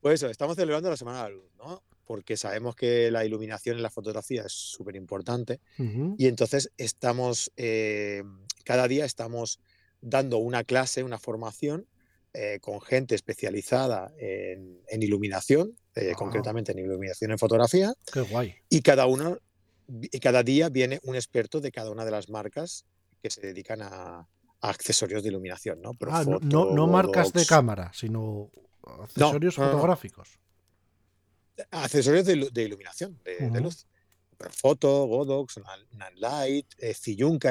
Pues 0.00 0.14
eso, 0.22 0.30
estamos 0.30 0.56
celebrando 0.56 0.88
la 0.88 0.96
Semana 0.96 1.18
de 1.18 1.22
la 1.24 1.36
Luz, 1.36 1.50
¿no? 1.58 1.82
Porque 2.06 2.38
sabemos 2.38 2.74
que 2.74 3.10
la 3.10 3.24
iluminación 3.26 3.76
en 3.76 3.82
la 3.82 3.90
fotografía 3.90 4.44
es 4.46 4.52
súper 4.52 4.96
importante 4.96 5.60
y 6.16 6.26
entonces 6.26 6.70
estamos, 6.78 7.52
eh, 7.58 8.22
cada 8.64 8.88
día 8.88 9.04
estamos 9.04 9.60
dando 10.00 10.38
una 10.38 10.64
clase, 10.64 11.02
una 11.02 11.18
formación 11.18 11.86
eh, 12.32 12.58
con 12.62 12.80
gente 12.80 13.14
especializada 13.14 14.10
en, 14.18 14.80
en 14.88 15.02
iluminación, 15.02 15.76
eh, 15.94 16.12
Ah. 16.12 16.16
concretamente 16.16 16.72
en 16.72 16.78
iluminación 16.78 17.30
en 17.32 17.38
fotografía, 17.38 17.92
Qué 18.10 18.20
guay. 18.22 18.54
y 18.70 18.80
cada 18.80 19.04
uno, 19.06 19.38
cada 20.20 20.42
día 20.42 20.68
viene 20.68 21.00
un 21.04 21.14
experto 21.14 21.60
de 21.60 21.72
cada 21.72 21.90
una 21.90 22.04
de 22.04 22.10
las 22.10 22.28
marcas 22.28 22.84
que 23.22 23.30
se 23.30 23.40
dedican 23.40 23.80
a, 23.82 24.26
accesorios 24.60 25.22
de 25.22 25.28
iluminación, 25.28 25.80
¿no? 25.80 25.92
ah, 26.08 26.24
no, 26.24 26.72
no, 26.72 26.86
marcas 26.88 27.32
de 27.32 27.46
cámara, 27.46 27.92
sino 27.94 28.50
accesorios 28.82 29.54
fotográficos. 29.54 30.38
Accesorios 31.70 32.24
de, 32.26 32.62
iluminación, 32.62 33.20
de, 33.24 33.60
luz. 33.60 33.86
Profoto, 34.36 35.06
Godox, 35.06 35.60
Nanlight, 35.92 36.66
eh, 36.78 36.94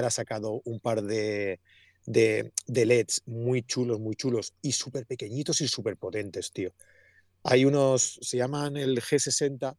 ha 0.04 0.10
sacado 0.10 0.62
un 0.64 0.80
par 0.80 1.02
de, 1.02 1.60
de, 2.06 2.52
LEDs 2.68 3.24
muy 3.26 3.64
chulos, 3.64 4.00
muy 4.00 4.16
chulos 4.16 4.54
y 4.62 4.72
súper 4.72 5.06
pequeñitos 5.06 5.62
y 5.62 5.68
súper 5.68 5.98
potentes, 5.98 6.52
tío. 6.52 6.74
Hay 7.44 7.66
unos, 7.66 8.20
se 8.22 8.38
llaman 8.38 8.78
el 8.78 9.02
G60 9.02 9.76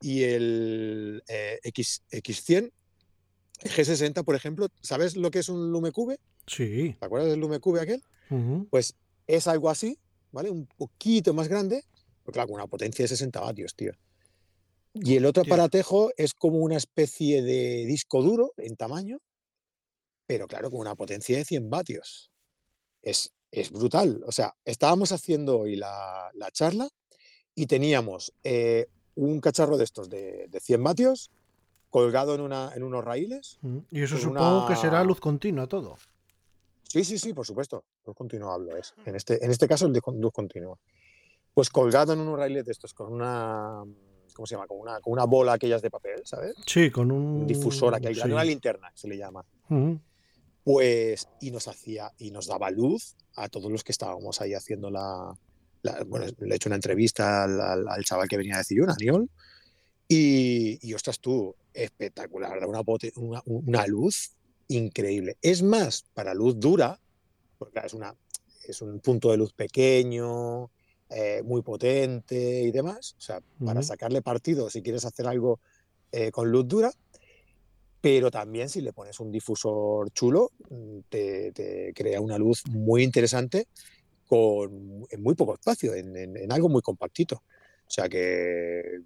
y 0.00 0.24
el 0.24 1.22
eh, 1.28 1.58
X, 1.62 2.02
X100. 2.10 2.72
El 3.60 3.70
G60, 3.70 4.24
por 4.24 4.36
ejemplo, 4.36 4.68
¿sabes 4.82 5.16
lo 5.16 5.30
que 5.30 5.40
es 5.40 5.48
un 5.48 5.72
LumeCube? 5.72 6.18
Sí. 6.46 6.96
¿Te 6.98 7.06
acuerdas 7.06 7.30
del 7.30 7.40
LumeCube 7.40 7.80
aquel? 7.80 8.02
Pues 8.70 8.94
es 9.26 9.46
algo 9.46 9.70
así, 9.70 9.98
¿vale? 10.32 10.50
Un 10.50 10.66
poquito 10.66 11.32
más 11.32 11.48
grande, 11.48 11.84
pero 12.22 12.32
claro, 12.32 12.48
con 12.48 12.56
una 12.56 12.66
potencia 12.66 13.02
de 13.02 13.08
60 13.08 13.40
vatios, 13.40 13.74
tío. 13.74 13.92
Y 14.94 15.16
el 15.16 15.26
otro 15.26 15.42
aparatejo 15.42 16.10
es 16.16 16.34
como 16.34 16.58
una 16.58 16.76
especie 16.76 17.42
de 17.42 17.86
disco 17.86 18.22
duro 18.22 18.52
en 18.56 18.76
tamaño, 18.76 19.20
pero 20.26 20.46
claro, 20.46 20.70
con 20.70 20.80
una 20.80 20.94
potencia 20.94 21.36
de 21.36 21.44
100 21.44 21.70
vatios. 21.70 22.30
Es, 23.02 23.32
es 23.50 23.70
brutal. 23.70 24.22
O 24.26 24.32
sea, 24.32 24.54
estábamos 24.64 25.12
haciendo 25.12 25.60
hoy 25.60 25.76
la, 25.76 26.30
charla 26.52 26.88
y 27.54 27.66
teníamos 27.66 28.32
eh, 28.44 28.88
un 29.18 29.40
cacharro 29.40 29.76
de 29.76 29.84
estos 29.84 30.08
de, 30.08 30.48
100 30.60 30.82
vatios 30.82 31.30
colgado 31.90 32.34
en, 32.34 32.40
una, 32.40 32.72
en 32.74 32.82
unos 32.82 33.04
raíles. 33.04 33.58
Mm, 33.62 33.78
y 33.90 34.02
eso 34.02 34.16
supongo 34.16 34.66
que 34.66 34.76
será 34.76 35.02
luz 35.02 35.20
continua 35.20 35.66
todo. 35.66 35.96
Sí, 36.84 37.04
sí, 37.04 37.18
sí, 37.18 37.32
por 37.32 37.46
supuesto. 37.46 37.84
Luz 38.06 38.16
continua 38.16 38.54
hablo 38.54 38.76
es. 38.76 38.94
En 39.04 39.16
este, 39.16 39.44
en 39.44 39.50
este 39.50 39.66
caso 39.66 39.86
el 39.86 39.92
de 39.92 40.00
luz 40.14 40.32
continua. 40.32 40.78
Pues 41.52 41.70
colgado 41.70 42.12
en 42.12 42.20
unos 42.20 42.38
raíles 42.38 42.64
de 42.64 42.72
estos 42.72 42.94
con 42.94 43.12
una 43.12 43.82
¿cómo 44.34 44.46
se 44.46 44.54
llama? 44.54 44.68
Con 44.68 44.78
una, 44.78 45.00
con 45.00 45.12
una 45.12 45.24
bola 45.24 45.54
aquellas 45.54 45.82
de 45.82 45.90
papel, 45.90 46.22
¿sabes? 46.24 46.54
Sí, 46.64 46.92
con 46.92 47.10
un, 47.10 47.44
difusor 47.44 47.96
aquí, 47.96 48.06
una 48.24 48.44
linterna 48.44 48.92
se 48.94 49.08
le 49.08 49.18
llama. 49.18 49.44
Pues, 50.62 51.28
y 51.40 51.50
nos 51.50 51.66
hacía, 51.66 52.12
y 52.18 52.30
nos 52.30 52.46
daba 52.46 52.70
luz 52.70 53.16
a 53.34 53.48
todos 53.48 53.72
los 53.72 53.82
que 53.82 53.90
estábamos 53.90 54.40
ahí 54.40 54.54
haciendo 54.54 54.90
la, 54.90 55.36
bueno, 56.06 56.26
le 56.38 56.52
he 56.52 56.56
hecho 56.56 56.68
una 56.68 56.76
entrevista 56.76 57.44
al, 57.44 58.04
chaval 58.04 58.28
que 58.28 58.36
venía 58.36 58.58
de 58.58 58.64
Cillón, 58.64 58.90
Aniol, 58.90 59.30
y, 60.08 60.78
y 60.82 60.94
ostras 60.94 61.20
tú, 61.20 61.54
espectacular, 61.72 62.66
una, 62.66 62.80
una, 63.16 63.42
una, 63.44 63.86
luz 63.86 64.32
increíble. 64.68 65.36
Es 65.42 65.62
más, 65.62 66.04
para 66.14 66.34
luz 66.34 66.58
dura, 66.58 67.00
porque 67.58 67.80
es, 67.84 67.94
una, 67.94 68.14
es 68.66 68.80
un 68.82 69.00
punto 69.00 69.30
de 69.30 69.36
luz 69.36 69.52
pequeño, 69.52 70.70
eh, 71.10 71.42
muy 71.42 71.62
potente 71.62 72.62
y 72.62 72.70
demás. 72.70 73.14
O 73.16 73.20
sea, 73.20 73.40
para 73.64 73.82
sacarle 73.82 74.20
partido 74.20 74.68
si 74.68 74.82
quieres 74.82 75.04
hacer 75.04 75.26
algo 75.26 75.60
eh, 76.12 76.30
con 76.30 76.50
luz 76.50 76.68
dura. 76.68 76.92
Pero 78.00 78.30
también 78.30 78.68
si 78.68 78.80
le 78.80 78.92
pones 78.92 79.18
un 79.18 79.32
difusor 79.32 80.12
chulo, 80.12 80.52
mm, 80.70 80.98
te, 81.08 81.92
crea 81.94 82.20
una 82.20 82.38
luz 82.38 82.62
muy 82.68 83.02
interesante 83.02 83.66
con, 84.28 85.06
en 85.10 85.22
muy 85.22 85.34
poco 85.34 85.54
espacio, 85.54 85.94
en, 85.94 86.52
algo 86.52 86.68
muy 86.68 86.82
compactito. 86.82 87.36
O 87.36 87.90
sea 87.90 88.08
que, 88.08 89.00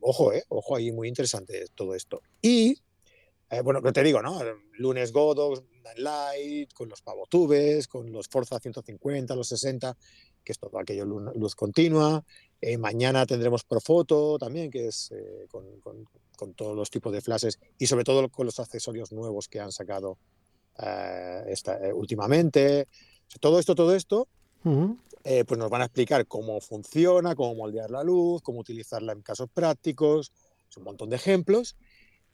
ojo, 0.00 0.32
eh, 0.32 0.44
ojo 0.48 0.76
ahí, 0.76 0.92
muy 0.92 1.08
interesante 1.08 1.66
todo 1.74 1.94
esto. 1.94 2.22
Y, 2.40 2.78
bueno, 3.64 3.82
que 3.82 3.92
te 3.92 4.02
digo, 4.02 4.22
¿no? 4.22 4.40
Lunes 4.78 5.12
Godox, 5.12 5.62
Light, 5.96 6.72
con 6.72 6.88
los 6.88 7.02
pavotubes, 7.02 7.88
con 7.88 8.10
los 8.12 8.28
Forza 8.28 8.58
150, 8.58 9.34
los 9.34 9.48
60, 9.48 9.96
que 10.44 10.52
es 10.52 10.58
todo 10.58 10.78
aquello 10.78 11.04
luz 11.04 11.54
continua. 11.54 12.24
Eh, 12.60 12.78
mañana 12.78 13.26
tendremos 13.26 13.64
Profoto 13.64 14.38
también, 14.38 14.70
que 14.70 14.88
es 14.88 15.10
eh, 15.12 15.46
con, 15.50 16.54
todos 16.56 16.76
los 16.76 16.90
tipos 16.90 17.12
de 17.12 17.20
flashes 17.20 17.60
y 17.78 17.86
sobre 17.86 18.02
todo 18.02 18.28
con 18.28 18.46
los 18.46 18.58
accesorios 18.58 19.12
nuevos 19.12 19.48
que 19.48 19.60
han 19.60 19.70
sacado 19.70 20.18
eh, 20.78 21.44
esta, 21.48 21.78
últimamente. 21.94 22.88
todo 23.40 23.60
esto, 23.60 23.74
todo 23.76 23.94
esto, 23.94 24.28
pues 24.62 25.58
nos 25.58 25.70
van 25.70 25.82
a 25.82 25.86
explicar 25.86 26.26
cómo 26.26 26.60
funciona, 26.60 27.34
cómo 27.34 27.54
moldear 27.54 27.90
la 27.90 28.02
luz, 28.02 28.42
cómo 28.42 28.60
utilizarla 28.60 29.12
en 29.12 29.22
casos 29.22 29.48
prácticos, 29.52 30.32
un 30.76 30.84
montón 30.84 31.10
de 31.10 31.16
ejemplos. 31.16 31.76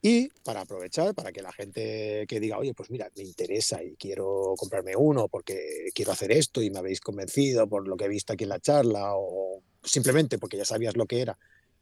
Y 0.00 0.28
para 0.44 0.60
aprovechar, 0.60 1.12
para 1.14 1.32
que 1.32 1.42
la 1.42 1.52
gente 1.52 2.24
que 2.28 2.38
diga, 2.38 2.56
oye, 2.58 2.72
pues 2.72 2.88
mira, 2.90 3.10
me 3.16 3.24
interesa 3.24 3.82
y 3.82 3.96
quiero 3.96 4.54
comprarme 4.56 4.94
uno 4.94 5.26
porque 5.26 5.88
quiero 5.92 6.12
hacer 6.12 6.30
esto 6.30 6.62
y 6.62 6.70
me 6.70 6.78
habéis 6.78 7.00
convencido 7.00 7.68
por 7.68 7.88
lo 7.88 7.96
que 7.96 8.04
he 8.04 8.08
visto 8.08 8.32
aquí 8.32 8.44
en 8.44 8.50
la 8.50 8.60
charla 8.60 9.16
o 9.16 9.60
simplemente 9.82 10.38
porque 10.38 10.56
ya 10.56 10.64
sabías 10.64 10.96
lo 10.96 11.06
que 11.06 11.20
era 11.20 11.36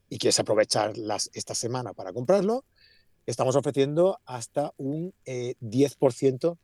y 0.09 0.19
quieres 0.19 0.39
aprovechar 0.39 0.97
las, 0.97 1.31
esta 1.35 1.55
semana 1.55 1.93
para 1.93 2.13
comprarlo, 2.13 2.65
estamos 3.27 3.57
ofreciendo 3.57 4.21
hasta 4.25 4.73
un 4.77 5.13
10% 5.27 6.53
eh, 6.53 6.57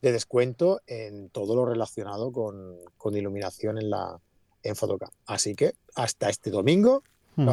de 0.00 0.12
descuento 0.12 0.80
en 0.86 1.30
todo 1.30 1.54
lo 1.54 1.66
relacionado 1.66 2.32
con, 2.32 2.76
con 2.96 3.16
iluminación 3.16 3.78
en 3.78 3.90
la 3.90 4.20
en 4.62 4.76
Photocam. 4.76 5.10
Así 5.26 5.54
que 5.54 5.74
hasta 5.94 6.28
este 6.28 6.50
domingo, 6.50 7.02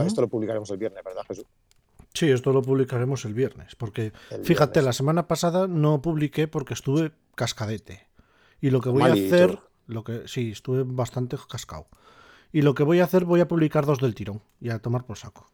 esto 0.05 0.21
lo 0.21 0.27
publicaremos 0.27 0.69
el 0.71 0.77
viernes, 0.77 1.03
¿verdad, 1.03 1.23
Jesús? 1.27 1.45
Sí, 2.13 2.29
esto 2.29 2.51
lo 2.51 2.61
publicaremos 2.61 3.23
el 3.25 3.33
viernes, 3.33 3.75
porque 3.75 4.11
fíjate, 4.43 4.81
la 4.81 4.91
semana 4.91 5.27
pasada 5.27 5.67
no 5.67 6.01
publiqué 6.01 6.47
porque 6.47 6.73
estuve 6.73 7.11
cascadete. 7.35 8.07
Y 8.59 8.71
lo 8.71 8.81
que 8.81 8.89
voy 8.89 9.03
a 9.03 9.13
hacer, 9.13 9.59
lo 9.85 10.03
que 10.03 10.27
sí, 10.27 10.51
estuve 10.51 10.83
bastante 10.83 11.37
cascado. 11.49 11.87
Y 12.51 12.63
lo 12.63 12.73
que 12.73 12.83
voy 12.83 12.99
a 12.99 13.03
hacer, 13.03 13.25
voy 13.25 13.39
a 13.39 13.47
publicar 13.47 13.85
dos 13.85 13.99
del 13.99 14.15
tirón 14.15 14.41
y 14.59 14.69
a 14.69 14.79
tomar 14.79 15.05
por 15.05 15.17
saco. 15.17 15.49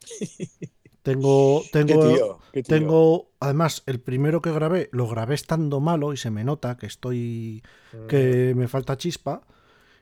Tengo, 1.06 1.62
tengo, 1.70 2.40
tengo, 2.66 3.30
además, 3.38 3.84
el 3.86 4.00
primero 4.00 4.42
que 4.42 4.50
grabé, 4.50 4.88
lo 4.90 5.06
grabé 5.06 5.36
estando 5.36 5.78
malo 5.78 6.12
y 6.12 6.16
se 6.16 6.32
me 6.32 6.42
nota 6.42 6.76
que 6.76 6.86
estoy, 6.86 7.62
que 8.08 8.52
mm. 8.52 8.58
me 8.58 8.66
falta 8.66 8.96
chispa. 8.96 9.42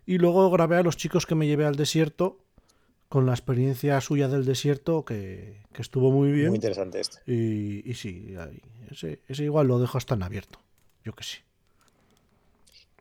Y 0.06 0.16
luego 0.16 0.48
grabé 0.48 0.78
a 0.78 0.82
los 0.82 0.96
chicos 0.96 1.26
que 1.26 1.34
me 1.34 1.46
llevé 1.46 1.66
al 1.66 1.76
desierto 1.76 2.38
con 3.10 3.26
la 3.26 3.32
experiencia 3.32 4.00
suya 4.00 4.28
del 4.28 4.46
desierto 4.46 5.04
que, 5.04 5.60
estuvo 5.76 6.10
muy 6.10 6.32
bien. 6.32 6.48
Muy 6.48 6.56
interesante 6.56 7.00
este. 7.00 7.18
Y, 7.30 7.82
y 7.84 7.92
sí, 7.96 8.34
ese, 8.90 9.44
igual 9.44 9.66
lo 9.66 9.78
dejo 9.78 9.98
hasta 9.98 10.14
en 10.14 10.22
abierto. 10.22 10.58
Yo 11.04 11.12
que 11.12 11.24
sí. 11.24 11.36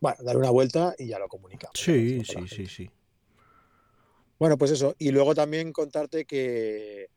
Bueno, 0.01 0.17
dar 0.25 0.35
una 0.35 0.49
vuelta 0.49 0.93
y 0.99 1.07
ya 1.07 1.19
lo 1.19 1.29
comunicamos. 1.29 1.79
Sí, 1.79 2.21
sí, 2.25 2.49
sí, 2.49 2.67
sí. 2.67 2.89
Bueno, 4.39 4.57
pues 4.57 4.71
eso. 4.71 4.93
Y 4.99 5.11
luego 5.11 5.33
también 5.33 5.71
contarte 5.71 6.25
que, 6.25 7.07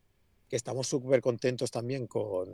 que 0.49 0.55
estamos 0.55 0.87
súper 0.87 1.21
contentos 1.21 1.71
también 1.71 2.07
con, 2.07 2.49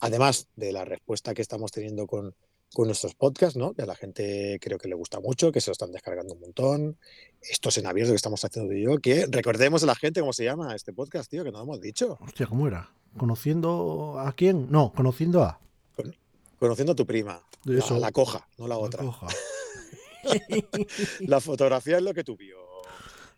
además 0.00 0.48
de 0.56 0.72
la 0.72 0.84
respuesta 0.84 1.34
que 1.34 1.42
estamos 1.42 1.70
teniendo 1.70 2.06
con, 2.06 2.34
con 2.72 2.86
nuestros 2.86 3.14
podcasts, 3.14 3.56
¿no? 3.56 3.74
Que 3.74 3.82
a 3.82 3.86
la 3.86 3.94
gente 3.94 4.58
creo 4.60 4.78
que 4.78 4.88
le 4.88 4.94
gusta 4.94 5.20
mucho, 5.20 5.52
que 5.52 5.60
se 5.60 5.70
lo 5.70 5.72
están 5.72 5.92
descargando 5.92 6.34
un 6.34 6.40
montón. 6.40 6.98
Estos 7.40 7.78
en 7.78 7.86
abierto 7.86 8.12
que 8.12 8.16
estamos 8.16 8.44
haciendo 8.44 8.74
yo, 8.74 8.98
que 8.98 9.26
recordemos 9.30 9.82
a 9.82 9.86
la 9.86 9.94
gente 9.94 10.20
cómo 10.20 10.32
se 10.32 10.44
llama 10.44 10.74
este 10.74 10.92
podcast, 10.92 11.30
tío, 11.30 11.44
que 11.44 11.50
no 11.50 11.58
lo 11.58 11.64
hemos 11.64 11.80
dicho. 11.80 12.18
Hostia, 12.20 12.46
¿cómo 12.46 12.66
era? 12.66 12.92
¿Conociendo 13.16 14.18
a 14.18 14.32
quién? 14.32 14.70
No, 14.70 14.92
conociendo 14.92 15.42
a. 15.42 15.60
conociendo 16.58 16.92
a 16.92 16.96
tu 16.96 17.06
prima. 17.06 17.42
La, 17.64 17.98
la, 17.98 18.12
coja, 18.12 18.48
no 18.56 18.68
la, 18.68 18.78
otra. 18.78 19.02
la 21.20 21.40
fotografía 21.40 21.96
es 21.96 22.02
lo 22.02 22.14
que 22.14 22.24
tú 22.24 22.36
vio. 22.36 22.67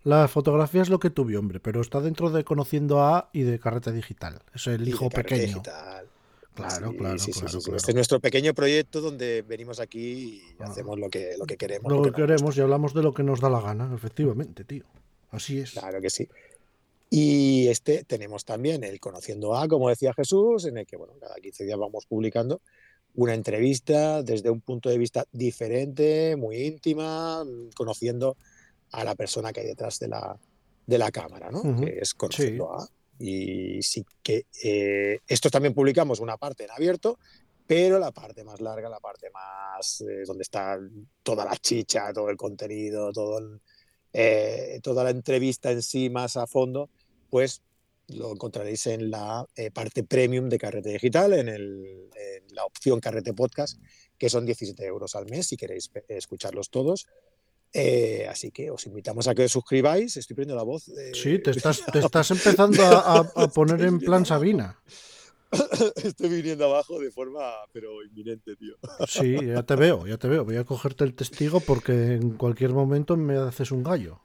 La 0.03 0.29
fotografía 0.29 0.81
es 0.81 0.89
lo 0.89 0.99
que 0.99 1.11
vio, 1.11 1.39
hombre, 1.39 1.61
pero 1.61 1.81
está 1.81 2.01
dentro 2.01 2.31
de 2.31 2.43
conociendo 2.45 3.03
a 3.03 3.29
y 3.33 3.43
de 3.43 3.59
carrete 3.59 3.93
digital. 3.93 4.41
Es 4.55 4.67
el 4.67 4.89
hijo 4.89 5.11
pequeño. 5.11 5.43
Digital. 5.43 6.07
Claro, 6.55 6.93
claro, 6.93 6.97
claro, 6.97 7.77
Este 7.77 7.91
es 7.91 7.95
nuestro 7.95 8.21
pequeño 8.21 8.55
proyecto 8.55 9.01
donde 9.01 9.43
venimos 9.43 9.79
aquí 9.79 10.01
y 10.01 10.43
ah. 10.59 10.65
hacemos 10.65 10.99
lo 10.99 11.09
que, 11.09 11.35
lo 11.39 11.47
que 11.47 11.57
queremos. 11.57 11.93
Lo, 11.93 12.03
que 12.03 12.13
queremos 12.13 12.57
y 12.57 12.61
hablamos 12.61 12.93
de 12.93 13.03
lo 13.03 13.15
que 13.15 13.23
nos 13.23 13.41
da 13.41 13.49
la 13.49 13.61
gana, 13.61 13.95
efectivamente, 13.95 14.65
tío. 14.65 14.85
Así 15.31 15.61
es. 15.61 15.73
Claro 15.73 16.01
que 16.01 16.11
sí. 16.11 16.29
Y 17.09 17.69
este 17.69 18.05
tenemos 18.05 18.45
también 18.45 18.85
el 18.85 19.01
Conociendo 19.01 19.57
A, 19.57 19.69
como 19.69 19.89
decía 19.89 20.15
Jesús, 20.15 20.65
en 20.65 20.79
el 20.79 20.87
que, 20.87 20.97
bueno, 20.97 21.15
cada 21.21 21.35
15 21.37 21.65
días 21.65 21.79
vamos 21.79 22.07
publicando 22.07 22.61
una 23.15 23.35
entrevista 23.35 24.23
desde 24.23 24.51
un 24.51 24.61
punto 24.61 24.89
de 24.89 24.99
vista 24.99 25.25
diferente, 25.33 26.37
muy 26.37 26.63
íntima, 26.63 27.45
conociendo 27.75 28.37
a 28.93 29.05
la 29.05 29.15
persona 29.15 29.53
que 29.53 29.61
hay 29.61 29.67
detrás 29.67 29.99
de 29.99 30.09
la, 30.09 30.39
de 30.87 30.99
la 30.99 31.11
cámara, 31.11 31.51
¿no? 31.51 31.63
Que 31.77 31.99
es 32.01 32.15
Conociendo 32.15 32.73
A. 32.73 32.89
Y 33.19 33.83
sí 33.83 34.05
que 34.23 34.47
eh, 34.65 35.19
esto 35.27 35.51
también 35.51 35.75
publicamos 35.75 36.21
una 36.21 36.39
parte 36.39 36.65
en 36.65 36.71
abierto, 36.71 37.19
pero 37.67 37.99
la 37.99 38.11
parte 38.13 38.43
más 38.45 38.61
larga, 38.61 38.89
la 38.89 38.99
parte 38.99 39.31
más 39.31 40.01
eh, 40.01 40.25
donde 40.27 40.43
está 40.43 40.79
toda 41.23 41.45
la 41.45 41.57
chicha, 41.57 42.13
todo 42.13 42.31
el 42.31 42.37
contenido, 42.37 43.13
todo 43.13 43.61
eh, 44.13 44.81
toda 44.83 45.05
la 45.05 45.11
entrevista 45.11 45.71
en 45.71 45.83
sí 45.83 46.11
más 46.11 46.37
a 46.37 46.47
fondo, 46.47 46.91
pues 47.29 47.63
lo 48.09 48.33
encontraréis 48.33 48.87
en 48.89 49.11
la 49.11 49.47
eh, 49.55 49.71
parte 49.71 50.03
premium 50.03 50.49
de 50.49 50.59
Carrete 50.59 50.91
Digital, 50.91 51.33
en, 51.33 51.49
el, 51.49 52.11
en, 52.17 52.55
la 52.55 52.65
opción 52.65 52.99
Carrete 52.99 53.35
Podcast, 53.35 53.79
que 54.19 54.29
son 54.29 54.45
17 54.45 54.85
euros 54.85 55.15
al 55.15 55.27
mes 55.27 55.47
si 55.47 55.57
queréis 55.57 55.91
escucharlos 56.09 56.71
todos. 56.71 57.07
Eh, 57.73 58.27
así 58.29 58.51
que 58.51 58.71
os 58.71 58.85
invitamos 58.87 59.29
a 59.29 59.35
que 59.35 59.45
os 59.45 59.53
suscribáis. 59.53 60.17
Estoy 60.17 60.35
poniendo 60.35 60.57
la 60.57 60.65
voz. 60.65 60.87
De... 60.87 61.15
Sí, 61.15 61.39
te 61.39 61.51
estás, 61.53 61.85
te 61.93 61.99
estás 62.01 62.31
empezando 62.31 62.83
a, 62.85 63.19
a 63.19 63.49
poner 63.49 63.83
en 63.83 63.99
plan 63.99 64.27
Sabina. 64.27 64.81
Estoy 66.05 66.29
viniendo 66.29 66.65
abajo 66.65 67.01
de 67.01 67.11
forma, 67.11 67.41
pero 67.73 68.05
inminente, 68.05 68.55
tío. 68.57 68.75
Sí, 69.07 69.37
ya 69.47 69.63
te 69.65 69.75
veo, 69.75 70.07
ya 70.07 70.17
te 70.17 70.29
veo. 70.29 70.45
Voy 70.45 70.57
a 70.57 70.65
cogerte 70.65 71.05
el 71.05 71.15
testigo 71.15 71.61
porque 71.61 72.15
en 72.15 72.37
cualquier 72.37 72.71
momento 72.71 73.17
me 73.17 73.37
haces 73.37 73.73
un 73.73 73.83
gallo. 73.83 74.21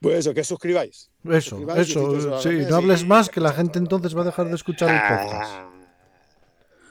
Pues 0.00 0.18
eso, 0.18 0.34
que 0.34 0.44
suscribáis. 0.44 1.10
Eso, 1.24 1.56
suscribáis, 1.56 1.90
eso. 1.90 2.40
Sí, 2.40 2.50
no 2.68 2.76
hables 2.76 3.06
más 3.06 3.28
que 3.28 3.40
la 3.40 3.52
gente 3.52 3.78
entonces 3.78 4.16
va 4.16 4.22
a 4.22 4.26
dejar 4.26 4.48
de 4.48 4.54
escuchar 4.54 4.90
el 4.90 5.00
podcast. 5.00 5.52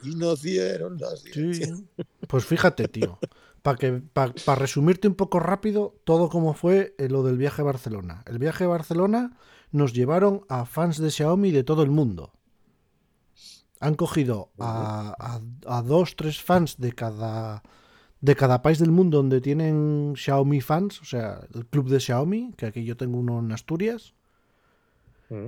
Y 0.02 0.14
nos 0.16 0.42
dieron 0.42 0.98
las 0.98 1.20
sí. 1.20 1.62
Pues 2.26 2.44
fíjate, 2.44 2.88
tío. 2.88 3.18
Para 3.62 4.58
resumirte 4.58 5.08
un 5.08 5.14
poco 5.14 5.38
rápido 5.38 5.94
todo 6.04 6.28
como 6.28 6.54
fue 6.54 6.94
eh, 6.98 7.08
lo 7.08 7.22
del 7.22 7.36
viaje 7.36 7.62
a 7.62 7.64
Barcelona. 7.64 8.22
El 8.26 8.38
viaje 8.38 8.64
a 8.64 8.68
Barcelona 8.68 9.36
nos 9.70 9.92
llevaron 9.92 10.42
a 10.48 10.66
fans 10.66 10.98
de 10.98 11.10
Xiaomi 11.10 11.50
de 11.50 11.64
todo 11.64 11.82
el 11.82 11.90
mundo 11.90 12.32
han 13.82 13.96
cogido 13.96 14.50
a, 14.60 15.40
dos, 15.84 16.14
tres 16.14 16.40
fans 16.40 16.78
de 16.78 16.92
cada, 16.92 17.64
de 18.20 18.36
cada 18.36 18.62
país 18.62 18.78
del 18.78 18.92
mundo 18.92 19.16
donde 19.16 19.40
tienen 19.40 20.14
Xiaomi 20.16 20.60
fans, 20.60 21.02
o 21.02 21.04
sea, 21.04 21.40
el 21.52 21.66
club 21.66 21.88
de 21.88 21.98
Xiaomi, 21.98 22.54
que 22.56 22.66
aquí 22.66 22.84
yo 22.84 22.96
tengo 22.96 23.18
uno 23.18 23.40
en 23.40 23.50
Asturias. 23.50 24.14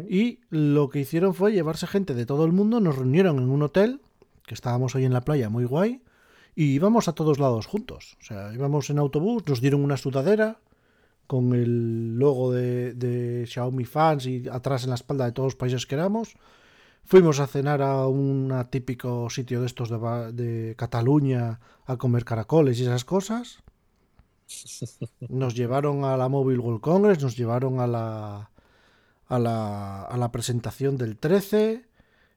Y 0.09 0.41
lo 0.49 0.89
que 0.89 1.01
hicieron 1.01 1.35
fue 1.35 1.53
llevarse 1.53 1.87
gente 1.87 2.15
de 2.15 2.27
todo 2.27 2.45
el 2.47 2.53
mundo, 2.53 2.81
nos 2.81 2.97
reunieron 2.97 3.39
en 3.39 3.51
un 3.51 3.63
hotel, 3.63 4.01
que 4.47 4.55
estábamos 4.55 4.97
ahí 4.97 5.05
en 5.05 5.13
la 5.13 5.21
playa, 5.21 5.49
muy 5.49 5.65
guay, 5.65 6.03
y 6.55 6.75
íbamos 6.75 7.09
a 7.09 7.13
todos 7.15 7.39
lados 7.39 7.67
juntos. 7.67 8.17
O 8.21 8.25
sea, 8.25 8.53
íbamos 8.53 8.91
en 8.91 8.99
autobús, 8.99 9.43
nos 9.47 9.61
dieron 9.61 9.83
una 9.83 9.97
sudadera 9.97 10.61
con 11.27 11.55
el 11.55 12.19
logo 12.19 12.53
de, 12.53 12.95
de 12.95 13.47
Xiaomi 13.47 13.85
fans 13.85 14.27
y 14.27 14.49
atrás 14.49 14.85
en 14.85 14.91
la 14.91 14.97
espalda 14.97 15.25
de 15.25 15.33
todos 15.33 15.47
los 15.47 15.57
países 15.57 15.87
que 15.87 15.95
éramos 15.95 16.37
Fuimos 17.07 17.39
a 17.39 17.47
cenar 17.47 17.83
a 17.83 18.07
un 18.07 18.51
típico 18.71 19.29
sitio 19.29 19.61
de 19.61 19.67
estos 19.67 19.91
de, 20.35 20.75
Cataluña 20.77 21.61
a 21.85 21.99
comer 21.99 22.25
caracoles 22.25 22.81
y 22.81 22.85
esas 22.85 23.05
cosas. 23.05 23.63
Nos 25.29 25.55
llevaron 25.55 26.05
a 26.05 26.17
la 26.17 26.31
Mobile 26.31 26.61
World 26.61 26.81
Congress, 26.81 27.23
nos 27.23 27.37
llevaron 27.37 27.81
a 27.81 27.87
la, 27.87 28.51
a 29.29 29.39
la, 29.39 30.33
presentación 30.33 30.97
del 30.97 31.17
13. 31.17 31.85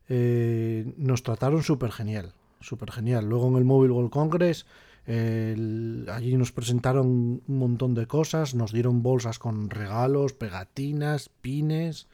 Eh, 0.10 0.93
nos 0.97 1.23
trataron 1.23 1.63
súper 1.63 1.91
genial, 1.91 2.34
súper 2.60 2.91
genial. 2.91 3.28
Luego 3.28 3.48
en 3.50 3.56
el 3.58 3.65
Mobile 3.65 3.93
World 3.93 4.12
Congress 4.12 4.65
allí 5.08 6.36
nos 6.36 6.52
presentaron 6.52 7.41
un 7.48 7.58
montón 7.58 7.93
de 7.93 8.08
cosas, 8.08 8.56
nos 8.56 8.74
dieron 8.74 9.04
bolsas 9.04 9.39
con 9.39 9.70
regalos, 9.70 10.34
pegatinas, 10.34 11.30
pines 11.30 12.08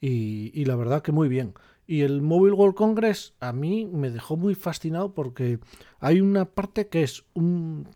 y, 0.00 0.52
y 0.54 0.64
la 0.64 0.76
verdad 0.76 1.02
que 1.02 1.10
muy 1.12 1.28
bien. 1.28 1.54
Y 1.88 2.02
el 2.02 2.22
Mobile 2.22 2.54
World 2.54 2.76
Congress 2.76 3.34
a 3.40 3.52
mí 3.52 3.84
me 3.84 4.10
dejó 4.10 4.36
muy 4.36 4.54
fascinado 4.54 5.12
porque 5.12 5.58
hay 5.98 6.20
una 6.20 6.44
parte 6.44 6.86
que 6.86 7.02
es 7.02 7.24
un 7.34 7.88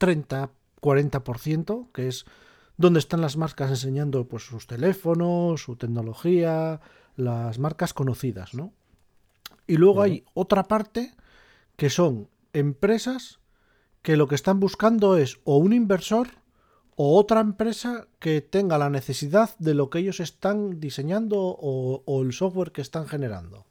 30-40%, 0.00 1.92
que 1.92 2.08
es 2.08 2.26
donde 2.76 2.98
están 2.98 3.20
las 3.20 3.36
marcas 3.36 3.70
enseñando 3.70 4.26
pues, 4.26 4.44
sus 4.44 4.66
teléfonos, 4.66 5.62
su 5.62 5.76
tecnología, 5.76 6.80
las 7.14 7.60
marcas 7.60 7.94
conocidas, 7.94 8.54
¿no? 8.54 8.72
Y 9.68 9.76
luego 9.76 10.02
hay 10.02 10.24
otra 10.34 10.64
parte 10.64 11.14
que 11.76 11.90
son 11.90 12.28
empresas 12.52 13.38
que 14.02 14.16
lo 14.16 14.26
que 14.26 14.34
están 14.34 14.58
buscando 14.58 15.16
es 15.16 15.38
o 15.44 15.58
un 15.58 15.74
inversor 15.74 16.28
o 16.96 17.16
otra 17.16 17.40
empresa 17.40 18.08
que 18.18 18.40
tenga 18.40 18.78
la 18.78 18.90
necesidad 18.90 19.56
de 19.58 19.74
lo 19.74 19.90
que 19.90 20.00
ellos 20.00 20.18
están 20.18 20.80
diseñando 20.80 21.38
o, 21.38 22.22
el 22.22 22.32
software 22.32 22.72
que 22.72 22.80
están 22.80 23.06
generando. 23.06 23.66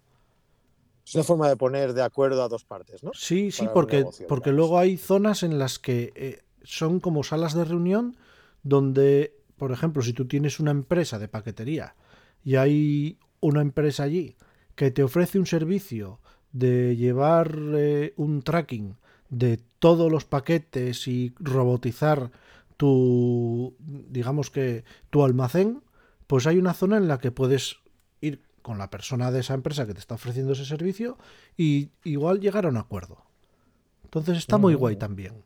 Es 1.06 1.16
una 1.16 1.24
forma 1.24 1.50
de 1.50 1.58
poner 1.58 1.94
de 1.94 2.04
acuerdo 2.04 2.44
a 2.44 2.48
dos 2.48 2.64
partes, 2.64 3.04
¿no? 3.04 3.12
Sí, 3.14 3.52
sí, 3.52 3.68
porque, 3.74 4.06
porque 4.28 4.52
luego 4.52 4.78
hay 4.78 4.98
zonas 4.98 5.42
en 5.42 5.58
las 5.58 5.80
que 5.80 6.14
eh, 6.16 6.44
son 6.64 7.00
como 7.00 7.24
salas 7.24 7.54
de 7.54 7.66
reunión 7.66 8.18
donde, 8.62 9.36
por 9.58 9.72
ejemplo, 9.72 10.04
si 10.04 10.14
tú 10.14 10.28
tienes 10.28 10.60
una 10.60 10.72
empresa 10.72 11.18
de 11.18 11.28
paquetería 11.28 11.96
y 12.44 12.56
hay 12.56 13.18
una 13.40 13.62
empresa 13.62 14.04
allí 14.04 14.36
que 14.78 14.92
te 14.92 15.04
ofrece 15.04 15.40
un 15.40 15.48
servicio 15.48 16.20
de 16.54 16.96
llevar 16.96 17.60
eh, 17.74 18.14
un 18.16 18.44
tracking 18.44 18.96
de 19.28 19.60
todos 19.80 20.10
los 20.12 20.24
paquetes 20.24 21.08
y 21.08 21.34
robotizar 21.40 22.32
tu, 22.78 23.76
digamos 23.80 24.52
que 24.52 24.86
tu 25.10 25.24
almacén, 25.24 25.82
pues 26.28 26.46
hay 26.46 26.60
una 26.60 26.76
zona 26.76 26.98
en 26.98 27.08
la 27.08 27.18
que 27.18 27.32
puedes 27.32 27.78
ir 28.22 28.44
con 28.62 28.78
la 28.78 28.92
persona 28.92 29.32
de 29.32 29.40
esa 29.40 29.56
empresa 29.56 29.88
que 29.88 29.96
te 29.96 30.00
está 30.00 30.14
ofreciendo 30.14 30.54
ese 30.54 30.66
servicio 30.66 31.18
y 31.58 31.90
igual 32.04 32.40
llegar 32.40 32.68
a 32.68 32.70
un 32.70 32.78
acuerdo. 32.78 33.26
Entonces 34.04 34.38
está 34.38 34.60
muy 34.60 34.76
guay 34.76 34.96
también. 34.96 35.44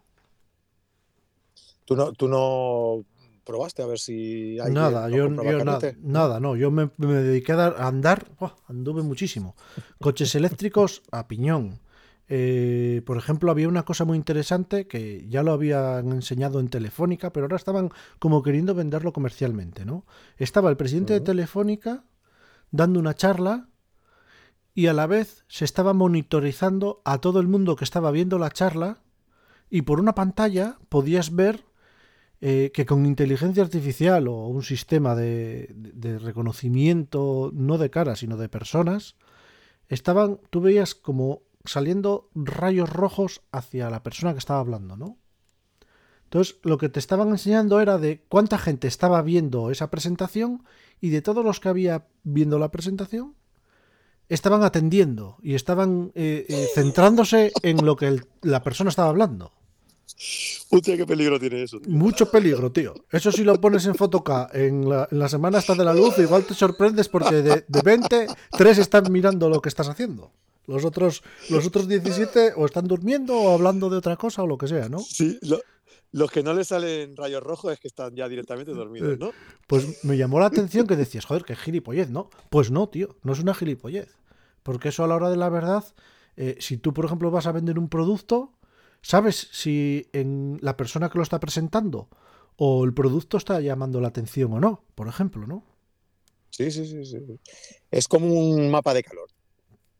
¿Tú 1.85 1.95
no, 1.95 2.11
tú 2.11 2.27
no 2.27 3.05
probaste 3.51 3.81
a 3.81 3.85
ver 3.85 3.99
si 3.99 4.57
hay 4.61 4.71
nada 4.71 5.09
yo, 5.09 5.27
nada 5.29 6.39
no 6.39 6.55
yo 6.55 6.71
me, 6.71 6.89
dediqué 6.97 7.51
a, 7.51 7.67
andar 7.85 8.27
anduve 8.67 9.03
muchísimo. 9.03 9.55
Coches 9.99 10.35
eléctricos 10.35 11.03
a 11.11 11.27
piñón. 11.27 11.81
Eh, 12.29 13.01
por 13.05 13.17
ejemplo, 13.17 13.51
había 13.51 13.67
una 13.67 13.83
cosa 13.83 14.05
muy 14.05 14.15
interesante 14.17 14.87
que 14.87 15.27
ya 15.27 15.43
lo 15.43 15.51
habían 15.51 16.13
enseñado 16.13 16.61
en 16.61 16.69
Telefónica, 16.69 17.33
pero 17.33 17.43
ahora 17.45 17.57
estaban 17.57 17.89
como 18.19 18.41
queriendo 18.41 18.73
venderlo 18.73 19.11
comercialmente, 19.11 19.83
¿no? 19.83 20.05
Estaba 20.37 20.69
el 20.69 20.77
presidente 20.77 21.11
de 21.11 21.19
Telefónica 21.19 22.05
dando 22.71 23.01
una 23.01 23.15
charla 23.15 23.67
y 24.73 24.87
a 24.87 24.93
la 24.93 25.07
vez 25.07 25.43
se 25.49 25.65
estaba 25.65 25.91
monitorizando 25.91 27.01
a 27.03 27.17
todo 27.17 27.41
el 27.41 27.49
mundo 27.49 27.75
que 27.75 27.83
estaba 27.83 28.11
viendo 28.11 28.39
la 28.39 28.49
charla 28.49 28.99
y 29.69 29.81
por 29.81 29.99
una 29.99 30.15
pantalla 30.15 30.77
podías 30.87 31.35
ver 31.35 31.65
eh, 32.41 32.71
que 32.73 32.87
con 32.87 33.05
inteligencia 33.05 33.61
artificial 33.61 34.27
o 34.27 34.47
un 34.47 34.63
sistema 34.63 35.15
de, 35.15 35.75
reconocimiento 36.19 37.51
no 37.53 37.77
de 37.77 37.91
cara 37.91 38.15
sino 38.15 38.35
de 38.35 38.49
personas 38.49 39.15
estaban 39.89 40.39
tú 40.49 40.59
veías 40.61 40.95
como 40.95 41.43
saliendo 41.65 42.29
rayos 42.33 42.89
rojos 42.89 43.41
hacia 43.51 43.91
la 43.91 44.01
persona 44.01 44.33
que 44.33 44.39
estaba 44.39 44.59
hablando, 44.59 44.97
¿no? 44.97 45.17
Entonces, 46.23 46.57
lo 46.63 46.77
que 46.77 46.87
te 46.87 46.99
estaban 46.99 47.29
enseñando 47.29 47.81
era 47.81 47.97
de 47.97 48.23
cuánta 48.29 48.57
gente 48.57 48.87
estaba 48.87 49.21
viendo 49.21 49.69
esa 49.69 49.91
presentación 49.91 50.63
y 51.01 51.09
de 51.09 51.21
todos 51.21 51.43
los 51.43 51.59
que 51.59 51.67
había 51.69 52.07
viendo 52.23 52.57
la 52.57 52.71
presentación, 52.71 53.35
estaban 54.29 54.63
atendiendo 54.63 55.37
y 55.43 55.55
estaban 55.55 56.13
eh, 56.15 56.45
eh, 56.47 56.67
centrándose 56.73 57.51
en 57.63 57.85
lo 57.85 57.97
que 57.97 58.21
la 58.41 58.63
persona 58.63 58.89
estaba 58.89 59.09
hablando. 59.09 59.51
Hostia, 60.69 60.97
qué 60.97 61.05
peligro 61.05 61.39
tiene 61.39 61.63
eso. 61.63 61.79
Mucho 61.87 62.29
peligro, 62.29 62.71
tío. 62.71 62.93
Eso 63.11 63.31
si 63.31 63.43
lo 63.43 63.59
pones 63.59 63.85
en 63.85 63.95
Fotoca 63.95 64.49
en 64.53 64.89
la, 64.89 65.07
en 65.11 65.19
la 65.19 65.29
semana 65.29 65.59
hasta 65.59 65.75
de 65.75 65.85
la 65.85 65.93
luz, 65.93 66.17
igual 66.19 66.45
te 66.45 66.53
sorprendes 66.53 67.09
porque 67.09 67.35
de, 67.35 67.65
de 67.67 67.81
20, 67.83 68.27
3 68.51 68.77
están 68.77 69.11
mirando 69.11 69.49
lo 69.49 69.61
que 69.61 69.69
estás 69.69 69.89
haciendo. 69.89 70.31
Los 70.67 70.85
otros, 70.85 71.23
los 71.49 71.65
otros 71.65 71.87
17 71.87 72.53
o 72.55 72.65
están 72.65 72.87
durmiendo 72.87 73.35
o 73.35 73.53
hablando 73.53 73.89
de 73.89 73.97
otra 73.97 74.15
cosa 74.15 74.43
o 74.43 74.47
lo 74.47 74.57
que 74.57 74.67
sea, 74.67 74.89
¿no? 74.89 74.99
Sí, 74.99 75.39
los 76.11 76.29
que 76.29 76.43
no 76.43 76.53
les 76.53 76.67
salen 76.67 77.15
rayos 77.15 77.41
rojos 77.41 77.73
es 77.73 77.79
que 77.79 77.87
están 77.87 78.15
ya 78.15 78.27
directamente 78.27 78.71
dormidos, 78.71 79.17
¿no? 79.17 79.31
Pues 79.67 80.03
me 80.03 80.17
llamó 80.17 80.39
la 80.39 80.47
atención 80.47 80.85
que 80.85 80.97
decías, 80.97 81.25
joder, 81.25 81.43
qué 81.43 81.55
gilipollez, 81.55 82.09
¿no? 82.09 82.29
Pues 82.49 82.69
no, 82.69 82.89
tío, 82.89 83.15
no 83.23 83.33
es 83.33 83.39
una 83.39 83.53
gilipollez. 83.53 84.09
Porque 84.63 84.89
eso 84.89 85.03
a 85.03 85.07
la 85.07 85.15
hora 85.15 85.29
de 85.29 85.37
la 85.37 85.49
verdad, 85.49 85.83
eh, 86.35 86.57
si 86.59 86.77
tú, 86.77 86.93
por 86.93 87.05
ejemplo, 87.05 87.31
vas 87.31 87.47
a 87.47 87.51
vender 87.51 87.79
un 87.79 87.89
producto, 87.89 88.53
¿sabes 89.01 89.49
si 89.51 90.09
en 90.13 90.59
la 90.61 90.77
persona 90.77 91.09
que 91.09 91.17
lo 91.17 91.23
está 91.23 91.39
presentando 91.39 92.09
o 92.55 92.83
el 92.85 92.93
producto 92.93 93.37
está 93.37 93.59
llamando 93.59 94.01
la 94.01 94.09
atención 94.09 94.53
o 94.53 94.59
no? 94.59 94.83
Por 94.95 95.07
ejemplo, 95.07 95.47
¿no? 95.47 95.63
Sí, 96.49 96.69
sí, 96.71 96.85
sí, 96.85 97.05
sí. 97.05 97.17
Es 97.89 98.07
como 98.07 98.27
un 98.27 98.69
mapa 98.69 98.93
de 98.93 99.03
calor. 99.03 99.29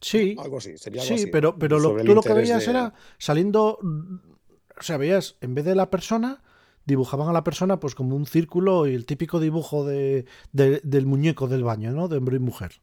Sí, 0.02 0.36
algo 0.40 0.58
así, 0.58 0.78
sería 0.78 1.04
sí, 1.04 1.28
pero, 1.28 1.58
pero 1.58 1.80
lo, 1.80 1.96
tú 2.04 2.16
lo 2.16 2.22
que 2.22 2.34
veías 2.34 2.68
era 2.68 2.94
saliendo, 3.20 3.78
o 3.80 4.82
sea, 4.82 4.98
veías, 4.98 5.38
en 5.42 5.54
vez 5.54 5.64
de 5.64 5.76
la 5.76 5.92
persona, 5.92 6.42
dibujaban 6.86 7.30
a 7.30 7.34
la 7.34 7.44
persona 7.44 7.80
pues 7.80 7.94
como 7.94 8.16
un 8.16 8.26
círculo 8.26 8.88
y 8.88 8.96
el 8.96 9.06
típico 9.06 9.40
dibujo 9.40 9.86
de, 9.86 10.26
del 10.52 11.06
muñeco 11.06 11.48
del 11.48 11.64
baño, 11.64 11.92
¿no? 11.92 12.08
De 12.08 12.18
hombre 12.18 12.38
y 12.38 12.40
mujer. 12.40 12.82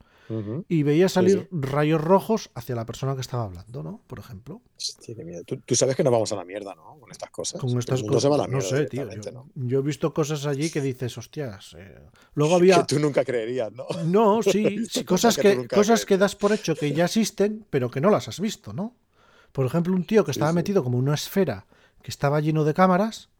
Y 0.68 0.82
veía 0.82 1.08
salir 1.08 1.40
sí. 1.40 1.48
rayos 1.50 2.00
rojos 2.00 2.50
hacia 2.54 2.74
la 2.74 2.84
persona 2.84 3.14
que 3.14 3.22
estaba 3.22 3.44
hablando, 3.44 3.82
¿no? 3.82 4.02
Por 4.06 4.18
ejemplo. 4.18 4.60
Hostia, 4.76 5.14
qué 5.14 5.24
miedo. 5.24 5.42
Tú, 5.44 5.56
tú 5.64 5.74
sabes 5.74 5.96
que 5.96 6.04
nos 6.04 6.12
vamos 6.12 6.30
a 6.32 6.36
la 6.36 6.44
mierda, 6.44 6.74
¿no? 6.74 6.98
Con 7.00 7.10
estas 7.10 7.30
cosas. 7.30 7.60
Con 7.60 7.78
estas 7.78 8.02
mundo 8.02 8.20
se 8.20 8.28
va 8.28 8.34
a 8.34 8.38
la 8.38 8.46
cosas. 8.46 8.72
No 8.72 8.78
mierda 8.78 8.78
sé, 8.78 8.86
tío. 8.88 9.22
Yo, 9.22 9.32
¿no? 9.32 9.46
yo 9.54 9.78
he 9.78 9.82
visto 9.82 10.12
cosas 10.12 10.44
allí 10.46 10.70
que 10.70 10.80
dices, 10.80 11.16
hostias. 11.16 11.74
eh, 11.78 11.98
Luego 12.34 12.54
había. 12.56 12.78
Que 12.78 12.94
tú 12.94 12.98
nunca 13.00 13.24
creerías, 13.24 13.72
¿no? 13.72 13.86
No, 14.04 14.42
sí, 14.42 14.86
cosas 15.06 15.36
cosas 15.36 15.38
que 15.38 15.66
cosas 15.68 16.04
que 16.04 16.18
das 16.18 16.36
por 16.36 16.52
hecho 16.52 16.74
que 16.74 16.92
ya 16.92 17.06
existen, 17.06 17.64
pero 17.70 17.90
que 17.90 18.00
no 18.00 18.10
las 18.10 18.28
has 18.28 18.40
visto, 18.40 18.72
¿no? 18.72 18.94
Por 19.52 19.64
ejemplo, 19.64 19.94
un 19.94 20.04
tío 20.04 20.24
que 20.24 20.30
estaba 20.30 20.52
metido 20.52 20.84
como 20.84 20.98
una 20.98 21.14
esfera 21.14 21.66
que 22.02 22.10
estaba 22.10 22.40
lleno 22.40 22.64
de 22.64 22.74
cámaras 22.74 23.30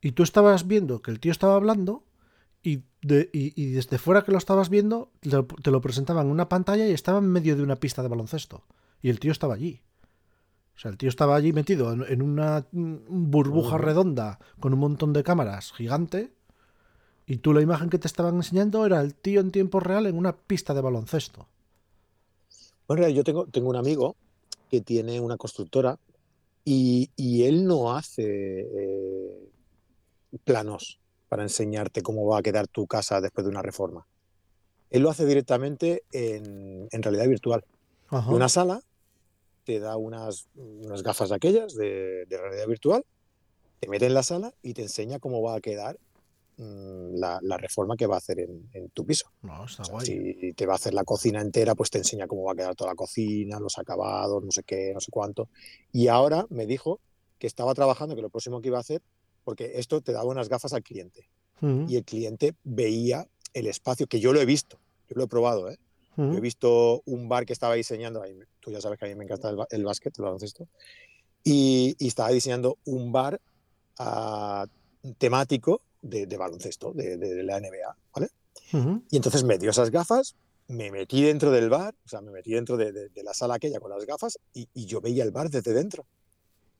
y 0.00 0.12
tú 0.12 0.22
estabas 0.22 0.66
viendo 0.66 1.00
que 1.00 1.10
el 1.10 1.18
tío 1.18 1.32
estaba 1.32 1.54
hablando 1.54 2.04
y, 2.64 2.82
de- 3.02 3.30
y- 3.32 3.52
y 3.60 3.72
desde 3.72 3.98
fuera 3.98 4.22
que 4.24 4.32
lo 4.32 4.38
estabas 4.38 4.70
viendo 4.70 5.10
te 5.20 5.28
lo, 5.30 5.46
te 5.46 5.70
lo 5.70 5.80
presentaban 5.80 6.26
en 6.26 6.32
una 6.32 6.48
pantalla 6.48 6.86
y 6.88 6.92
estaba 6.92 7.18
en 7.18 7.26
medio 7.30 7.56
de 7.56 7.62
una 7.62 7.76
pista 7.76 8.02
de 8.02 8.08
baloncesto 8.08 8.64
y 9.02 9.10
el 9.10 9.20
tío 9.20 9.32
estaba 9.32 9.54
allí. 9.54 9.82
O 10.76 10.78
sea, 10.80 10.90
el 10.90 10.96
tío 10.98 11.08
estaba 11.08 11.36
allí 11.36 11.52
metido 11.52 11.92
en, 11.92 12.04
en 12.08 12.22
una 12.22 12.66
mm, 12.72 12.96
burbuja 13.30 13.78
redonda 13.78 14.40
con 14.58 14.72
un 14.74 14.80
montón 14.80 15.12
de 15.12 15.22
cámaras 15.22 15.72
gigante 15.72 16.32
y 17.26 17.36
tú 17.38 17.52
la 17.54 17.62
imagen 17.62 17.90
que 17.90 17.98
te 17.98 18.08
estaban 18.08 18.36
enseñando 18.36 18.84
era 18.86 19.00
el 19.00 19.14
tío 19.14 19.40
en 19.40 19.50
tiempo 19.52 19.80
real 19.80 20.06
en 20.06 20.16
una 20.18 20.36
pista 20.36 20.74
de 20.74 20.80
baloncesto. 20.80 21.46
Bueno, 22.86 23.08
yo 23.08 23.24
tengo, 23.24 23.46
tengo 23.46 23.70
un 23.70 23.76
amigo 23.76 24.16
que 24.70 24.80
tiene 24.80 25.20
una 25.20 25.36
constructora 25.36 25.98
y, 26.64 27.10
y 27.16 27.44
él 27.44 27.66
no 27.66 27.94
hace 27.94 28.24
eh, 28.62 29.50
planos 30.44 30.98
para 31.34 31.42
enseñarte 31.42 32.00
cómo 32.02 32.24
va 32.24 32.38
a 32.38 32.42
quedar 32.42 32.68
tu 32.68 32.86
casa 32.86 33.20
después 33.20 33.44
de 33.44 33.50
una 33.50 33.60
reforma. 33.60 34.06
Él 34.88 35.02
lo 35.02 35.10
hace 35.10 35.26
directamente 35.26 36.04
en, 36.12 36.86
en 36.92 37.02
realidad 37.02 37.26
virtual. 37.26 37.64
Ajá. 38.06 38.30
Una 38.30 38.48
sala 38.48 38.80
te 39.64 39.80
da 39.80 39.96
unas, 39.96 40.46
unas 40.54 41.02
gafas 41.02 41.30
de 41.30 41.34
aquellas 41.34 41.74
de, 41.74 42.24
de 42.26 42.38
realidad 42.38 42.68
virtual, 42.68 43.04
te 43.80 43.88
mete 43.88 44.06
en 44.06 44.14
la 44.14 44.22
sala 44.22 44.54
y 44.62 44.74
te 44.74 44.82
enseña 44.82 45.18
cómo 45.18 45.42
va 45.42 45.56
a 45.56 45.60
quedar 45.60 45.98
mm, 46.56 47.16
la, 47.16 47.40
la 47.42 47.56
reforma 47.56 47.96
que 47.96 48.06
va 48.06 48.14
a 48.14 48.18
hacer 48.18 48.38
en, 48.38 48.70
en 48.72 48.90
tu 48.90 49.04
piso. 49.04 49.26
No, 49.42 49.64
está 49.64 49.82
O 49.82 49.86
sea, 49.86 49.92
guay. 49.94 50.06
si 50.06 50.52
te 50.52 50.66
va 50.66 50.74
a 50.74 50.76
hacer 50.76 50.94
la 50.94 51.02
cocina 51.02 51.40
entera, 51.40 51.74
pues 51.74 51.90
te 51.90 51.98
enseña 51.98 52.28
cómo 52.28 52.44
va 52.44 52.52
a 52.52 52.54
quedar 52.54 52.76
toda 52.76 52.92
la 52.92 52.94
cocina, 52.94 53.58
los 53.58 53.76
acabados, 53.76 54.40
no 54.44 54.52
sé 54.52 54.62
qué, 54.62 54.92
no 54.94 55.00
sé 55.00 55.10
cuánto. 55.10 55.48
Y 55.90 56.06
ahora 56.06 56.46
me 56.48 56.64
dijo 56.64 57.00
que 57.40 57.48
estaba 57.48 57.74
trabajando, 57.74 58.14
que 58.14 58.22
lo 58.22 58.30
próximo 58.30 58.60
que 58.60 58.68
iba 58.68 58.78
a 58.78 58.82
hacer, 58.82 59.02
porque 59.44 59.72
esto 59.76 60.00
te 60.00 60.12
daba 60.12 60.24
unas 60.30 60.48
gafas 60.48 60.72
al 60.72 60.82
cliente 60.82 61.28
y 61.88 61.96
el 61.96 62.04
cliente 62.04 62.54
veía 62.64 63.26
el 63.52 63.66
espacio, 63.66 64.06
que 64.06 64.18
yo 64.20 64.32
lo 64.32 64.40
he 64.40 64.44
visto, 64.46 64.78
yo 65.08 65.14
lo 65.16 65.24
he 65.24 65.28
probado, 65.28 65.70
¿eh? 65.70 65.78
Yo 66.32 66.38
he 66.38 66.40
visto 66.40 67.02
un 67.06 67.28
bar 67.28 67.44
que 67.46 67.52
estaba 67.52 67.74
diseñando, 67.74 68.22
ahí 68.22 68.38
tú 68.60 68.70
ya 68.70 68.80
sabes 68.80 68.98
que 68.98 69.04
a 69.04 69.08
mí 69.08 69.14
me 69.14 69.24
encanta 69.24 69.50
el, 69.70 69.84
básquet, 69.84 70.16
el 70.18 70.24
baloncesto, 70.24 70.68
y, 71.42 71.94
y 71.98 72.08
estaba 72.08 72.30
diseñando 72.30 72.78
un 72.84 73.12
bar 73.12 73.40
ah, 73.98 74.66
temático 75.18 75.82
de, 76.02 76.26
de 76.26 76.36
baloncesto, 76.36 76.92
de, 76.92 77.16
de 77.16 77.42
la 77.42 77.58
NBA, 77.60 77.96
¿vale? 78.14 78.28
Y 79.10 79.16
entonces 79.16 79.44
me 79.44 79.58
dio 79.58 79.70
esas 79.70 79.90
gafas, 79.90 80.34
me 80.68 80.90
metí 80.90 81.22
dentro 81.22 81.50
del 81.50 81.68
bar, 81.68 81.94
o 82.04 82.08
sea, 82.08 82.20
me 82.20 82.30
metí 82.30 82.52
dentro 82.52 82.76
de, 82.76 82.92
de- 82.92 83.08
de 83.08 83.22
la 83.22 83.34
sala 83.34 83.54
aquella 83.54 83.80
con 83.80 83.90
las 83.90 84.04
gafas 84.06 84.38
y, 84.52 84.68
y 84.74 84.86
yo 84.86 85.00
veía 85.00 85.24
el 85.24 85.30
bar 85.30 85.50
desde 85.50 85.72
dentro. 85.72 86.06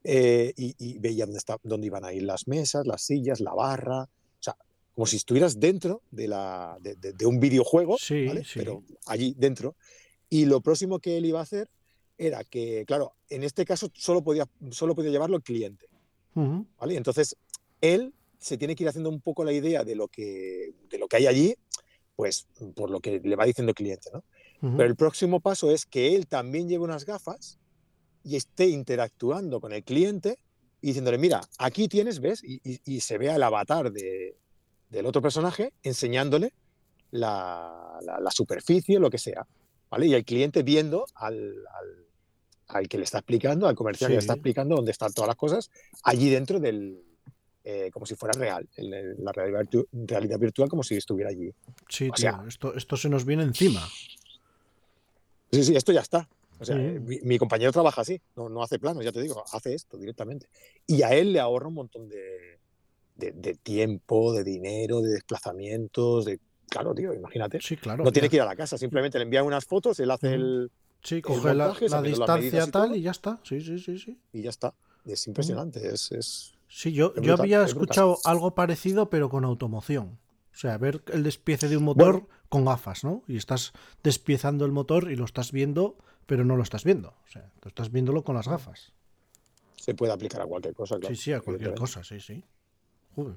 Eh, 0.05 0.53
y, 0.57 0.75
y 0.79 0.99
veía 0.99 1.25
dónde, 1.25 1.38
está, 1.38 1.57
dónde 1.62 1.87
iban 1.87 2.05
a 2.05 2.12
ir 2.12 2.23
las 2.25 2.47
mesas, 2.47 2.87
las 2.87 3.03
sillas, 3.03 3.40
la 3.40 3.55
barra. 3.55 4.03
O 4.03 4.09
sea, 4.43 4.57
como 4.95 5.07
si 5.07 5.17
estuvieras 5.17 5.59
dentro 5.59 6.03
de, 6.11 6.29
la, 6.29 6.77
de, 6.81 6.95
de- 6.97 7.12
de 7.14 7.27
un 7.27 7.40
videojuego, 7.40 7.97
Sí, 7.99 8.27
¿vale? 8.27 8.45
sí. 8.45 8.53
pero 8.59 8.83
allí 9.07 9.35
dentro. 9.37 9.77
Y 10.29 10.45
lo 10.45 10.61
próximo 10.61 10.99
que 10.99 11.17
él 11.17 11.25
iba 11.27 11.40
a 11.40 11.45
hacer 11.45 11.71
era 12.19 12.45
que, 12.45 12.85
claro, 12.87 13.14
en 13.31 13.43
este 13.43 13.64
caso 13.64 13.88
solo 13.95 14.23
podía, 14.23 14.47
solo 14.71 14.95
podía 14.95 15.11
llevarlo 15.11 15.37
el 15.37 15.43
cliente. 15.43 15.87
¿vale? 16.35 16.97
Entonces, 16.97 17.37
él 17.81 18.12
se 18.38 18.59
tiene 18.59 18.75
que 18.77 18.83
ir 18.85 18.88
haciendo 18.88 19.09
un 19.09 19.21
poco 19.21 19.43
la 19.45 19.53
idea 19.53 19.85
de 19.85 19.95
lo 19.95 20.09
que, 20.09 20.75
de 20.90 20.99
lo 20.99 21.09
que 21.09 21.17
hay 21.17 21.27
allí, 21.27 21.55
pues 22.17 22.47
por 22.75 22.90
lo 22.90 23.01
que 23.01 23.21
le 23.21 23.37
va 23.37 23.45
diciendo 23.47 23.71
el 23.71 23.75
cliente, 23.75 24.11
¿no? 24.12 24.23
Ujú. 24.62 24.77
Pero 24.77 24.88
el 24.88 24.97
próximo 24.97 25.40
paso 25.40 25.71
es 25.71 25.87
que 25.87 26.14
él 26.14 26.27
también 26.27 26.69
lleve 26.69 26.85
unas 26.85 27.05
gafas 27.07 27.59
y 28.25 28.37
esté 28.37 28.67
interactuando 28.69 29.61
con 29.61 29.73
el 29.73 29.85
cliente 29.85 30.39
y 30.81 30.89
diciéndole, 30.89 31.19
mira, 31.19 31.41
aquí 31.59 31.89
tienes, 31.89 32.21
¿ves? 32.21 32.43
Y, 32.43 32.61
y- 32.65 32.81
y 32.85 33.01
se 33.01 33.19
vea 33.19 33.37
el 33.37 33.43
avatar 33.43 33.93
de- 33.93 34.37
del 34.91 35.07
otro 35.07 35.23
personaje 35.23 35.73
enseñándole 35.83 36.53
la, 37.11 37.99
la- 38.03 38.21
la 38.21 38.31
superficie, 38.31 38.99
lo 38.99 39.11
que 39.11 39.19
sea, 39.19 39.47
¿vale? 39.91 40.07
Y 40.07 40.15
el 40.15 40.25
cliente 40.25 40.63
viendo 40.63 41.07
al, 41.15 41.37
al- 41.79 42.07
al 42.69 42.89
que 42.89 42.99
le 42.99 43.05
está 43.05 43.19
explicando, 43.19 43.69
al 43.69 43.75
comercial 43.75 44.09
que 44.11 44.15
le 44.15 44.21
está 44.21 44.33
explicando 44.35 44.75
dónde 44.77 44.91
están 44.91 45.13
todas 45.13 45.29
las 45.29 45.37
cosas, 45.37 45.71
allí 46.03 46.31
dentro 46.31 46.59
del... 46.61 47.03
eh, 47.63 47.91
como 47.93 48.05
si 48.05 48.15
fuera 48.15 48.39
real, 48.39 48.69
en 48.77 48.93
el- 48.93 49.17
la 49.25 49.33
realidad, 49.33 49.61
virtu- 49.63 49.87
realidad 49.93 50.39
virtual 50.39 50.69
como 50.69 50.83
si 50.83 50.97
estuviera 50.97 51.31
allí. 51.31 51.51
Sí, 51.89 52.09
o 52.09 52.13
tío, 52.15 52.23
sea- 52.31 52.45
esto, 52.49 52.75
esto 52.75 52.97
se 52.97 53.09
nos 53.09 53.25
viene 53.25 53.43
encima. 53.43 53.81
Sí, 55.53 55.63
sí, 55.65 55.77
esto 55.77 55.93
ya 55.93 56.01
está. 56.01 56.29
O 56.59 56.64
sea, 56.64 56.77
Sí. 56.77 56.83
mi, 57.01 57.19
mi 57.23 57.38
compañero 57.38 57.73
trabaja 57.73 58.01
así, 58.03 58.21
no, 58.37 58.49
no 58.49 58.62
hace 58.62 58.79
planos, 58.79 59.05
ya 59.05 59.12
te 59.12 59.21
digo, 59.23 59.43
hace 59.53 59.75
esto 59.75 59.97
directamente. 59.99 60.49
Y 60.87 61.03
a 61.03 61.12
él 61.14 61.33
le 61.33 61.40
ahorra 61.40 61.69
un 61.69 61.75
montón 61.75 62.09
de, 62.09 62.59
de- 63.17 63.33
de 63.33 63.55
tiempo, 63.55 64.33
de 64.33 64.45
dinero, 64.45 65.01
de 65.01 65.12
desplazamientos, 65.12 66.25
de... 66.25 66.40
Claro, 66.69 66.95
tío, 66.95 67.12
imagínate. 67.12 67.61
Sí, 67.61 67.77
claro. 67.77 68.05
No 68.05 68.12
tiene 68.12 68.29
que 68.29 68.37
ir 68.37 68.43
a 68.43 68.47
la 68.47 68.57
casa, 68.57 68.79
simplemente 68.79 69.19
le 69.19 69.25
envían 69.25 69.45
unas 69.45 69.64
fotos, 69.64 69.99
él 70.01 70.11
hace 70.11 70.35
el... 70.35 70.71
Sí, 71.03 71.21
coge 71.21 71.55
la, 71.55 71.67
montaje, 71.67 71.88
se 71.88 71.95
la 71.95 72.01
las 72.01 72.11
distancia 72.11 72.49
y 72.64 72.71
tal 72.71 72.88
todo. 72.88 72.95
y 72.97 73.03
ya 73.03 73.11
está. 73.11 73.40
Sí, 73.45 73.61
sí, 73.61 73.79
sí, 73.79 73.99
sí. 73.99 74.19
y 74.33 74.43
ya 74.43 74.51
está. 74.51 74.75
Es 75.05 75.27
impresionante, 75.27 75.87
es... 75.87 76.11
es... 76.12 76.53
Sí, 76.67 76.93
yo, 76.93 77.09
Es 77.09 77.17
yo 77.17 77.23
brutal, 77.23 77.40
había 77.40 77.59
brutal. 77.59 77.69
escuchado 77.83 78.19
algo 78.25 78.55
parecido, 78.55 79.11
pero 79.11 79.29
con 79.29 79.45
automoción. 79.45 80.19
O 80.53 80.57
sea, 80.57 80.79
ver 80.79 81.03
el 81.12 81.23
despiece 81.23 81.69
de 81.69 81.77
un 81.77 81.85
motor 81.85 82.12
Bueno. 82.12 82.29
con 82.49 82.64
gafas, 82.64 83.05
¿no? 83.05 83.23
Y 83.29 83.37
estás 83.37 83.73
despiezando 84.03 84.64
el 84.64 84.73
motor 84.73 85.11
y 85.12 85.17
lo 85.17 85.25
estás 85.25 85.53
viendo, 85.53 85.99
pero 86.27 86.45
no 86.45 86.57
lo 86.57 86.63
estás 86.63 86.85
viendo. 86.85 87.09
O 87.09 87.29
sea, 87.29 87.51
tú 87.61 87.69
estás 87.69 87.91
viéndolo 87.91 88.25
con 88.25 88.35
las 88.35 88.49
gafas. 88.49 88.93
Se 89.77 89.95
puede 89.95 90.13
aplicar 90.13 90.41
a 90.43 90.47
cualquier 90.47 90.75
cosa, 90.75 90.99
claro. 90.99 91.15
Sí, 91.15 91.21
sí, 91.21 91.33
a 91.33 91.41
cualquier 91.41 91.75
cosa, 91.75 92.03
sí, 92.03 92.21
sí. 92.21 92.43
Joder. 93.15 93.37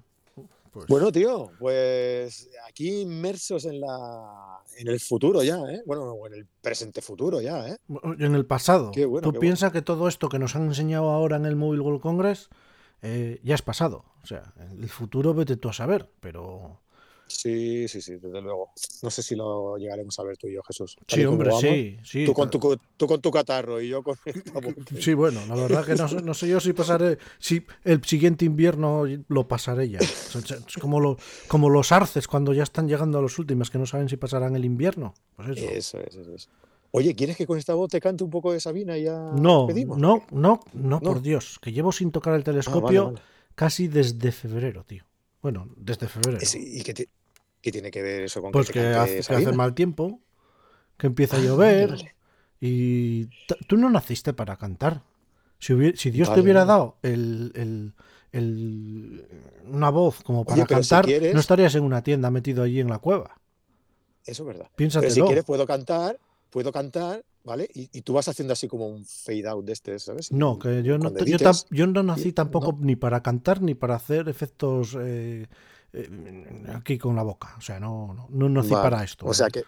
Pues, 0.71 0.85
Bueno, 0.87 1.11
tío, 1.11 1.51
pues 1.59 2.49
aquí 2.67 3.01
inmersos 3.01 3.65
en 3.65 3.81
la 3.81 4.59
en 4.77 4.87
el 4.87 4.99
futuro 4.99 5.41
ya, 5.41 5.57
¿eh? 5.69 5.81
Bueno, 5.85 6.13
en 6.27 6.33
el 6.33 6.45
presente 6.61 7.01
futuro 7.01 7.41
ya, 7.41 7.67
¿eh? 7.67 7.77
en 8.19 8.35
el 8.35 8.45
pasado. 8.45 8.91
Qué 8.91 9.05
bueno, 9.05 9.23
tú 9.23 9.29
bueno. 9.29 9.39
piensas 9.39 9.71
que 9.71 9.81
todo 9.81 10.07
esto 10.07 10.29
que 10.29 10.39
nos 10.39 10.55
han 10.55 10.65
enseñado 10.65 11.09
ahora 11.09 11.37
en 11.37 11.45
el 11.45 11.55
Mobile 11.55 11.81
World 11.81 12.01
Congress 12.01 12.49
eh, 13.01 13.39
ya 13.43 13.55
es 13.55 13.61
pasado. 13.61 14.05
O 14.23 14.27
sea, 14.27 14.53
el 14.71 14.89
futuro 14.89 15.33
vete 15.33 15.57
tú 15.57 15.69
a 15.69 15.73
saber, 15.73 16.11
pero... 16.19 16.81
Sí, 17.27 17.87
sí, 17.87 18.01
sí, 18.01 18.13
desde 18.13 18.41
luego. 18.41 18.71
No 19.03 19.09
sé 19.09 19.21
si 19.21 19.35
lo 19.35 19.77
llegaremos 19.77 20.17
a 20.19 20.23
ver 20.23 20.37
tú 20.37 20.47
y 20.47 20.53
yo, 20.53 20.61
Jesús. 20.63 20.97
Sí, 21.07 21.25
hombre, 21.25 21.49
vamos, 21.49 21.61
sí, 21.61 21.97
sí. 22.03 22.25
Tú 22.25 22.33
con, 22.33 22.49
tu, 22.49 22.59
cu- 22.59 22.77
tú 22.95 23.05
con 23.07 23.21
tu 23.21 23.29
catarro 23.31 23.81
y 23.81 23.89
yo 23.89 24.01
con. 24.01 24.15
Sí, 24.99 25.13
bueno, 25.13 25.45
la 25.47 25.55
verdad 25.55 25.85
que 25.85 25.95
no, 25.95 26.07
sé- 26.07 26.21
no 26.21 26.33
sé 26.33 26.47
yo 26.47 26.59
si 26.59 26.73
pasaré, 26.73 27.17
si 27.39 27.65
el 27.83 28.03
siguiente 28.03 28.45
invierno 28.45 29.03
lo 29.27 29.47
pasaré 29.47 29.89
ya. 29.89 29.99
Es 29.99 30.77
como, 30.79 30.99
lo- 30.99 31.17
como 31.47 31.69
los 31.69 31.91
arces 31.91 32.27
cuando 32.27 32.53
ya 32.53 32.63
están 32.63 32.87
llegando 32.87 33.19
a 33.19 33.21
los 33.21 33.37
últimos, 33.39 33.69
que 33.69 33.77
no 33.77 33.85
saben 33.85 34.09
si 34.09 34.17
pasarán 34.17 34.55
el 34.55 34.65
invierno. 34.65 35.13
Pues 35.35 35.49
eso. 35.49 35.65
Eso 35.69 35.99
es, 35.99 36.15
eso 36.15 36.33
es. 36.33 36.49
Oye, 36.91 37.13
¿quieres 37.15 37.35
que 37.35 37.45
con 37.45 37.57
esta 37.57 37.73
voz 37.73 37.89
te 37.91 37.99
cante 37.99 38.23
un 38.23 38.29
poco 38.29 38.53
de 38.53 38.61
Sabina 38.61 38.97
y 38.97 39.03
ya 39.03 39.19
No, 39.35 39.67
pedimos? 39.67 39.97
no, 39.97 40.23
no, 40.31 40.61
no, 40.73 40.81
No. 40.81 40.99
por 41.01 41.21
Dios, 41.21 41.59
que 41.61 41.73
llevo 41.73 41.91
sin 41.91 42.11
tocar 42.11 42.33
el 42.35 42.41
Ah, 42.41 42.45
telescopio 42.45 43.03
vale, 43.03 43.15
vale. 43.15 43.25
casi 43.55 43.87
desde 43.89 44.31
febrero, 44.31 44.85
tío. 44.85 45.03
Bueno, 45.41 45.67
desde 45.75 46.07
febrero. 46.07 46.39
¿Y 46.55 46.81
qué, 46.81 46.93
te- 46.93 47.09
qué 47.67 47.71
tiene 47.73 47.91
que 47.91 48.01
ver 48.01 48.23
eso 48.23 48.41
con 48.41 48.53
Pues 48.53 48.67
que, 48.67 48.79
que 48.79 48.85
hace, 48.87 49.13
que 49.15 49.19
hace 49.19 49.23
Sabina? 49.23 49.51
mal 49.51 49.73
tiempo, 49.73 50.21
que 50.97 51.07
empieza 51.07 51.35
a 51.35 51.39
Ah, 51.39 51.43
llover 51.43 52.15
y 52.61 53.25
tú 53.67 53.75
no 53.75 53.89
naciste 53.89 54.31
para 54.33 54.55
cantar. 54.55 55.03
Si, 55.59 55.73
hubiera- 55.73 55.97
si 55.97 56.09
Dios 56.11 56.33
te 56.33 56.39
hubiera 56.39 56.63
dado 56.63 56.95
el, 57.01 57.51
el- 57.55 57.93
el- 58.31 59.27
una 59.69 59.89
voz 59.89 60.23
como 60.23 60.41
Oye, 60.41 60.47
para 60.47 60.65
pero 60.65 60.81
si 60.81 60.89
cantar, 60.89 61.05
quieres- 61.05 61.33
no 61.33 61.39
estarías 61.41 61.75
en 61.75 61.83
una 61.83 62.01
tienda 62.03 62.31
metido 62.31 62.63
allí 62.63 62.79
en 62.79 62.87
la 62.87 62.99
cueva. 62.99 63.35
Eso 64.25 64.43
es 64.43 64.47
verdad. 64.47 64.63
Pero 64.67 64.75
Piénsatelo. 64.77 65.13
si 65.13 65.21
quieres 65.23 65.43
puedo 65.43 65.67
cantar, 65.67 66.17
puedo 66.49 66.71
cantar, 66.71 67.25
¿vale? 67.43 67.69
Y, 67.73 67.89
y 67.91 68.01
tú 68.01 68.13
vas 68.13 68.29
haciendo 68.29 68.53
así 68.53 68.69
como 68.69 68.87
un 68.87 69.03
fade 69.05 69.47
out 69.47 69.65
de 69.65 69.73
este, 69.73 69.99
¿sabes? 69.99 70.31
No, 70.31 70.57
que 70.57 70.83
yo 70.83 70.97
no, 70.97 71.09
yo, 71.17 71.37
yo 71.69 71.87
no 71.87 72.03
nací 72.03 72.29
y- 72.29 72.33
tampoco 72.33 72.71
no. 72.71 72.79
ni 72.81 72.95
para 72.95 73.21
cantar 73.21 73.61
ni 73.61 73.75
para 73.75 73.95
hacer 73.95 74.29
efectos 74.29 74.95
eh, 74.99 75.47
aquí 76.73 76.97
con 76.97 77.15
la 77.15 77.23
boca. 77.23 77.55
O 77.57 77.61
sea, 77.61 77.79
no, 77.79 78.27
no, 78.29 78.49
no 78.49 78.61
Vale. 78.61 78.75
para 78.83 79.03
esto. 79.03 79.25
O 79.25 79.33
sea 79.33 79.49
que, 79.49 79.63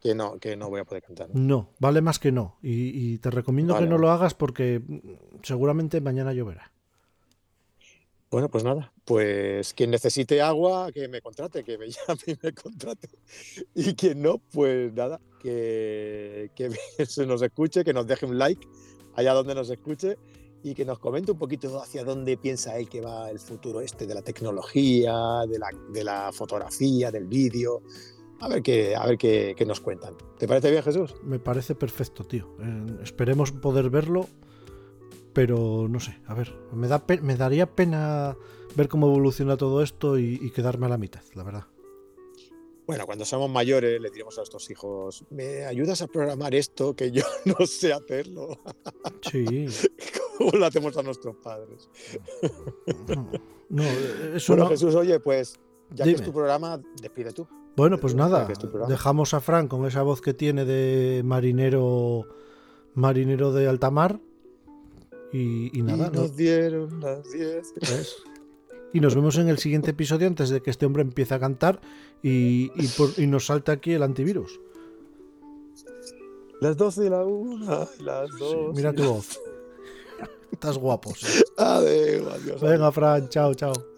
que 0.00 0.14
no, 0.14 0.38
que 0.38 0.56
no 0.56 0.68
voy 0.68 0.80
a 0.80 0.84
poder 0.84 1.02
cantar. 1.02 1.28
¿no? 1.34 1.70
Vale 1.78 2.00
más 2.00 2.18
que 2.18 2.32
no. 2.32 2.56
Y, 2.62 3.12
y 3.14 3.18
te 3.18 3.30
recomiendo 3.30 3.74
Vale, 3.74 3.86
que 3.86 3.90
no 3.90 3.96
vale. 3.96 4.06
lo 4.06 4.12
hagas 4.12 4.34
porque 4.34 4.82
seguramente 5.42 6.00
mañana 6.00 6.32
lloverá. 6.32 6.70
Bueno, 8.30 8.50
pues 8.50 8.62
nada, 8.62 8.92
pues 9.06 9.72
quien 9.72 9.90
necesite 9.90 10.42
agua, 10.42 10.92
que 10.92 11.08
me 11.08 11.22
contrate, 11.22 11.64
que 11.64 11.78
me 11.78 11.86
llame 11.90 12.20
y 12.26 12.34
me 12.42 12.52
contrate. 12.52 13.08
Y 13.74 13.94
quien 13.94 14.20
no, 14.20 14.38
pues 14.52 14.92
nada, 14.92 15.18
que, 15.40 16.50
que 16.54 16.70
se 17.06 17.26
nos 17.26 17.40
escuche, 17.40 17.84
que 17.84 17.94
nos 17.94 18.06
deje 18.06 18.26
un 18.26 18.36
like 18.38 18.66
allá 19.14 19.32
donde 19.32 19.54
nos 19.54 19.70
escuche 19.70 20.16
y 20.62 20.74
que 20.74 20.84
nos 20.84 20.98
comente 20.98 21.32
un 21.32 21.38
poquito 21.38 21.80
hacia 21.80 22.04
dónde 22.04 22.36
piensa 22.36 22.76
él 22.78 22.88
que 22.88 23.00
va 23.00 23.30
el 23.30 23.38
futuro 23.38 23.80
este 23.80 24.06
de 24.06 24.14
la 24.14 24.22
tecnología, 24.22 25.14
de 25.48 25.58
la, 25.58 25.68
de 25.92 26.04
la 26.04 26.32
fotografía, 26.32 27.10
del 27.10 27.26
vídeo. 27.26 27.82
A 28.40 28.48
ver, 28.48 28.62
qué, 28.62 28.94
a 28.94 29.04
ver 29.06 29.18
qué, 29.18 29.64
nos 29.66 29.80
cuentan. 29.80 30.14
¿Te 30.38 30.46
parece 30.46 30.70
bien, 30.70 30.82
Jesús? 30.82 31.14
Me 31.24 31.38
parece 31.38 31.74
perfecto, 31.74 32.24
tío. 32.24 32.56
Esperemos 33.02 33.52
poder 33.52 33.90
verlo 33.90 34.26
pero 35.38 35.86
no 35.88 36.00
sé, 36.00 36.18
a 36.26 36.34
ver, 36.34 36.52
me, 36.72 36.88
da 36.88 37.04
me 37.22 37.36
daría 37.36 37.66
pena 37.66 38.36
ver 38.74 38.88
cómo 38.88 39.06
evoluciona 39.06 39.56
todo 39.56 39.84
esto 39.84 40.18
y, 40.18 40.50
quedarme 40.50 40.86
a 40.86 40.88
la 40.88 40.98
mitad, 40.98 41.22
la 41.34 41.44
verdad. 41.44 41.64
Bueno, 42.88 43.04
cuando 43.04 43.26
somos 43.26 43.50
mayores 43.50 44.00
le 44.00 44.08
diremos 44.08 44.38
a 44.38 44.40
nuestros 44.40 44.70
hijos, 44.70 45.22
¿me 45.28 45.66
ayudas 45.66 46.00
a 46.00 46.06
programar 46.06 46.54
esto 46.54 46.96
que 46.96 47.10
yo 47.10 47.22
no 47.44 47.66
sé 47.66 47.92
hacerlo? 47.92 48.58
Sí. 49.30 49.44
¿Cómo 50.38 50.52
lo 50.52 50.64
hacemos 50.64 50.96
a 50.96 51.02
nuestros 51.02 51.36
padres? 51.36 51.88
No, 53.70 53.82
eso 53.82 54.54
bueno, 54.54 54.64
no... 54.64 54.70
Jesús, 54.70 54.94
oye, 54.94 55.20
pues 55.20 55.60
ya 55.90 56.04
que 56.04 56.12
es 56.12 56.22
tu 56.22 56.32
programa, 56.32 56.80
despide 57.02 57.34
tú. 57.34 57.46
Bueno, 57.76 58.00
pues 58.00 58.14
nada, 58.14 58.48
dejamos 58.88 59.34
a 59.34 59.40
Frank 59.40 59.68
con 59.68 59.84
esa 59.84 60.00
voz 60.00 60.22
que 60.22 60.32
tiene 60.32 60.64
de 60.64 61.20
marinero 61.22 62.26
marinero 62.94 63.52
de 63.52 63.68
alta 63.68 63.90
mar 63.90 64.20
y, 65.34 65.82
nada. 65.82 66.08
nos 66.08 66.34
dieron 66.34 66.98
las 67.00 67.30
10. 67.30 67.74
Y 68.92 69.00
nos 69.00 69.14
vemos 69.14 69.36
en 69.36 69.48
el 69.48 69.58
siguiente 69.58 69.90
episodio 69.90 70.26
antes 70.26 70.48
de 70.48 70.62
que 70.62 70.70
este 70.70 70.86
hombre 70.86 71.02
empiece 71.02 71.34
a 71.34 71.38
cantar 71.38 71.80
y, 72.22 72.70
y, 73.16 73.26
nos 73.26 73.46
salte 73.46 73.70
aquí 73.72 73.92
el 73.92 74.02
antivirus. 74.02 74.60
Las 76.60 76.76
12 76.76 77.06
y 77.06 77.08
la 77.10 77.24
1, 77.24 77.88
las 78.00 78.30
2. 78.38 78.74
mira 78.74 78.92
tu 78.92 79.04
voz. 79.04 79.38
Estás 80.50 80.78
guapo. 80.78 81.12
Adiós, 81.56 82.32
adiós. 82.32 82.60
Venga, 82.60 82.90
Fran, 82.90 83.28
chao, 83.28 83.54
chao. 83.54 83.97